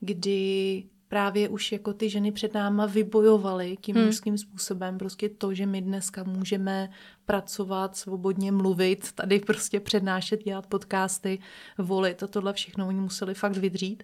kdy 0.00 0.84
právě 1.08 1.48
už 1.48 1.72
jako 1.72 1.92
ty 1.92 2.10
ženy 2.10 2.32
před 2.32 2.54
náma 2.54 2.86
vybojovaly 2.86 3.76
tím 3.80 3.96
hmm. 3.96 4.04
mužským 4.04 4.38
způsobem. 4.38 4.98
Prostě 4.98 5.28
to, 5.28 5.54
že 5.54 5.66
my 5.66 5.82
dneska 5.82 6.24
můžeme 6.24 6.90
pracovat, 7.26 7.96
svobodně 7.96 8.52
mluvit, 8.52 9.12
tady 9.12 9.40
prostě 9.40 9.80
přednášet, 9.80 10.44
dělat 10.44 10.66
podcasty, 10.66 11.38
volit 11.78 12.22
a 12.22 12.26
tohle 12.26 12.52
všechno 12.52 12.88
oni 12.88 13.00
museli 13.00 13.34
fakt 13.34 13.56
vydřít. 13.56 14.02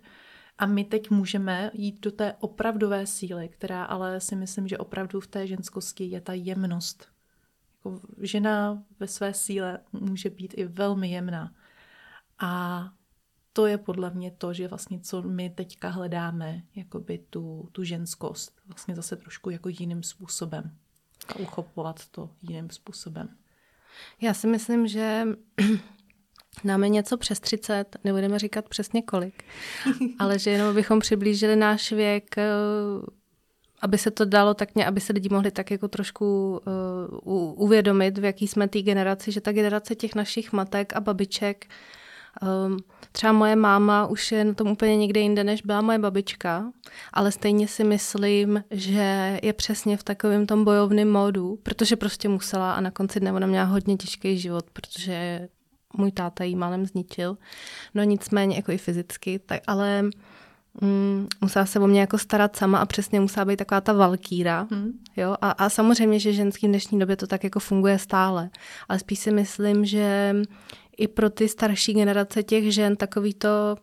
A 0.59 0.67
my 0.67 0.85
teď 0.85 1.11
můžeme 1.11 1.71
jít 1.75 2.01
do 2.01 2.11
té 2.11 2.35
opravdové 2.41 3.07
síly, 3.07 3.49
která 3.49 3.85
ale 3.85 4.21
si 4.21 4.37
myslím, 4.37 4.69
že 4.69 4.79
opravdu 4.79 5.21
v 5.21 5.27
té 5.27 5.47
ženskosti 5.47 6.05
je 6.05 6.21
ta 6.21 6.33
jemnost. 6.33 7.09
Jako 7.75 8.01
žena 8.21 8.83
ve 9.01 9.07
své 9.07 9.35
síle 9.35 9.79
může 9.93 10.31
být 10.31 10.55
i 10.57 10.65
velmi 10.65 11.11
jemná. 11.11 11.53
A 12.39 12.85
to 13.53 13.67
je 13.67 13.79
podle 13.79 14.11
mě 14.11 14.31
to, 14.31 14.53
že 14.53 14.69
vlastně 14.69 15.01
co 15.01 15.23
my 15.23 15.51
teďka 15.51 15.89
hledáme, 15.89 16.63
jakoby 16.75 17.19
tu, 17.31 17.69
tu 17.73 17.85
ženskost, 17.85 18.61
vlastně 18.67 18.95
zase 18.95 19.17
trošku 19.17 19.51
jako 19.51 19.69
jiným 19.69 20.03
způsobem 20.03 20.77
a 21.29 21.37
uchopovat 21.37 22.09
to 22.09 22.31
jiným 22.43 22.71
způsobem. 22.71 23.29
Já 24.21 24.35
si 24.35 24.47
myslím, 24.47 24.87
že 24.87 25.25
Dáme 26.65 26.89
něco 26.89 27.17
přes 27.17 27.41
30, 27.41 27.97
nebudeme 28.05 28.39
říkat 28.39 28.69
přesně 28.69 29.03
kolik, 29.03 29.45
ale 30.19 30.39
že 30.39 30.51
jenom 30.51 30.75
bychom 30.75 31.01
přiblížili 31.01 31.57
náš 31.57 31.93
věk, 31.93 32.39
eh, 32.39 32.45
aby 33.81 33.99
se 33.99 34.11
to 34.11 34.25
dalo 34.25 34.55
tak, 34.55 34.69
aby 34.87 35.01
se 35.01 35.13
lidi 35.13 35.29
mohli 35.29 35.51
tak 35.51 35.71
jako 35.71 35.89
trošku 35.89 36.61
uh, 37.25 37.63
uvědomit, 37.63 38.19
v 38.19 38.25
jaký 38.25 38.49
jsme 38.49 38.69
té 38.69 38.83
generaci, 38.83 39.33
že 39.33 39.41
ta 39.41 39.53
generace 39.53 39.95
těch 39.95 40.15
našich 40.15 40.53
matek 40.53 40.97
a 40.97 41.01
babiček, 41.01 41.67
třeba 43.13 43.33
moje 43.33 43.57
máma 43.57 44.07
už 44.07 44.33
je 44.33 44.45
na 44.45 44.55
tom 44.55 44.69
úplně 44.69 44.97
někde 44.97 45.21
jinde, 45.21 45.45
než 45.45 45.63
byla 45.63 45.81
moje 45.81 45.99
babička, 45.99 46.73
ale 47.13 47.33
stejně 47.33 47.69
si 47.69 47.85
myslím, 47.85 48.65
že 48.71 49.39
je 49.43 49.53
přesně 49.53 49.97
v 49.97 50.03
takovém 50.03 50.47
tom 50.47 50.65
bojovném 50.65 51.13
módu, 51.13 51.59
protože 51.63 51.97
prostě 51.97 52.29
musela 52.29 52.73
a 52.73 52.81
na 52.81 52.91
konci 52.91 53.21
dne 53.21 53.33
ona 53.33 53.47
měla 53.47 53.65
hodně 53.65 53.97
těžký 53.97 54.39
život, 54.39 54.65
protože 54.73 55.49
můj 55.97 56.13
táta 56.13 56.45
jí 56.45 56.57
málem 56.57 56.87
zničil. 56.87 57.39
No 57.95 58.03
nicméně 58.03 58.57
jako 58.57 58.73
i 58.73 58.79
fyzicky, 58.79 59.39
tak, 59.39 59.61
ale 59.67 60.03
mm, 60.81 61.29
musela 61.41 61.67
se 61.67 61.81
o 61.81 61.87
mě 61.87 62.01
jako 62.01 62.19
starat 62.19 62.57
sama 62.57 62.79
a 62.79 62.87
přesně 62.87 63.21
musela 63.21 63.45
být 63.45 63.57
taková 63.57 63.81
ta 63.81 63.93
valkýra. 63.93 64.67
Hmm. 64.71 64.93
Jo? 65.17 65.37
A, 65.41 65.51
a 65.51 65.69
samozřejmě, 65.69 66.19
že 66.19 66.33
ženský 66.33 66.67
v 66.67 66.71
dnešní 66.71 66.99
době 66.99 67.17
to 67.17 67.27
tak 67.27 67.45
jako 67.45 67.61
funguje 67.61 67.99
stále. 67.99 68.51
Ale 68.89 68.99
spíš 68.99 69.19
si 69.19 69.31
myslím, 69.31 69.85
že 69.85 70.35
i 70.97 71.09
pro 71.09 71.31
ty 71.31 71.49
starší 71.49 71.93
generace 71.93 72.43
těch 72.43 72.75
žen 72.75 72.97
takový 72.97 73.35
to, 73.35 73.77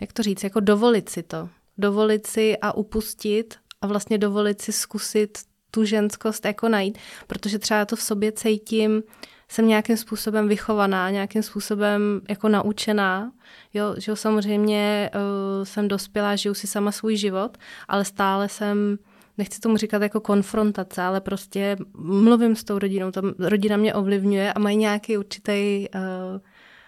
jak 0.00 0.12
to 0.12 0.22
říct, 0.22 0.44
jako 0.44 0.60
dovolit 0.60 1.08
si 1.08 1.22
to. 1.22 1.48
Dovolit 1.78 2.26
si 2.26 2.58
a 2.58 2.72
upustit 2.72 3.54
a 3.80 3.86
vlastně 3.86 4.18
dovolit 4.18 4.60
si 4.60 4.72
zkusit 4.72 5.38
tu 5.70 5.84
ženskost 5.84 6.44
jako 6.44 6.68
najít, 6.68 6.98
protože 7.26 7.58
třeba 7.58 7.84
to 7.84 7.96
v 7.96 8.02
sobě 8.02 8.32
cítím, 8.32 9.02
jsem 9.48 9.68
nějakým 9.68 9.96
způsobem 9.96 10.48
vychovaná, 10.48 11.10
nějakým 11.10 11.42
způsobem 11.42 12.20
jako 12.28 12.48
naučená. 12.48 13.32
Jo, 13.74 13.94
že 13.98 14.16
samozřejmě 14.16 15.10
uh, 15.14 15.64
jsem 15.64 15.88
dospělá, 15.88 16.36
žiju 16.36 16.54
si 16.54 16.66
sama 16.66 16.92
svůj 16.92 17.16
život, 17.16 17.58
ale 17.88 18.04
stále 18.04 18.48
jsem 18.48 18.98
nechci 19.40 19.60
tomu 19.60 19.76
říkat 19.76 20.02
jako 20.02 20.20
konfrontace, 20.20 21.02
ale 21.02 21.20
prostě 21.20 21.76
mluvím 21.96 22.56
s 22.56 22.64
tou 22.64 22.78
rodinou, 22.78 23.10
ta 23.10 23.20
rodina 23.38 23.76
mě 23.76 23.94
ovlivňuje 23.94 24.52
a 24.52 24.58
mají 24.58 24.76
nějaký 24.76 25.18
určitý 25.18 25.88
uh, 25.94 26.40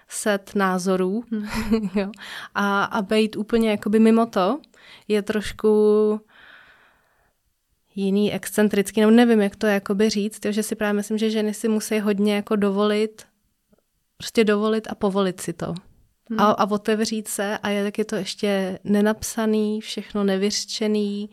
set 0.08 0.50
názorů 0.54 1.24
jo. 1.94 2.10
a, 2.54 2.84
a 2.84 3.02
být 3.02 3.36
úplně 3.36 3.70
jakoby 3.70 3.98
mimo 3.98 4.26
to 4.26 4.60
je 5.08 5.22
trošku 5.22 6.20
jiný 7.94 8.32
excentrický, 8.32 9.00
nebo 9.00 9.10
nevím, 9.10 9.40
jak 9.40 9.56
to 9.56 9.66
jakoby 9.66 10.10
říct, 10.10 10.44
jo, 10.44 10.52
že 10.52 10.62
si 10.62 10.74
právě 10.76 10.92
myslím, 10.92 11.18
že 11.18 11.30
ženy 11.30 11.54
si 11.54 11.68
musí 11.68 12.00
hodně 12.00 12.34
jako 12.34 12.56
dovolit, 12.56 13.22
prostě 14.16 14.44
dovolit 14.44 14.88
a 14.90 14.94
povolit 14.94 15.40
si 15.40 15.52
to. 15.52 15.74
Hmm. 16.30 16.40
A, 16.40 16.50
a 16.50 16.70
otevřít 16.70 17.28
se 17.28 17.58
a 17.58 17.68
je 17.68 17.84
taky 17.84 18.04
to 18.04 18.16
ještě 18.16 18.78
nenapsaný, 18.84 19.80
všechno 19.80 20.24
nevyřčený, 20.24 21.30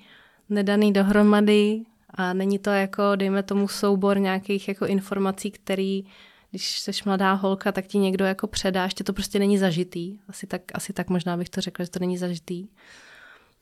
nedaný 0.49 0.93
dohromady 0.93 1.81
a 2.09 2.33
není 2.33 2.59
to 2.59 2.69
jako, 2.69 3.15
dejme 3.15 3.43
tomu, 3.43 3.67
soubor 3.67 4.19
nějakých 4.19 4.67
jako 4.67 4.85
informací, 4.85 5.51
který 5.51 6.03
když 6.51 6.79
jsi 6.79 6.91
mladá 7.05 7.33
holka, 7.33 7.71
tak 7.71 7.87
ti 7.87 7.97
někdo 7.97 8.25
jako 8.25 8.47
předá, 8.47 8.83
ještě 8.83 9.03
to 9.03 9.13
prostě 9.13 9.39
není 9.39 9.57
zažitý. 9.57 10.17
Asi 10.27 10.47
tak, 10.47 10.61
asi 10.73 10.93
tak 10.93 11.09
možná 11.09 11.37
bych 11.37 11.49
to 11.49 11.61
řekla, 11.61 11.85
že 11.85 11.91
to 11.91 11.99
není 11.99 12.17
zažitý. 12.17 12.67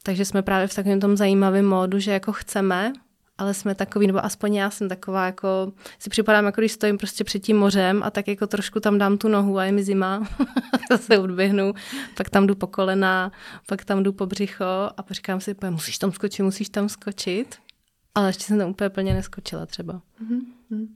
Takže 0.04 0.26
jsme 0.26 0.42
právě 0.42 0.68
v 0.68 0.76
takovém 0.76 1.00
tom 1.00 1.18
zajímavém 1.18 1.70
módu, 1.70 2.00
že 2.00 2.12
jako 2.12 2.32
chceme, 2.32 2.94
ale 3.38 3.54
jsme 3.54 3.76
takový, 3.76 4.08
nebo 4.08 4.26
aspoň 4.26 4.56
já 4.56 4.70
jsem 4.70 4.90
taková, 4.90 5.26
jako 5.26 5.74
si 6.00 6.10
připadám, 6.10 6.46
jako 6.46 6.62
když 6.62 6.72
stojím 6.72 6.98
prostě 6.98 7.24
před 7.24 7.40
tím 7.40 7.58
mořem 7.58 8.04
a 8.04 8.12
tak 8.12 8.28
jako 8.28 8.48
trošku 8.48 8.80
tam 8.80 8.98
dám 8.98 9.18
tu 9.18 9.28
nohu 9.28 9.58
a 9.58 9.64
je 9.64 9.72
mi 9.72 9.84
zima, 9.84 10.28
se 10.96 11.20
odběhnu, 11.20 11.74
pak 12.18 12.30
tam 12.30 12.48
jdu 12.48 12.56
po 12.56 12.68
kolena, 12.68 13.32
pak 13.68 13.86
tam 13.86 14.04
jdu 14.04 14.14
po 14.14 14.26
břicho 14.26 14.66
a 14.98 15.06
říkám 15.12 15.42
si, 15.42 15.56
musíš 15.70 15.98
tam 15.98 16.12
skočit, 16.12 16.44
musíš 16.46 16.70
tam 16.70 16.90
skočit. 16.90 17.56
Ale 18.16 18.30
ještě 18.30 18.44
jsem 18.44 18.58
tam 18.58 18.70
úplně 18.70 18.90
plně 18.90 19.14
neskočila 19.14 19.66
třeba. 19.66 20.02
Mm-hmm. 20.24 20.88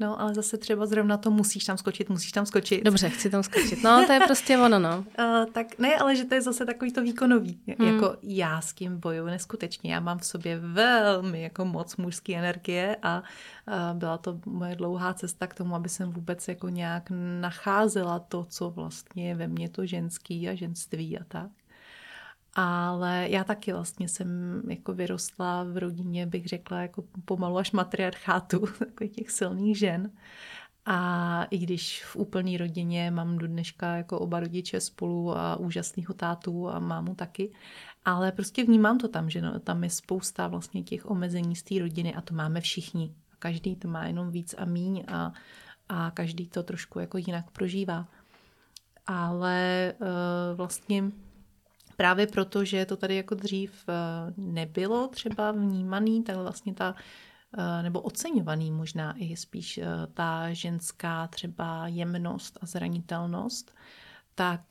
No, 0.00 0.20
ale 0.20 0.34
zase 0.34 0.58
třeba 0.58 0.86
zrovna 0.86 1.16
to 1.16 1.30
musíš 1.30 1.64
tam 1.64 1.78
skočit, 1.78 2.08
musíš 2.08 2.32
tam 2.32 2.46
skočit. 2.46 2.84
Dobře, 2.84 3.08
chci 3.08 3.30
tam 3.30 3.42
skočit. 3.42 3.82
No, 3.82 4.06
to 4.06 4.12
je 4.12 4.20
prostě 4.20 4.58
ono, 4.58 4.78
no. 4.78 5.04
Uh, 5.18 5.46
tak 5.52 5.78
ne, 5.78 5.96
ale 5.96 6.16
že 6.16 6.24
to 6.24 6.34
je 6.34 6.42
zase 6.42 6.66
takový 6.66 6.92
to 6.92 7.02
výkonový. 7.02 7.60
Hmm. 7.78 7.94
Jako 7.94 8.16
já 8.22 8.60
s 8.60 8.72
tím 8.72 9.00
bojuju 9.00 9.26
neskutečně. 9.26 9.94
Já 9.94 10.00
mám 10.00 10.18
v 10.18 10.24
sobě 10.24 10.58
velmi 10.58 11.42
jako 11.42 11.64
moc 11.64 11.96
mužské 11.96 12.34
energie 12.34 12.96
a 13.02 13.22
uh, 13.68 13.98
byla 13.98 14.18
to 14.18 14.40
moje 14.46 14.76
dlouhá 14.76 15.14
cesta 15.14 15.46
k 15.46 15.54
tomu, 15.54 15.74
aby 15.74 15.88
jsem 15.88 16.10
vůbec 16.10 16.48
jako 16.48 16.68
nějak 16.68 17.12
nacházela 17.40 18.18
to, 18.18 18.44
co 18.44 18.70
vlastně 18.70 19.28
je 19.28 19.34
ve 19.34 19.48
mně 19.48 19.68
to 19.68 19.86
ženský 19.86 20.48
a 20.48 20.54
ženství 20.54 21.18
a 21.18 21.24
tak. 21.28 21.50
Ale 22.60 23.26
já 23.30 23.44
taky 23.44 23.72
vlastně 23.72 24.08
jsem 24.08 24.62
jako 24.68 24.92
vyrostla 24.92 25.64
v 25.64 25.76
rodině, 25.76 26.26
bych 26.26 26.46
řekla, 26.46 26.80
jako 26.80 27.04
pomalu 27.24 27.58
až 27.58 27.72
matriarchátu, 27.72 28.66
takových 28.78 29.12
těch 29.12 29.30
silných 29.30 29.78
žen. 29.78 30.10
A 30.86 31.44
i 31.50 31.58
když 31.58 32.04
v 32.04 32.16
úplné 32.16 32.58
rodině 32.58 33.10
mám 33.10 33.38
do 33.38 33.46
dneška 33.46 33.96
jako 33.96 34.18
oba 34.18 34.40
rodiče 34.40 34.80
spolu 34.80 35.38
a 35.38 35.56
úžasného 35.56 36.14
tátu 36.14 36.68
a 36.68 36.78
mámu 36.78 37.14
taky, 37.14 37.52
ale 38.04 38.32
prostě 38.32 38.64
vnímám 38.64 38.98
to 38.98 39.08
tam, 39.08 39.30
že 39.30 39.42
no, 39.42 39.60
tam 39.60 39.84
je 39.84 39.90
spousta 39.90 40.48
vlastně 40.48 40.82
těch 40.82 41.10
omezení 41.10 41.56
z 41.56 41.62
té 41.62 41.78
rodiny 41.78 42.14
a 42.14 42.20
to 42.20 42.34
máme 42.34 42.60
všichni. 42.60 43.14
Každý 43.38 43.76
to 43.76 43.88
má 43.88 44.06
jenom 44.06 44.30
víc 44.30 44.54
a 44.58 44.64
míň 44.64 45.04
a, 45.08 45.32
a 45.88 46.10
každý 46.10 46.48
to 46.48 46.62
trošku 46.62 46.98
jako 46.98 47.18
jinak 47.18 47.50
prožívá. 47.50 48.08
Ale 49.06 49.94
uh, 50.00 50.06
vlastně 50.56 51.04
právě 51.98 52.26
proto, 52.26 52.64
že 52.64 52.86
to 52.86 52.96
tady 52.96 53.16
jako 53.16 53.34
dřív 53.34 53.84
eh, 53.88 53.92
nebylo 54.36 55.08
třeba 55.08 55.52
vnímaný, 55.52 56.22
tak 56.22 56.36
vlastně 56.36 56.74
ta 56.74 56.94
eh, 57.58 57.82
nebo 57.82 58.00
oceňovaný 58.00 58.70
možná 58.70 59.14
i 59.16 59.36
spíš 59.36 59.78
eh, 59.78 59.84
ta 60.14 60.52
ženská 60.52 61.26
třeba 61.26 61.88
jemnost 61.88 62.58
a 62.60 62.66
zranitelnost, 62.66 63.74
tak 64.34 64.62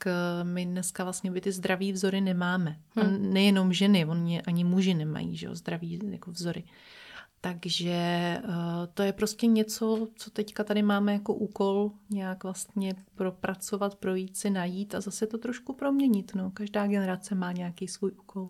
my 0.44 0.66
dneska 0.66 1.04
vlastně 1.04 1.32
by 1.32 1.42
ty 1.42 1.52
zdraví 1.52 1.92
vzory 1.92 2.22
nemáme. 2.22 2.80
Hmm. 2.96 3.06
A 3.06 3.18
nejenom 3.18 3.74
ženy, 3.74 4.06
oni 4.06 4.42
ani 4.42 4.64
muži 4.64 4.94
nemají 4.94 5.38
že, 5.38 5.56
zdraví 5.56 6.00
jako 6.12 6.32
vzory. 6.32 6.64
Takže 7.42 7.92
eh, 7.92 8.42
to 8.94 9.04
je 9.04 9.14
prostě 9.14 9.48
něco, 9.48 10.08
co 10.16 10.30
teďka 10.30 10.64
tady 10.64 10.82
máme 10.82 11.14
jako 11.14 11.34
úkol 11.34 11.92
nějak 12.10 12.44
vlastně 12.44 12.96
propracovat, 13.16 13.96
projít 13.96 14.38
si, 14.38 14.50
najít 14.50 14.96
a 14.96 15.02
zase 15.02 15.28
to 15.28 15.38
trošku 15.38 15.74
proměnit. 15.74 16.36
No. 16.36 16.52
Každá 16.52 16.88
generace 16.88 17.36
má 17.36 17.52
nějaký 17.52 17.88
svůj 17.88 18.12
úkol. 18.12 18.50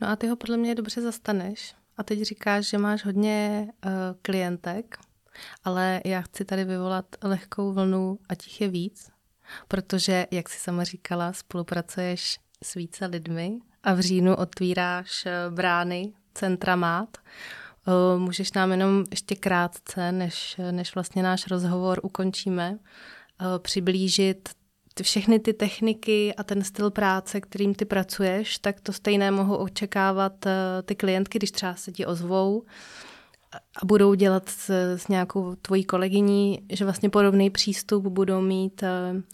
No 0.00 0.08
a 0.08 0.16
ty 0.16 0.26
ho 0.26 0.36
podle 0.36 0.56
mě 0.56 0.74
dobře 0.74 1.00
zastaneš. 1.00 1.74
A 1.96 2.02
teď 2.02 2.22
říkáš, 2.22 2.68
že 2.68 2.78
máš 2.78 3.04
hodně 3.04 3.68
uh, 3.84 3.90
klientek, 4.22 4.98
ale 5.64 6.00
já 6.04 6.20
chci 6.20 6.44
tady 6.44 6.64
vyvolat 6.64 7.06
lehkou 7.22 7.72
vlnu, 7.72 8.18
a 8.28 8.34
těch 8.34 8.60
je 8.60 8.68
víc, 8.68 9.10
protože, 9.68 10.26
jak 10.30 10.48
jsi 10.48 10.60
sama 10.60 10.84
říkala, 10.84 11.32
spolupracuješ 11.32 12.38
s 12.64 12.74
více 12.74 13.06
lidmi 13.06 13.58
a 13.82 13.94
v 13.94 14.00
říjnu 14.00 14.36
otvíráš 14.36 15.26
eh, 15.26 15.50
brány 15.50 16.12
centra 16.34 16.76
MÁT. 16.76 17.18
Eh, 17.18 18.18
můžeš 18.18 18.52
nám 18.52 18.70
jenom 18.70 19.04
ještě 19.10 19.34
krátce, 19.34 20.12
než, 20.12 20.60
než 20.70 20.94
vlastně 20.94 21.22
náš 21.22 21.46
rozhovor 21.46 22.00
ukončíme, 22.02 22.78
eh, 22.78 23.58
přiblížit 23.58 24.48
všechny 25.02 25.38
ty 25.38 25.52
techniky 25.52 26.34
a 26.34 26.42
ten 26.42 26.64
styl 26.64 26.90
práce, 26.90 27.40
kterým 27.40 27.74
ty 27.74 27.84
pracuješ, 27.84 28.58
tak 28.58 28.80
to 28.80 28.92
stejné 28.92 29.30
mohou 29.30 29.56
očekávat 29.56 30.46
ty 30.84 30.94
klientky, 30.94 31.38
když 31.38 31.50
třeba 31.50 31.74
se 31.74 31.92
ti 31.92 32.06
ozvou 32.06 32.64
a 33.82 33.86
budou 33.86 34.14
dělat 34.14 34.48
s, 34.48 34.70
s 34.96 35.08
nějakou 35.08 35.54
tvojí 35.54 35.84
kolegyní, 35.84 36.66
že 36.72 36.84
vlastně 36.84 37.10
podobný 37.10 37.50
přístup 37.50 38.06
budou 38.06 38.40
mít, 38.40 38.82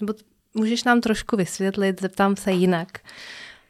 nebo 0.00 0.14
můžeš 0.56 0.84
nám 0.84 1.00
trošku 1.00 1.36
vysvětlit, 1.36 2.00
zeptám 2.00 2.36
se 2.36 2.52
jinak. 2.52 2.98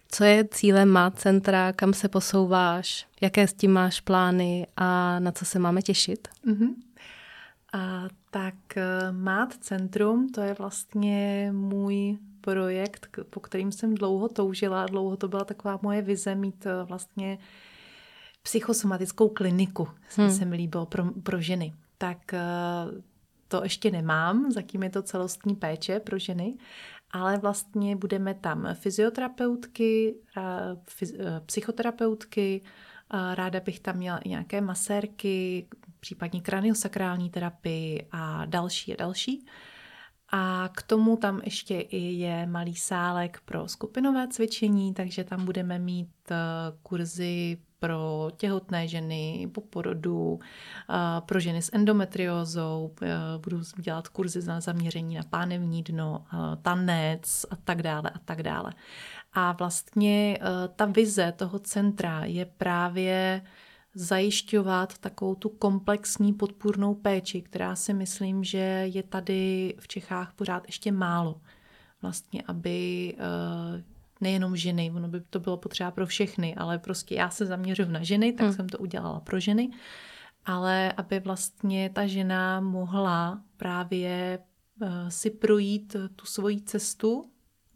Co 0.09 0.25
je 0.25 0.49
cílem 0.51 0.89
má 0.89 1.11
centra, 1.11 1.73
kam 1.73 1.93
se 1.93 2.09
posouváš, 2.09 3.07
jaké 3.21 3.49
s 3.49 3.53
tím 3.53 3.73
máš 3.73 4.01
plány 4.01 4.67
a 4.77 5.19
na 5.19 5.33
co 5.33 5.45
se 5.45 5.59
máme 5.59 5.83
těšit? 5.83 6.29
Mm-hmm. 6.47 6.75
A, 7.73 8.09
tak 8.31 8.77
eh, 8.77 9.13
MÁT 9.13 9.55
Centrum, 9.55 10.29
to 10.29 10.41
je 10.41 10.55
vlastně 10.55 11.49
můj 11.53 12.19
projekt, 12.41 13.09
po 13.31 13.41
kterým 13.41 13.73
jsem 13.73 13.95
dlouho 13.95 14.29
toužila. 14.29 14.87
Dlouho 14.87 15.17
to 15.17 15.29
byla 15.29 15.45
taková 15.45 15.79
moje 15.83 16.03
vize 16.03 16.35
mít 16.35 16.67
eh, 16.67 16.85
vlastně 16.85 17.39
psychosomatickou 18.43 19.29
kliniku, 19.29 19.89
hmm. 20.17 20.31
se 20.31 20.45
mi 20.45 20.57
líbilo, 20.57 20.87
pro, 20.87 21.05
pro 21.23 21.41
ženy. 21.41 21.75
Tak 21.99 22.35
eh, 22.35 22.41
to 23.49 23.63
ještě 23.63 23.91
nemám, 23.91 24.53
zatím 24.53 24.83
je 24.83 24.91
to 24.91 25.03
celostní 25.03 25.55
péče 25.55 26.01
pro 26.01 26.19
ženy, 26.19 26.57
ale 27.11 27.39
vlastně 27.39 27.97
budeme 27.97 28.35
tam 28.35 28.69
fyzioterapeutky, 28.75 30.17
psychoterapeutky, 31.47 32.63
ráda 33.35 33.61
bych 33.61 33.81
tam 33.81 33.97
měla 33.97 34.19
i 34.19 34.29
nějaké 34.29 34.61
masérky, 34.61 35.69
případně 36.01 36.41
kraniosakrální 36.41 37.31
terapii 37.31 38.09
a 38.13 38.45
další 38.45 38.93
a 38.93 38.97
další. 38.97 39.47
A 40.33 40.71
k 40.77 40.83
tomu 40.83 41.17
tam 41.17 41.41
ještě 41.45 41.81
i 41.81 41.97
je 41.97 42.47
malý 42.47 42.77
sálek 42.77 43.41
pro 43.45 43.69
skupinové 43.69 44.29
cvičení, 44.29 44.95
takže 44.95 45.25
tam 45.25 45.45
budeme 45.45 45.79
mít 45.79 46.11
eh, 46.31 46.37
kurzy 46.83 47.59
pro 47.79 48.31
těhotné 48.37 48.89
ženy, 48.89 49.51
po 49.55 49.61
porodu, 49.61 50.39
pro 51.27 51.41
ženy 51.41 51.63
s 51.63 51.71
endometriózou, 51.73 52.95
budu 53.39 53.61
dělat 53.81 54.09
kurzy 54.09 54.47
na 54.47 54.61
zaměření 54.61 55.15
na 55.15 55.23
pánevní 55.31 55.83
dno, 55.83 56.25
tanec 56.63 57.47
a 57.51 57.57
tak 57.57 57.83
dále 57.83 58.11
a 58.11 58.19
tak 58.19 58.43
dále. 58.43 58.73
A 59.33 59.53
vlastně 59.53 60.39
ta 60.77 60.85
vize 60.85 61.33
toho 61.37 61.59
centra 61.59 62.25
je 62.25 62.45
právě 62.45 63.43
zajišťovat 63.95 64.99
takovou 64.99 65.35
tu 65.35 65.49
komplexní 65.49 66.33
podpůrnou 66.33 66.95
péči, 66.95 67.43
která 67.43 67.77
si 67.77 67.95
myslím, 67.95 68.45
že 68.45 68.59
je 68.85 69.03
tady 69.03 69.75
v 69.79 69.89
Čechách 69.89 70.33
pořád 70.33 70.63
ještě 70.67 70.93
málo. 70.93 71.41
Vlastně, 72.03 72.43
aby 72.47 73.15
eh, 73.19 73.83
nejenom 74.21 74.57
ženy, 74.57 74.93
ono 74.95 75.09
by 75.09 75.21
to 75.21 75.41
bylo 75.41 75.57
potřeba 75.57 75.91
pro 75.91 76.07
všechny, 76.07 76.55
ale 76.55 76.79
prostě 76.79 77.15
já 77.15 77.31
se 77.31 77.47
zaměřuji 77.47 77.89
na 77.89 78.03
ženy, 78.03 78.33
tak 78.33 78.47
hmm. 78.47 78.55
jsem 78.55 78.69
to 78.69 78.79
udělala 78.79 79.21
pro 79.21 79.41
ženy, 79.41 79.71
ale 80.45 80.93
aby 80.93 81.21
vlastně 81.21 81.91
ta 81.91 82.07
žena 82.07 82.61
mohla 82.61 83.43
právě 83.57 84.39
eh, 84.83 85.11
si 85.11 85.31
projít 85.31 85.97
tu 86.17 86.27
svoji 86.27 86.61
cestu 86.61 87.25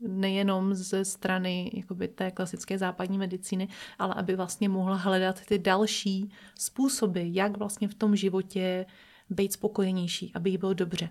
nejenom 0.01 0.75
ze 0.75 1.05
strany 1.05 1.71
jakoby, 1.75 2.09
té 2.09 2.31
klasické 2.31 2.79
západní 2.79 3.19
medicíny, 3.19 3.69
ale 3.99 4.15
aby 4.15 4.37
vlastně 4.37 4.69
mohla 4.69 4.97
hledat 4.97 5.41
ty 5.41 5.59
další 5.59 6.33
způsoby, 6.59 7.21
jak 7.25 7.57
vlastně 7.57 7.89
v 7.89 7.95
tom 7.95 8.17
životě 8.17 8.87
být 9.31 9.53
spokojenější, 9.53 10.33
aby 10.35 10.51
jí 10.51 10.59
bylo 10.59 10.75
dobře. 10.75 11.09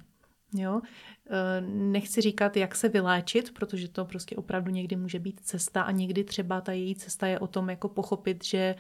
Jo? 0.54 0.82
E, 1.30 1.62
nechci 1.72 2.22
říkat, 2.22 2.58
jak 2.58 2.76
se 2.76 2.90
vyléčit, 2.90 3.54
protože 3.54 3.88
to 3.88 4.06
prostě 4.06 4.36
opravdu 4.36 4.72
někdy 4.72 4.96
může 4.96 5.20
být 5.20 5.40
cesta 5.44 5.82
a 5.82 5.92
někdy 5.92 6.24
třeba 6.24 6.62
ta 6.62 6.72
její 6.72 6.96
cesta 6.96 7.28
je 7.28 7.40
o 7.40 7.48
tom 7.48 7.70
jako 7.70 7.90
pochopit, 7.90 8.46
že 8.46 8.76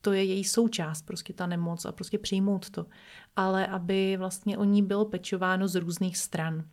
to 0.00 0.12
je 0.12 0.24
její 0.24 0.44
součást, 0.44 1.02
prostě 1.02 1.32
ta 1.32 1.46
nemoc 1.46 1.84
a 1.84 1.92
prostě 1.92 2.18
přijmout 2.18 2.70
to. 2.70 2.86
Ale 3.36 3.66
aby 3.66 4.16
vlastně 4.16 4.58
o 4.58 4.64
ní 4.64 4.82
bylo 4.82 5.04
pečováno 5.04 5.68
z 5.68 5.74
různých 5.74 6.16
stran. 6.18 6.64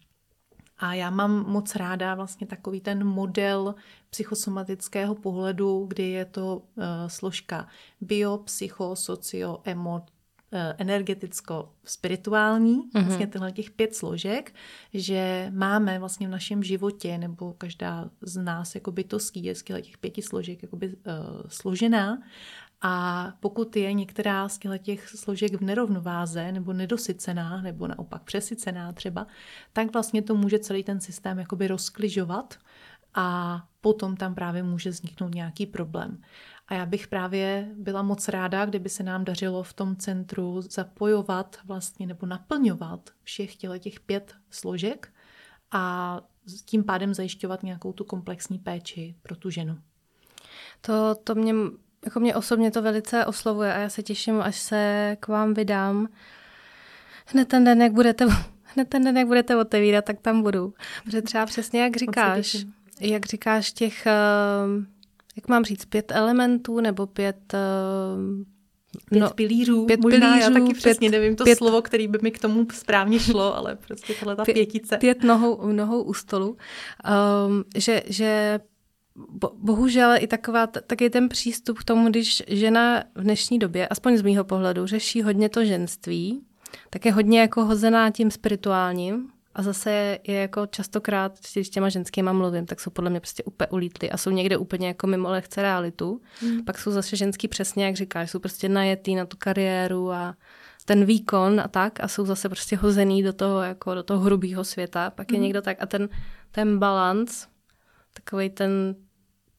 A 0.77 0.93
já 0.93 1.09
mám 1.09 1.45
moc 1.47 1.75
ráda 1.75 2.15
vlastně 2.15 2.47
takový 2.47 2.81
ten 2.81 3.07
model 3.07 3.75
psychosomatického 4.09 5.15
pohledu, 5.15 5.85
kdy 5.87 6.09
je 6.09 6.25
to 6.25 6.57
uh, 6.57 6.83
složka 7.07 7.67
bio, 8.01 8.37
psycho, 8.37 8.95
socio, 8.95 9.61
emo, 9.63 10.05
eh, 10.07 10.20
energeticko-spirituální, 10.77 12.75
mm-hmm. 12.75 13.05
vlastně 13.05 13.27
tyhle 13.27 13.51
těch 13.51 13.71
pět 13.71 13.95
složek, 13.95 14.53
že 14.93 15.51
máme 15.53 15.99
vlastně 15.99 16.27
v 16.27 16.31
našem 16.31 16.63
životě, 16.63 17.17
nebo 17.17 17.53
každá 17.53 18.09
z 18.21 18.37
nás 18.37 18.75
jako 18.75 18.91
bytostí 18.91 19.43
je 19.43 19.55
z 19.55 19.63
těch 19.63 19.97
pěti 19.97 20.21
složek 20.21 20.63
jakoby, 20.63 20.87
uh, 20.87 20.93
složená 21.47 22.17
a 22.81 23.27
pokud 23.39 23.75
je 23.75 23.93
některá 23.93 24.49
z 24.49 24.59
těch 24.77 25.09
složek 25.09 25.53
v 25.53 25.61
nerovnováze 25.61 26.51
nebo 26.51 26.73
nedosycená, 26.73 27.61
nebo 27.61 27.87
naopak 27.87 28.23
přesycená 28.23 28.93
třeba, 28.93 29.27
tak 29.73 29.93
vlastně 29.93 30.21
to 30.21 30.35
může 30.35 30.59
celý 30.59 30.83
ten 30.83 30.99
systém 30.99 31.39
jakoby 31.39 31.67
rozkližovat 31.67 32.57
a 33.13 33.57
potom 33.81 34.15
tam 34.15 34.35
právě 34.35 34.63
může 34.63 34.89
vzniknout 34.89 35.35
nějaký 35.35 35.65
problém. 35.65 36.21
A 36.71 36.73
já 36.73 36.85
bych 36.85 37.07
právě 37.07 37.67
byla 37.75 38.01
moc 38.01 38.27
ráda, 38.27 38.65
kdyby 38.65 38.89
se 38.89 39.03
nám 39.03 39.25
dařilo 39.25 39.63
v 39.63 39.73
tom 39.73 39.95
centru 39.95 40.61
zapojovat 40.61 41.57
vlastně 41.65 42.07
nebo 42.07 42.27
naplňovat 42.27 43.09
všech 43.23 43.55
těch 43.55 43.99
pět 43.99 44.35
složek 44.49 45.13
a 45.71 46.21
tím 46.65 46.83
pádem 46.83 47.13
zajišťovat 47.13 47.63
nějakou 47.63 47.93
tu 47.93 48.03
komplexní 48.03 48.59
péči 48.59 49.15
pro 49.21 49.35
tu 49.35 49.49
ženu. 49.49 49.77
To, 50.81 51.15
to 51.15 51.35
mě 51.35 51.53
jako 52.05 52.19
mě 52.19 52.35
osobně 52.35 52.71
to 52.71 52.81
velice 52.81 53.25
oslovuje 53.25 53.73
a 53.73 53.79
já 53.79 53.89
se 53.89 54.03
těším, 54.03 54.41
až 54.41 54.59
se 54.59 55.17
k 55.19 55.27
vám 55.27 55.53
vydám. 55.53 56.07
Hned 57.25 57.47
ten 57.47 57.63
den, 57.63 57.81
jak 57.81 57.91
budete, 57.91 58.25
hned 58.63 58.87
ten 58.87 59.03
den, 59.03 59.17
jak 59.17 59.27
budete 59.27 59.55
otevírat, 59.55 60.05
tak 60.05 60.19
tam 60.19 60.41
budu. 60.41 60.73
Protože 61.03 61.21
třeba 61.21 61.45
přesně 61.45 61.81
jak 61.81 61.97
říkáš, 61.97 62.57
jak 62.99 63.25
říkáš 63.25 63.71
těch, 63.71 64.07
eh, 64.07 65.00
jak 65.35 65.47
mám 65.47 65.65
říct, 65.65 65.85
pět 65.85 66.11
elementů 66.11 66.79
nebo 66.79 67.07
pět 67.07 67.53
eh, 67.53 67.57
Pět 69.09 69.19
no, 69.19 69.29
pilířů, 69.29 69.85
pět 69.85 69.99
možná 69.99 70.27
pilířů, 70.27 70.51
já 70.53 70.59
taky 70.59 70.73
přesně 70.73 71.09
pět, 71.09 71.19
nevím 71.19 71.35
to 71.35 71.43
pět, 71.43 71.57
slovo, 71.57 71.81
který 71.81 72.07
by 72.07 72.19
mi 72.21 72.31
k 72.31 72.39
tomu 72.39 72.67
správně 72.73 73.19
šlo, 73.19 73.57
ale 73.57 73.75
prostě 73.75 74.13
tohle 74.13 74.35
ta 74.35 74.45
pětice. 74.45 74.97
Pět 74.97 75.23
nohou, 75.23 75.71
nohou 75.71 76.03
u 76.03 76.13
stolu. 76.13 76.57
Um, 77.47 77.63
že, 77.75 78.03
že 78.05 78.59
bo, 79.15 79.51
bohužel 79.55 80.13
i 80.19 80.27
taková, 80.27 80.67
taky 80.67 81.09
ten 81.09 81.29
přístup 81.29 81.79
k 81.79 81.83
tomu, 81.83 82.09
když 82.09 82.43
žena 82.47 83.03
v 83.15 83.21
dnešní 83.23 83.59
době, 83.59 83.87
aspoň 83.87 84.17
z 84.17 84.21
mýho 84.21 84.43
pohledu, 84.43 84.87
řeší 84.87 85.21
hodně 85.21 85.49
to 85.49 85.65
ženství, 85.65 86.41
tak 86.89 87.05
je 87.05 87.11
hodně 87.11 87.39
jako 87.39 87.65
hozená 87.65 88.09
tím 88.09 88.31
spirituálním 88.31 89.29
a 89.55 89.61
zase 89.61 90.19
je 90.23 90.35
jako 90.35 90.65
častokrát, 90.67 91.39
když 91.53 91.69
těma 91.69 91.89
ženskýma 91.89 92.33
mluvím, 92.33 92.65
tak 92.65 92.79
jsou 92.79 92.91
podle 92.91 93.09
mě 93.09 93.19
prostě 93.19 93.43
úplně 93.43 93.67
ulítly 93.67 94.11
a 94.11 94.17
jsou 94.17 94.29
někde 94.29 94.57
úplně 94.57 94.87
jako 94.87 95.07
mimo 95.07 95.29
lehce 95.29 95.61
realitu. 95.61 96.21
Hmm. 96.39 96.65
Pak 96.65 96.77
jsou 96.77 96.91
zase 96.91 97.15
ženský 97.15 97.47
přesně, 97.47 97.85
jak 97.85 97.95
říkáš, 97.95 98.31
jsou 98.31 98.39
prostě 98.39 98.69
najetý 98.69 99.15
na 99.15 99.25
tu 99.25 99.37
kariéru 99.37 100.11
a 100.11 100.35
ten 100.85 101.05
výkon 101.05 101.59
a 101.59 101.67
tak 101.67 101.99
a 101.99 102.07
jsou 102.07 102.25
zase 102.25 102.49
prostě 102.49 102.75
hozený 102.75 103.23
do 103.23 103.33
toho, 103.33 103.61
jako 103.61 103.95
do 103.95 104.03
toho 104.03 104.19
hrubého 104.19 104.63
světa. 104.63 105.09
Pak 105.09 105.31
je 105.31 105.35
hmm. 105.35 105.43
někdo 105.43 105.61
tak 105.61 105.77
a 105.79 105.85
ten, 105.85 106.09
ten 106.51 106.79
balans 106.79 107.47
takový 108.13 108.49
ten, 108.49 108.95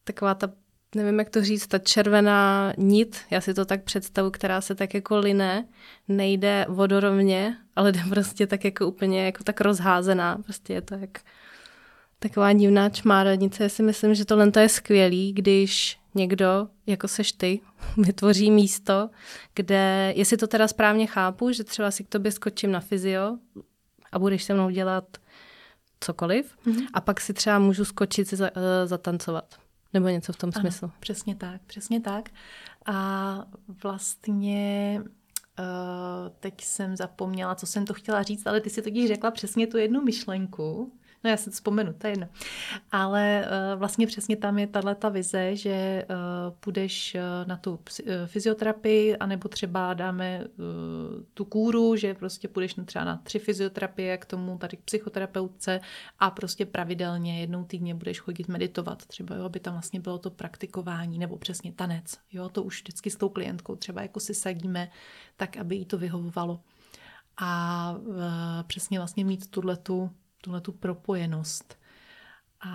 taková 0.04 0.34
ta, 0.34 0.50
nevím 0.94 1.18
jak 1.18 1.30
to 1.30 1.44
říct, 1.44 1.66
ta 1.66 1.78
červená 1.78 2.72
nit, 2.76 3.20
já 3.30 3.40
si 3.40 3.54
to 3.54 3.64
tak 3.64 3.82
představu, 3.82 4.30
která 4.30 4.60
se 4.60 4.74
tak 4.74 4.94
jako 4.94 5.18
line, 5.18 5.68
nejde 6.08 6.66
vodorovně, 6.68 7.56
ale 7.76 7.92
jde 7.92 8.00
prostě 8.08 8.46
tak 8.46 8.64
jako 8.64 8.86
úplně 8.86 9.24
jako 9.24 9.44
tak 9.44 9.60
rozházená, 9.60 10.38
prostě 10.44 10.72
je 10.72 10.80
to 10.80 10.94
jak 10.94 11.20
taková 12.18 12.52
divná 12.52 12.88
čmáranice. 12.88 13.62
Já 13.62 13.68
si 13.68 13.82
myslím, 13.82 14.14
že 14.14 14.24
tohle 14.24 14.52
je 14.60 14.68
skvělý, 14.68 15.32
když 15.32 15.98
někdo, 16.14 16.68
jako 16.86 17.08
seš 17.08 17.32
ty, 17.32 17.60
vytvoří 17.96 18.50
místo, 18.50 19.10
kde, 19.54 20.12
jestli 20.16 20.36
to 20.36 20.46
teda 20.46 20.68
správně 20.68 21.06
chápu, 21.06 21.52
že 21.52 21.64
třeba 21.64 21.90
si 21.90 22.04
k 22.04 22.08
tobě 22.08 22.32
skočím 22.32 22.72
na 22.72 22.80
fyzio 22.80 23.38
a 24.12 24.18
budeš 24.18 24.44
se 24.44 24.54
mnou 24.54 24.70
dělat 24.70 25.04
cokoliv 26.00 26.56
mm-hmm. 26.66 26.86
a 26.94 27.00
pak 27.00 27.20
si 27.20 27.32
třeba 27.32 27.58
můžu 27.58 27.84
skočit 27.84 28.28
si 28.28 28.36
za, 28.36 28.50
uh, 28.56 28.62
zatancovat. 28.84 29.61
Nebo 29.94 30.08
něco 30.08 30.32
v 30.32 30.36
tom 30.36 30.50
ano, 30.54 30.60
smyslu. 30.60 30.90
Přesně 31.00 31.34
tak, 31.34 31.62
přesně 31.66 32.00
tak. 32.00 32.28
A 32.86 33.46
vlastně 33.82 35.02
uh, 35.58 36.28
teď 36.40 36.60
jsem 36.60 36.96
zapomněla, 36.96 37.54
co 37.54 37.66
jsem 37.66 37.86
to 37.86 37.94
chtěla 37.94 38.22
říct, 38.22 38.46
ale 38.46 38.60
ty 38.60 38.70
si 38.70 38.82
totiž 38.82 39.08
řekla 39.08 39.30
přesně 39.30 39.66
tu 39.66 39.76
jednu 39.78 40.02
myšlenku, 40.02 40.92
No 41.24 41.30
já 41.30 41.36
si 41.36 41.44
to 41.44 41.50
vzpomenu, 41.50 41.92
to 41.92 42.06
je 42.06 42.12
jedno. 42.12 42.28
Ale 42.92 43.44
uh, 43.44 43.78
vlastně 43.78 44.06
přesně 44.06 44.36
tam 44.36 44.58
je 44.58 44.66
tahle 44.66 44.94
ta 44.94 45.08
vize, 45.08 45.56
že 45.56 46.06
uh, 46.10 46.16
půjdeš 46.60 47.14
uh, 47.14 47.48
na 47.48 47.56
tu 47.56 47.78
fyzioterapii, 48.26 49.16
anebo 49.16 49.48
třeba 49.48 49.94
dáme 49.94 50.44
tu 51.34 51.44
kůru, 51.44 51.96
že 51.96 52.14
prostě 52.14 52.48
půjdeš 52.48 52.74
třeba 52.84 53.04
na 53.04 53.16
tři 53.16 53.38
fyzioterapie 53.38 54.18
k 54.18 54.24
tomu 54.24 54.58
tady 54.58 54.76
k 54.76 54.80
psychoterapeutce 54.80 55.80
a 56.18 56.30
prostě 56.30 56.66
pravidelně 56.66 57.40
jednou 57.40 57.64
týdně 57.64 57.94
budeš 57.94 58.20
chodit 58.20 58.48
meditovat. 58.48 59.06
Třeba, 59.06 59.36
jo, 59.36 59.44
aby 59.44 59.60
tam 59.60 59.74
vlastně 59.74 60.00
bylo 60.00 60.18
to 60.18 60.30
praktikování 60.30 61.18
nebo 61.18 61.36
přesně 61.36 61.72
tanec. 61.72 62.18
Jo, 62.32 62.48
to 62.48 62.62
už 62.62 62.82
vždycky 62.82 63.10
s 63.10 63.16
tou 63.16 63.28
klientkou 63.28 63.76
třeba 63.76 64.02
jako 64.02 64.20
si 64.20 64.34
sadíme, 64.34 64.90
tak 65.36 65.56
aby 65.56 65.76
jí 65.76 65.84
to 65.84 65.98
vyhovovalo. 65.98 66.60
A 67.36 67.94
uh, 67.98 68.14
přesně 68.66 68.98
vlastně 68.98 69.24
mít 69.24 69.50
tuhle 69.50 69.76
tu 69.76 70.10
tuhle 70.42 70.60
tu 70.60 70.72
propojenost. 70.72 71.82
A 72.64 72.72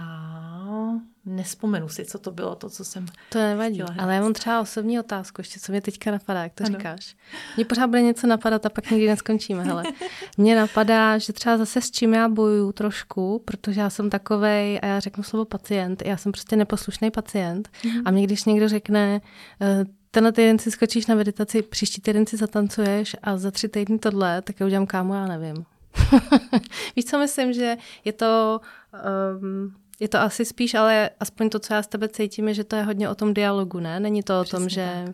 nespomenu 1.26 1.90
si, 1.90 2.06
co 2.06 2.20
to 2.20 2.32
bylo, 2.32 2.56
to, 2.56 2.70
co 2.70 2.86
jsem 2.86 3.06
To 3.30 3.40
nevadí, 3.40 3.82
ale 3.82 4.16
já 4.16 4.22
mám 4.22 4.34
třeba 4.34 4.62
osobní 4.62 5.00
otázku, 5.00 5.42
ještě 5.42 5.60
co 5.60 5.72
mě 5.72 5.82
teďka 5.82 6.12
napadá, 6.12 6.44
jak 6.44 6.54
to 6.54 6.64
ano. 6.64 6.78
říkáš. 6.78 7.16
Mně 7.56 7.66
pořád 7.66 7.88
bude 7.88 8.02
něco 8.02 8.28
napadat 8.28 8.66
a 8.66 8.70
pak 8.70 8.92
nikdy 8.92 9.08
neskončíme, 9.08 9.64
hele. 9.64 9.84
Mně 10.38 10.56
napadá, 10.56 11.18
že 11.18 11.34
třeba 11.34 11.58
zase 11.58 11.82
s 11.82 11.92
čím 11.92 12.14
já 12.14 12.30
bojuju 12.30 12.72
trošku, 12.72 13.42
protože 13.46 13.82
já 13.82 13.90
jsem 13.90 14.10
takovej, 14.10 14.80
a 14.82 14.86
já 14.86 15.00
řeknu 15.00 15.24
slovo 15.24 15.46
pacient, 15.46 16.04
já 16.06 16.18
jsem 16.18 16.32
prostě 16.32 16.56
neposlušný 16.56 17.12
pacient 17.12 17.70
mm-hmm. 17.82 18.02
a 18.06 18.12
mě 18.12 18.24
když 18.24 18.46
někdo 18.46 18.70
řekne, 18.70 19.22
eh, 19.62 19.86
tenhle 20.12 20.32
týden 20.32 20.60
si 20.60 20.72
skočíš 20.72 21.08
na 21.08 21.16
meditaci, 21.16 21.62
příští 21.62 22.02
týden 22.02 22.28
si 22.28 22.38
zatancuješ 22.38 23.16
a 23.24 23.38
za 23.38 23.52
tři 23.52 23.70
týdny 23.70 24.00
tohle, 24.00 24.42
tak 24.42 24.60
já 24.60 24.66
udělám 24.66 24.86
kámo, 24.86 25.14
já 25.14 25.28
nevím. 25.28 25.66
Víš, 26.96 27.06
co 27.06 27.20
myslím, 27.20 27.54
že 27.54 27.78
je 28.06 28.14
to... 28.14 28.62
Um, 29.42 29.76
je 30.00 30.08
to 30.08 30.20
asi 30.20 30.46
spíš, 30.46 30.74
ale 30.74 31.10
aspoň 31.20 31.50
to, 31.50 31.60
co 31.60 31.74
já 31.74 31.84
z 31.84 31.88
tebe 31.88 32.10
cítím, 32.10 32.48
je, 32.48 32.54
že 32.54 32.64
to 32.64 32.76
je 32.76 32.84
hodně 32.84 33.10
o 33.10 33.16
tom 33.16 33.34
dialogu, 33.34 33.80
ne? 33.80 34.00
Není 34.00 34.24
to 34.24 34.44
Přesně 34.44 34.58
o 34.58 34.60
tom, 34.60 34.70
že, 34.70 35.06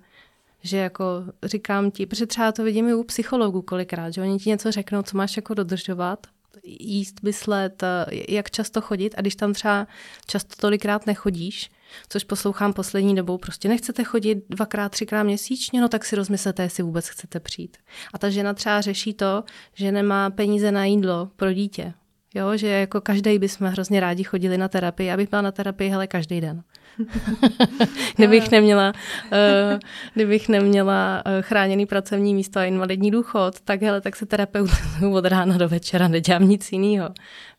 že 0.64 0.78
jako 0.78 1.06
říkám 1.44 1.92
ti, 1.92 2.06
protože 2.06 2.26
třeba 2.26 2.52
to 2.52 2.64
vidím 2.64 2.88
i 2.90 2.94
u 2.94 3.04
psychologů 3.04 3.62
kolikrát, 3.62 4.14
že 4.14 4.22
oni 4.22 4.40
ti 4.40 4.50
něco 4.50 4.72
řeknou, 4.72 5.02
co 5.02 5.18
máš 5.18 5.36
jako 5.36 5.54
dodržovat, 5.54 6.28
jíst, 6.64 7.24
myslet, 7.24 7.84
jak 8.30 8.52
často 8.52 8.82
chodit 8.82 9.16
a 9.18 9.22
když 9.22 9.36
tam 9.36 9.54
třeba 9.54 9.88
často 10.28 10.56
tolikrát 10.56 11.06
nechodíš, 11.06 11.72
což 12.10 12.24
poslouchám 12.24 12.74
poslední 12.74 13.16
dobou, 13.16 13.38
prostě 13.38 13.70
nechcete 13.70 14.04
chodit 14.04 14.38
dvakrát, 14.50 14.90
třikrát 14.90 15.24
měsíčně, 15.24 15.82
no 15.82 15.90
tak 15.90 16.06
si 16.06 16.16
rozmyslete, 16.16 16.64
jestli 16.64 16.84
vůbec 16.84 17.10
chcete 17.10 17.40
přijít. 17.40 17.78
A 18.14 18.18
ta 18.18 18.30
žena 18.30 18.54
třeba 18.54 18.82
řeší 18.82 19.14
to, 19.14 19.44
že 19.74 19.92
nemá 19.92 20.30
peníze 20.30 20.72
na 20.72 20.86
jídlo 20.86 21.30
pro 21.36 21.54
dítě. 21.54 21.94
Jo, 22.36 22.58
že 22.58 22.68
jako 22.68 23.02
každý 23.02 23.40
bychom 23.40 23.68
hrozně 23.68 24.00
rádi 24.00 24.24
chodili 24.24 24.58
na 24.58 24.68
terapii, 24.68 25.12
abych 25.12 25.30
byla 25.30 25.42
na 25.42 25.52
terapii, 25.52 25.90
hele, 25.90 26.08
každý 26.08 26.42
den. 26.42 26.64
kdybych 28.16 28.52
neměla, 28.52 28.94
uh, 29.32 29.80
kdybych 30.14 30.50
neměla 30.50 31.24
uh, 31.26 31.32
chráněný 31.42 31.86
pracovní 31.86 32.36
místo 32.36 32.60
a 32.60 32.64
invalidní 32.64 33.12
důchod, 33.12 33.60
tak 33.62 33.82
hele, 33.82 34.02
tak 34.02 34.16
se 34.16 34.26
terapeut 34.26 34.70
od 35.12 35.26
rána 35.26 35.58
do 35.58 35.70
večera 35.70 36.08
nedělám 36.08 36.50
nic 36.50 36.72
jiného. 36.72 37.10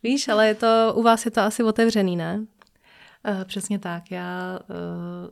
Víš, 0.03 0.29
ale 0.29 0.47
je 0.47 0.55
to, 0.55 0.93
u 0.95 1.03
vás 1.03 1.25
je 1.25 1.31
to 1.31 1.41
asi 1.41 1.63
otevřený, 1.63 2.17
ne? 2.17 2.41
Uh, 3.29 3.45
přesně 3.45 3.79
tak. 3.79 4.11
Já 4.11 4.59
uh, 4.69 5.31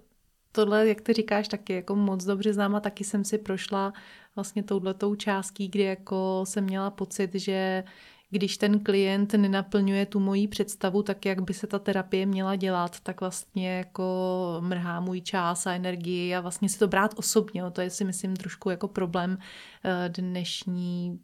tohle, 0.53 0.88
jak 0.88 1.01
ty 1.01 1.12
říkáš, 1.12 1.49
taky 1.49 1.72
jako 1.72 1.97
moc 1.97 2.24
dobře 2.24 2.53
znám 2.53 2.74
a 2.74 2.80
taky 2.80 3.05
jsem 3.05 3.24
si 3.24 3.38
prošla 3.38 3.93
vlastně 4.36 4.62
touhletou 4.62 5.14
částí, 5.14 5.68
kdy 5.68 5.82
jako 5.82 6.45
jsem 6.47 6.64
měla 6.64 6.90
pocit, 6.90 7.34
že 7.34 7.84
když 8.32 8.57
ten 8.57 8.80
klient 8.80 9.34
nenaplňuje 9.34 10.07
tu 10.07 10.20
moji 10.20 10.49
představu 10.49 11.03
tak, 11.03 11.26
jak 11.26 11.40
by 11.40 11.55
se 11.55 11.66
ta 11.66 11.78
terapie 11.78 12.26
měla 12.26 12.57
dělat, 12.57 13.01
tak 13.01 13.20
vlastně 13.20 13.76
jako 13.76 14.57
mrhá 14.61 15.01
můj 15.01 15.20
čas 15.20 15.66
a 15.66 15.72
energii 15.72 16.34
a 16.34 16.40
vlastně 16.40 16.68
si 16.68 16.78
to 16.78 16.88
brát 16.88 17.14
osobně. 17.16 17.62
To 17.72 17.80
je 17.80 17.90
si 17.90 18.05
myslím 18.05 18.36
trošku 18.36 18.70
jako 18.70 18.88
problém 18.88 19.38
eh, 19.84 20.09
dnešní 20.09 21.20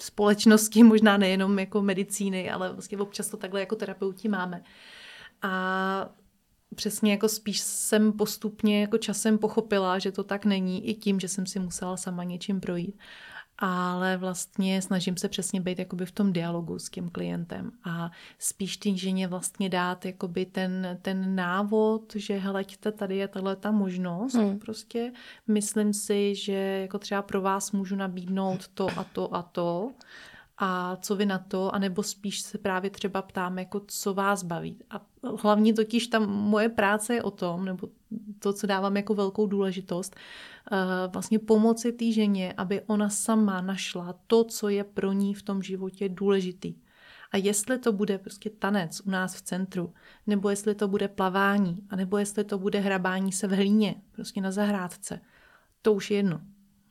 společnosti, 0.00 0.82
možná 0.82 1.16
nejenom 1.16 1.58
jako 1.58 1.82
medicíny, 1.82 2.50
ale 2.50 2.72
vlastně 2.72 2.98
občas 2.98 3.28
to 3.28 3.36
takhle 3.36 3.60
jako 3.60 3.76
terapeuti 3.76 4.28
máme. 4.28 4.62
A 5.42 6.08
přesně 6.74 7.12
jako 7.12 7.28
spíš 7.28 7.60
jsem 7.60 8.12
postupně 8.12 8.80
jako 8.80 8.98
časem 8.98 9.38
pochopila, 9.38 9.98
že 9.98 10.12
to 10.12 10.24
tak 10.24 10.44
není 10.44 10.88
i 10.88 10.94
tím, 10.94 11.20
že 11.20 11.28
jsem 11.28 11.46
si 11.46 11.58
musela 11.58 11.96
sama 11.96 12.24
něčím 12.24 12.60
projít 12.60 12.98
ale 13.58 14.16
vlastně 14.16 14.82
snažím 14.82 15.16
se 15.16 15.28
přesně 15.28 15.60
být 15.60 15.78
jakoby 15.78 16.06
v 16.06 16.12
tom 16.12 16.32
dialogu 16.32 16.78
s 16.78 16.90
tím 16.90 17.10
klientem 17.10 17.72
a 17.84 18.10
spíš 18.38 18.76
té 18.76 18.96
ženě 18.96 19.28
vlastně 19.28 19.68
dát 19.68 20.04
jakoby 20.04 20.46
ten, 20.46 20.98
ten 21.02 21.34
návod, 21.34 22.12
že 22.16 22.38
hleďte, 22.38 22.92
tady 22.92 23.16
je 23.16 23.28
tahle 23.28 23.56
ta 23.56 23.70
možnost, 23.70 24.34
hmm. 24.34 24.58
prostě 24.58 25.12
myslím 25.46 25.92
si, 25.92 26.34
že 26.34 26.52
jako 26.52 26.98
třeba 26.98 27.22
pro 27.22 27.40
vás 27.40 27.72
můžu 27.72 27.96
nabídnout 27.96 28.68
to 28.68 28.86
a 28.98 29.04
to 29.04 29.34
a 29.34 29.42
to 29.42 29.92
a 30.58 30.96
co 30.96 31.16
vy 31.16 31.26
na 31.26 31.38
to, 31.38 31.74
anebo 31.74 32.02
spíš 32.02 32.40
se 32.40 32.58
právě 32.58 32.90
třeba 32.90 33.22
ptám, 33.22 33.58
jako 33.58 33.80
co 33.86 34.14
vás 34.14 34.42
baví. 34.42 34.78
A 34.90 35.00
hlavně 35.42 35.74
totiž 35.74 36.06
tam 36.06 36.30
moje 36.30 36.68
práce 36.68 37.14
je 37.14 37.22
o 37.22 37.30
tom, 37.30 37.64
nebo 37.64 37.88
to, 38.38 38.52
co 38.52 38.66
dávám 38.66 38.96
jako 38.96 39.14
velkou 39.14 39.46
důležitost, 39.46 40.16
eh, 40.72 40.76
vlastně 41.08 41.38
pomoci 41.38 41.92
té 41.92 42.12
ženě, 42.12 42.54
aby 42.56 42.80
ona 42.86 43.08
sama 43.08 43.60
našla 43.60 44.18
to, 44.26 44.44
co 44.44 44.68
je 44.68 44.84
pro 44.84 45.12
ní 45.12 45.34
v 45.34 45.42
tom 45.42 45.62
životě 45.62 46.08
důležitý. 46.08 46.74
A 47.32 47.36
jestli 47.36 47.78
to 47.78 47.92
bude 47.92 48.18
prostě 48.18 48.50
tanec 48.50 49.00
u 49.00 49.10
nás 49.10 49.36
v 49.36 49.42
centru, 49.42 49.94
nebo 50.26 50.50
jestli 50.50 50.74
to 50.74 50.88
bude 50.88 51.08
plavání, 51.08 51.82
a 51.90 51.96
nebo 51.96 52.18
jestli 52.18 52.44
to 52.44 52.58
bude 52.58 52.80
hrabání 52.80 53.32
se 53.32 53.46
v 53.46 53.50
hlíně, 53.50 53.94
prostě 54.12 54.40
na 54.40 54.50
zahrádce, 54.50 55.20
to 55.82 55.92
už 55.92 56.10
je 56.10 56.16
jedno. 56.16 56.40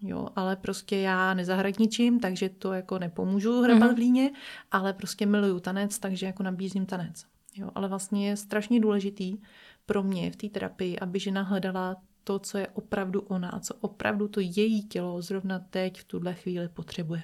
Jo, 0.02 0.30
ale 0.36 0.56
prostě 0.56 0.98
já 0.98 1.34
nezahradničím, 1.34 2.20
takže 2.20 2.50
to 2.50 2.74
jako 2.74 3.00
nepomůžu 3.00 3.62
hrabat 3.62 3.92
mm-hmm. 3.92 3.96
v 3.96 3.98
líně, 3.98 4.32
ale 4.72 4.94
prostě 4.94 5.26
miluju 5.26 5.60
tanec, 5.60 6.00
takže 6.00 6.26
jako 6.26 6.44
nabízím 6.44 6.86
tanec. 6.86 7.26
Jo, 7.56 7.70
ale 7.76 7.88
vlastně 7.88 8.30
je 8.30 8.38
strašně 8.38 8.80
důležitý 8.80 9.38
pro 9.86 10.04
mě 10.04 10.32
v 10.32 10.36
té 10.36 10.50
terapii, 10.50 11.00
aby 11.00 11.20
žena 11.20 11.42
hledala 11.42 11.96
to, 12.24 12.40
co 12.40 12.58
je 12.58 12.68
opravdu 12.68 13.22
ona 13.22 13.50
a 13.50 13.60
co 13.60 13.74
opravdu 13.74 14.28
to 14.28 14.40
její 14.40 14.88
tělo 14.88 15.22
zrovna 15.22 15.60
teď 15.60 16.02
v 16.02 16.04
tuhle 16.04 16.34
chvíli 16.34 16.70
potřebuje. 16.70 17.24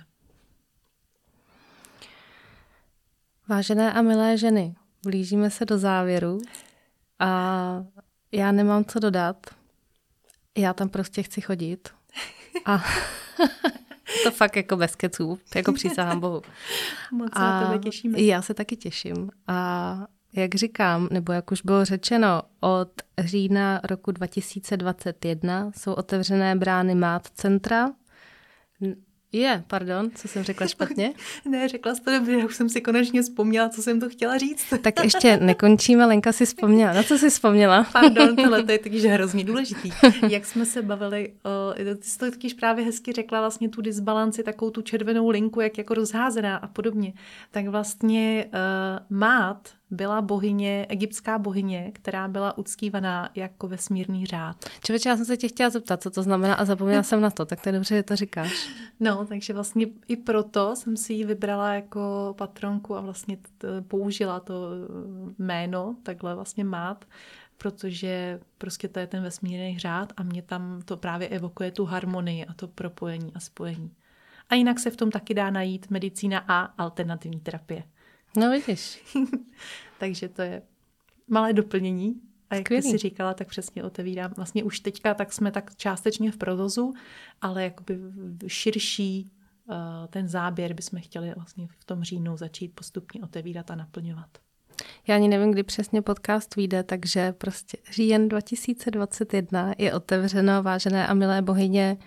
Vážené 3.47 3.93
a 3.93 4.01
milé 4.01 4.37
ženy, 4.37 4.75
blížíme 5.03 5.49
se 5.49 5.65
do 5.65 5.77
závěru 5.77 6.41
a 7.19 7.85
já 8.31 8.51
nemám 8.51 8.85
co 8.85 8.99
dodat. 8.99 9.47
Já 10.57 10.73
tam 10.73 10.89
prostě 10.89 11.23
chci 11.23 11.41
chodit. 11.41 11.89
A 12.65 12.83
to 14.23 14.31
fakt 14.31 14.55
jako 14.55 14.77
bez 14.77 14.95
keců, 14.95 15.39
jako 15.55 15.73
přísahám 15.73 16.19
Bohu. 16.19 16.41
Moc 17.11 17.33
se 17.33 17.39
a 17.39 17.65
tebe 17.65 17.79
těšíme. 17.79 18.21
Já 18.21 18.41
se 18.41 18.53
taky 18.53 18.75
těším. 18.75 19.31
A 19.47 20.07
jak 20.33 20.55
říkám, 20.55 21.07
nebo 21.11 21.33
jak 21.33 21.51
už 21.51 21.61
bylo 21.61 21.85
řečeno, 21.85 22.41
od 22.59 22.91
října 23.19 23.81
roku 23.83 24.11
2021 24.11 25.71
jsou 25.77 25.93
otevřené 25.93 26.55
brány 26.55 26.95
MÁT 26.95 27.27
centra. 27.27 27.91
Je, 29.33 29.63
pardon, 29.67 30.11
co 30.15 30.27
jsem 30.27 30.43
řekla 30.43 30.67
špatně? 30.67 31.13
ne, 31.49 31.67
řekla 31.67 31.95
jsi 31.95 32.01
to 32.01 32.11
dobře, 32.11 32.31
já 32.31 32.45
už 32.45 32.55
jsem 32.55 32.69
si 32.69 32.81
konečně 32.81 33.21
vzpomněla, 33.21 33.69
co 33.69 33.81
jsem 33.81 33.99
to 33.99 34.09
chtěla 34.09 34.37
říct. 34.37 34.73
tak 34.81 35.03
ještě 35.03 35.37
nekončíme, 35.37 36.05
Lenka 36.05 36.31
si 36.31 36.45
vzpomněla. 36.45 36.93
Na 36.93 37.03
co 37.03 37.17
jsi 37.17 37.29
vzpomněla? 37.29 37.83
pardon, 37.93 38.35
tohle 38.35 38.63
to 38.63 38.71
je 38.71 38.79
totiž 38.79 39.03
hrozně 39.03 39.43
důležitý. 39.43 39.91
Jak 40.29 40.45
jsme 40.45 40.65
se 40.65 40.81
bavili, 40.81 41.33
uh, 41.85 41.95
ty 41.95 42.09
jsi 42.09 42.17
to 42.17 42.31
totiž 42.31 42.53
právě 42.53 42.85
hezky 42.85 43.13
řekla, 43.13 43.39
vlastně 43.39 43.69
tu 43.69 43.81
disbalanci, 43.81 44.43
takovou 44.43 44.71
tu 44.71 44.81
červenou 44.81 45.29
linku, 45.29 45.61
jak 45.61 45.77
jako 45.77 45.93
rozházená 45.93 46.57
a 46.57 46.67
podobně. 46.67 47.13
Tak 47.51 47.67
vlastně 47.67 48.45
uh, 48.45 49.17
mát 49.17 49.69
byla 49.91 50.21
bohyně, 50.21 50.85
egyptská 50.89 51.39
bohyně, 51.39 51.91
která 51.93 52.27
byla 52.27 52.57
uctívaná 52.57 53.29
jako 53.35 53.67
vesmírný 53.67 54.25
řád. 54.25 54.65
Čověče, 54.83 55.09
já 55.09 55.17
jsem 55.17 55.25
se 55.25 55.37
tě 55.37 55.47
chtěla 55.47 55.69
zeptat, 55.69 56.01
co 56.01 56.11
to 56.11 56.23
znamená 56.23 56.55
a 56.55 56.65
zapomněla 56.65 57.03
jsem 57.03 57.21
na 57.21 57.29
to, 57.29 57.45
tak 57.45 57.61
to 57.61 57.69
je 57.69 57.73
dobře, 57.73 57.95
že 57.95 58.03
to 58.03 58.15
říkáš. 58.15 58.69
No, 59.03 59.25
takže 59.25 59.53
vlastně 59.53 59.85
i 60.07 60.15
proto 60.15 60.75
jsem 60.75 60.97
si 60.97 61.13
ji 61.13 61.25
vybrala 61.25 61.73
jako 61.73 62.35
patronku 62.37 62.95
a 62.95 63.01
vlastně 63.01 63.37
použila 63.87 64.39
to 64.39 64.69
jméno, 65.39 65.95
takhle 66.03 66.35
vlastně 66.35 66.63
mát, 66.63 67.05
protože 67.57 68.39
prostě 68.57 68.87
to 68.87 68.99
je 68.99 69.07
ten 69.07 69.23
vesmírný 69.23 69.79
řád 69.79 70.13
a 70.17 70.23
mě 70.23 70.41
tam 70.41 70.81
to 70.85 70.97
právě 70.97 71.27
evokuje 71.27 71.71
tu 71.71 71.85
harmonii 71.85 72.45
a 72.45 72.53
to 72.53 72.67
propojení 72.67 73.31
a 73.35 73.39
spojení. 73.39 73.91
A 74.49 74.55
jinak 74.55 74.79
se 74.79 74.89
v 74.89 74.95
tom 74.95 75.11
taky 75.11 75.33
dá 75.33 75.49
najít 75.49 75.89
medicína 75.89 76.43
a 76.47 76.59
alternativní 76.61 77.39
terapie. 77.39 77.83
No 78.37 78.51
vidíš. 78.51 79.15
Takže 79.99 80.29
to 80.29 80.41
je 80.41 80.61
malé 81.27 81.53
doplnění. 81.53 82.21
A 82.49 82.55
jak 82.55 82.67
Skvělý. 82.67 82.83
ty 82.83 82.89
si 82.89 82.97
říkala, 82.97 83.33
tak 83.33 83.47
přesně 83.47 83.83
otevírám. 83.83 84.33
Vlastně 84.35 84.63
už 84.63 84.79
teďka 84.79 85.13
tak 85.13 85.33
jsme 85.33 85.51
tak 85.51 85.75
částečně 85.75 86.31
v 86.31 86.37
provozu, 86.37 86.93
ale 87.41 87.63
jakoby 87.63 87.99
širší 88.47 89.31
uh, 89.65 89.75
ten 90.09 90.27
záběr 90.27 90.73
bychom 90.73 90.99
chtěli 91.01 91.33
vlastně 91.35 91.67
v 91.79 91.85
tom 91.85 92.03
říjnu 92.03 92.37
začít 92.37 92.75
postupně 92.75 93.21
otevírat 93.21 93.71
a 93.71 93.75
naplňovat. 93.75 94.29
Já 95.07 95.15
ani 95.15 95.27
nevím, 95.27 95.51
kdy 95.51 95.63
přesně 95.63 96.01
podcast 96.01 96.55
vyjde, 96.55 96.83
takže 96.83 97.31
prostě 97.31 97.77
říjen 97.91 98.29
2021 98.29 99.73
je 99.77 99.93
otevřeno, 99.93 100.63
vážené 100.63 101.07
a 101.07 101.13
milé 101.13 101.41
bohyně. 101.41 101.97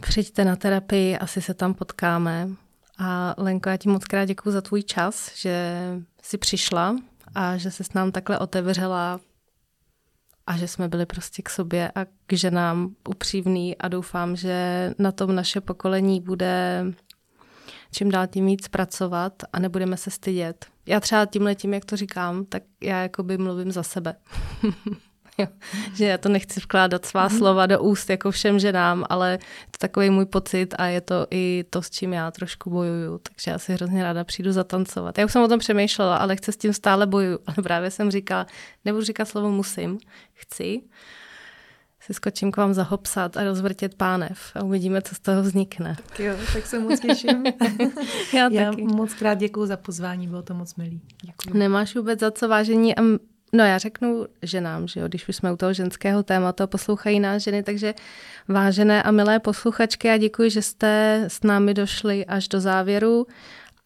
Přijďte 0.00 0.44
na 0.44 0.56
terapii, 0.56 1.18
asi 1.18 1.42
se 1.42 1.54
tam 1.54 1.74
potkáme. 1.74 2.48
A 2.98 3.34
Lenko, 3.38 3.68
já 3.68 3.76
ti 3.76 3.88
moc 3.88 4.04
krát 4.04 4.24
děkuji 4.24 4.50
za 4.50 4.60
tvůj 4.60 4.82
čas, 4.82 5.30
že 5.36 5.82
jsi 6.22 6.38
přišla 6.38 6.96
a 7.34 7.56
že 7.56 7.70
se 7.70 7.84
s 7.84 7.92
nám 7.92 8.12
takhle 8.12 8.38
otevřela 8.38 9.20
a 10.46 10.56
že 10.56 10.68
jsme 10.68 10.88
byli 10.88 11.06
prostě 11.06 11.42
k 11.42 11.50
sobě 11.50 11.92
a 11.94 12.04
k 12.04 12.32
ženám 12.32 12.94
upřímný 13.08 13.78
a 13.78 13.88
doufám, 13.88 14.36
že 14.36 14.90
na 14.98 15.12
tom 15.12 15.34
naše 15.34 15.60
pokolení 15.60 16.20
bude 16.20 16.84
čím 17.92 18.10
dál 18.10 18.26
tím 18.26 18.46
víc 18.46 18.68
pracovat 18.68 19.32
a 19.52 19.58
nebudeme 19.58 19.96
se 19.96 20.10
stydět. 20.10 20.66
Já 20.86 21.00
třeba 21.00 21.26
tímhle 21.26 21.54
tím, 21.54 21.74
jak 21.74 21.84
to 21.84 21.96
říkám, 21.96 22.44
tak 22.44 22.62
já 22.82 23.02
jakoby 23.02 23.38
mluvím 23.38 23.72
za 23.72 23.82
sebe. 23.82 24.14
jo. 25.38 25.46
Že 25.94 26.04
já 26.04 26.18
to 26.18 26.28
nechci 26.28 26.60
vkládat 26.60 27.06
svá 27.06 27.28
mm. 27.28 27.38
slova 27.38 27.66
do 27.66 27.82
úst 27.82 28.10
jako 28.10 28.30
všem 28.30 28.58
ženám, 28.58 29.04
ale 29.08 29.38
to 29.38 29.78
takový 29.78 30.10
můj 30.10 30.26
pocit 30.26 30.74
a 30.78 30.86
je 30.86 31.00
to 31.00 31.26
i 31.30 31.64
to, 31.70 31.82
s 31.82 31.90
čím 31.90 32.12
já 32.12 32.30
trošku 32.30 32.70
bojuju. 32.70 33.18
Takže 33.18 33.50
já 33.50 33.58
si 33.58 33.72
hrozně 33.72 34.02
ráda 34.02 34.24
přijdu 34.24 34.52
zatancovat. 34.52 35.18
Já 35.18 35.24
už 35.24 35.32
jsem 35.32 35.42
o 35.42 35.48
tom 35.48 35.58
přemýšlela, 35.58 36.16
ale 36.16 36.36
chci 36.36 36.52
s 36.52 36.56
tím 36.56 36.72
stále 36.72 37.06
bojuju. 37.06 37.38
Ale 37.46 37.62
právě 37.62 37.90
jsem 37.90 38.10
říkala, 38.10 38.46
nebudu 38.84 39.04
říkat 39.04 39.24
slovo 39.24 39.50
musím, 39.50 39.98
chci, 40.34 40.80
si 42.00 42.14
skočím 42.14 42.52
k 42.52 42.56
vám 42.56 42.74
zahopsat 42.74 43.36
a 43.36 43.44
rozvrtět 43.44 43.94
pánev 43.94 44.38
a 44.54 44.62
uvidíme, 44.62 45.02
co 45.02 45.14
z 45.14 45.20
toho 45.20 45.42
vznikne. 45.42 45.96
Tak 46.08 46.20
jo, 46.20 46.34
tak 46.52 46.66
se 46.66 46.78
moc 46.78 47.00
těším. 47.00 47.44
Já, 48.34 48.48
Já 48.52 48.70
taky. 48.70 48.82
moc 48.82 49.14
krát 49.14 49.34
děkuji 49.34 49.66
za 49.66 49.76
pozvání, 49.76 50.28
bylo 50.28 50.42
to 50.42 50.54
moc 50.54 50.74
milý. 50.74 51.00
Děkuji. 51.22 51.58
Nemáš 51.58 51.96
vůbec 51.96 52.20
za 52.20 52.30
co 52.30 52.48
vážení 52.48 52.96
a 52.96 53.02
No 53.52 53.64
já 53.64 53.78
řeknu 53.78 54.26
ženám, 54.42 54.88
že 54.88 55.00
jo, 55.00 55.08
když 55.08 55.28
už 55.28 55.36
jsme 55.36 55.52
u 55.52 55.56
toho 55.56 55.72
ženského 55.72 56.22
tématu, 56.22 56.66
poslouchají 56.66 57.20
nás 57.20 57.42
ženy, 57.42 57.62
takže 57.62 57.94
vážené 58.48 59.02
a 59.02 59.10
milé 59.10 59.38
posluchačky, 59.38 60.10
a 60.10 60.16
děkuji, 60.16 60.50
že 60.50 60.62
jste 60.62 61.24
s 61.28 61.42
námi 61.42 61.74
došli 61.74 62.26
až 62.26 62.48
do 62.48 62.60
závěru 62.60 63.26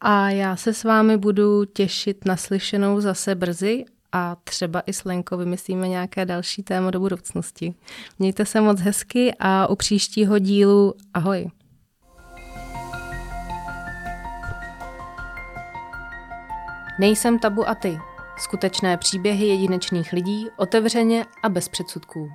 a 0.00 0.30
já 0.30 0.56
se 0.56 0.74
s 0.74 0.84
vámi 0.84 1.16
budu 1.16 1.64
těšit 1.64 2.24
na 2.24 2.36
slyšenou 2.36 3.00
zase 3.00 3.34
brzy 3.34 3.84
a 4.12 4.36
třeba 4.44 4.80
i 4.80 4.92
s 4.92 5.04
Lenkou 5.04 5.36
vymyslíme 5.36 5.88
nějaké 5.88 6.26
další 6.26 6.62
téma 6.62 6.90
do 6.90 7.00
budoucnosti. 7.00 7.74
Mějte 8.18 8.46
se 8.46 8.60
moc 8.60 8.80
hezky 8.80 9.34
a 9.38 9.66
u 9.66 9.76
příštího 9.76 10.38
dílu 10.38 10.94
ahoj. 11.14 11.50
Nejsem 16.98 17.38
tabu 17.38 17.68
a 17.68 17.74
ty. 17.74 18.11
Skutečné 18.42 18.96
příběhy 18.96 19.46
jedinečných 19.46 20.12
lidí 20.12 20.48
otevřeně 20.56 21.24
a 21.42 21.48
bez 21.48 21.68
předsudků. 21.68 22.32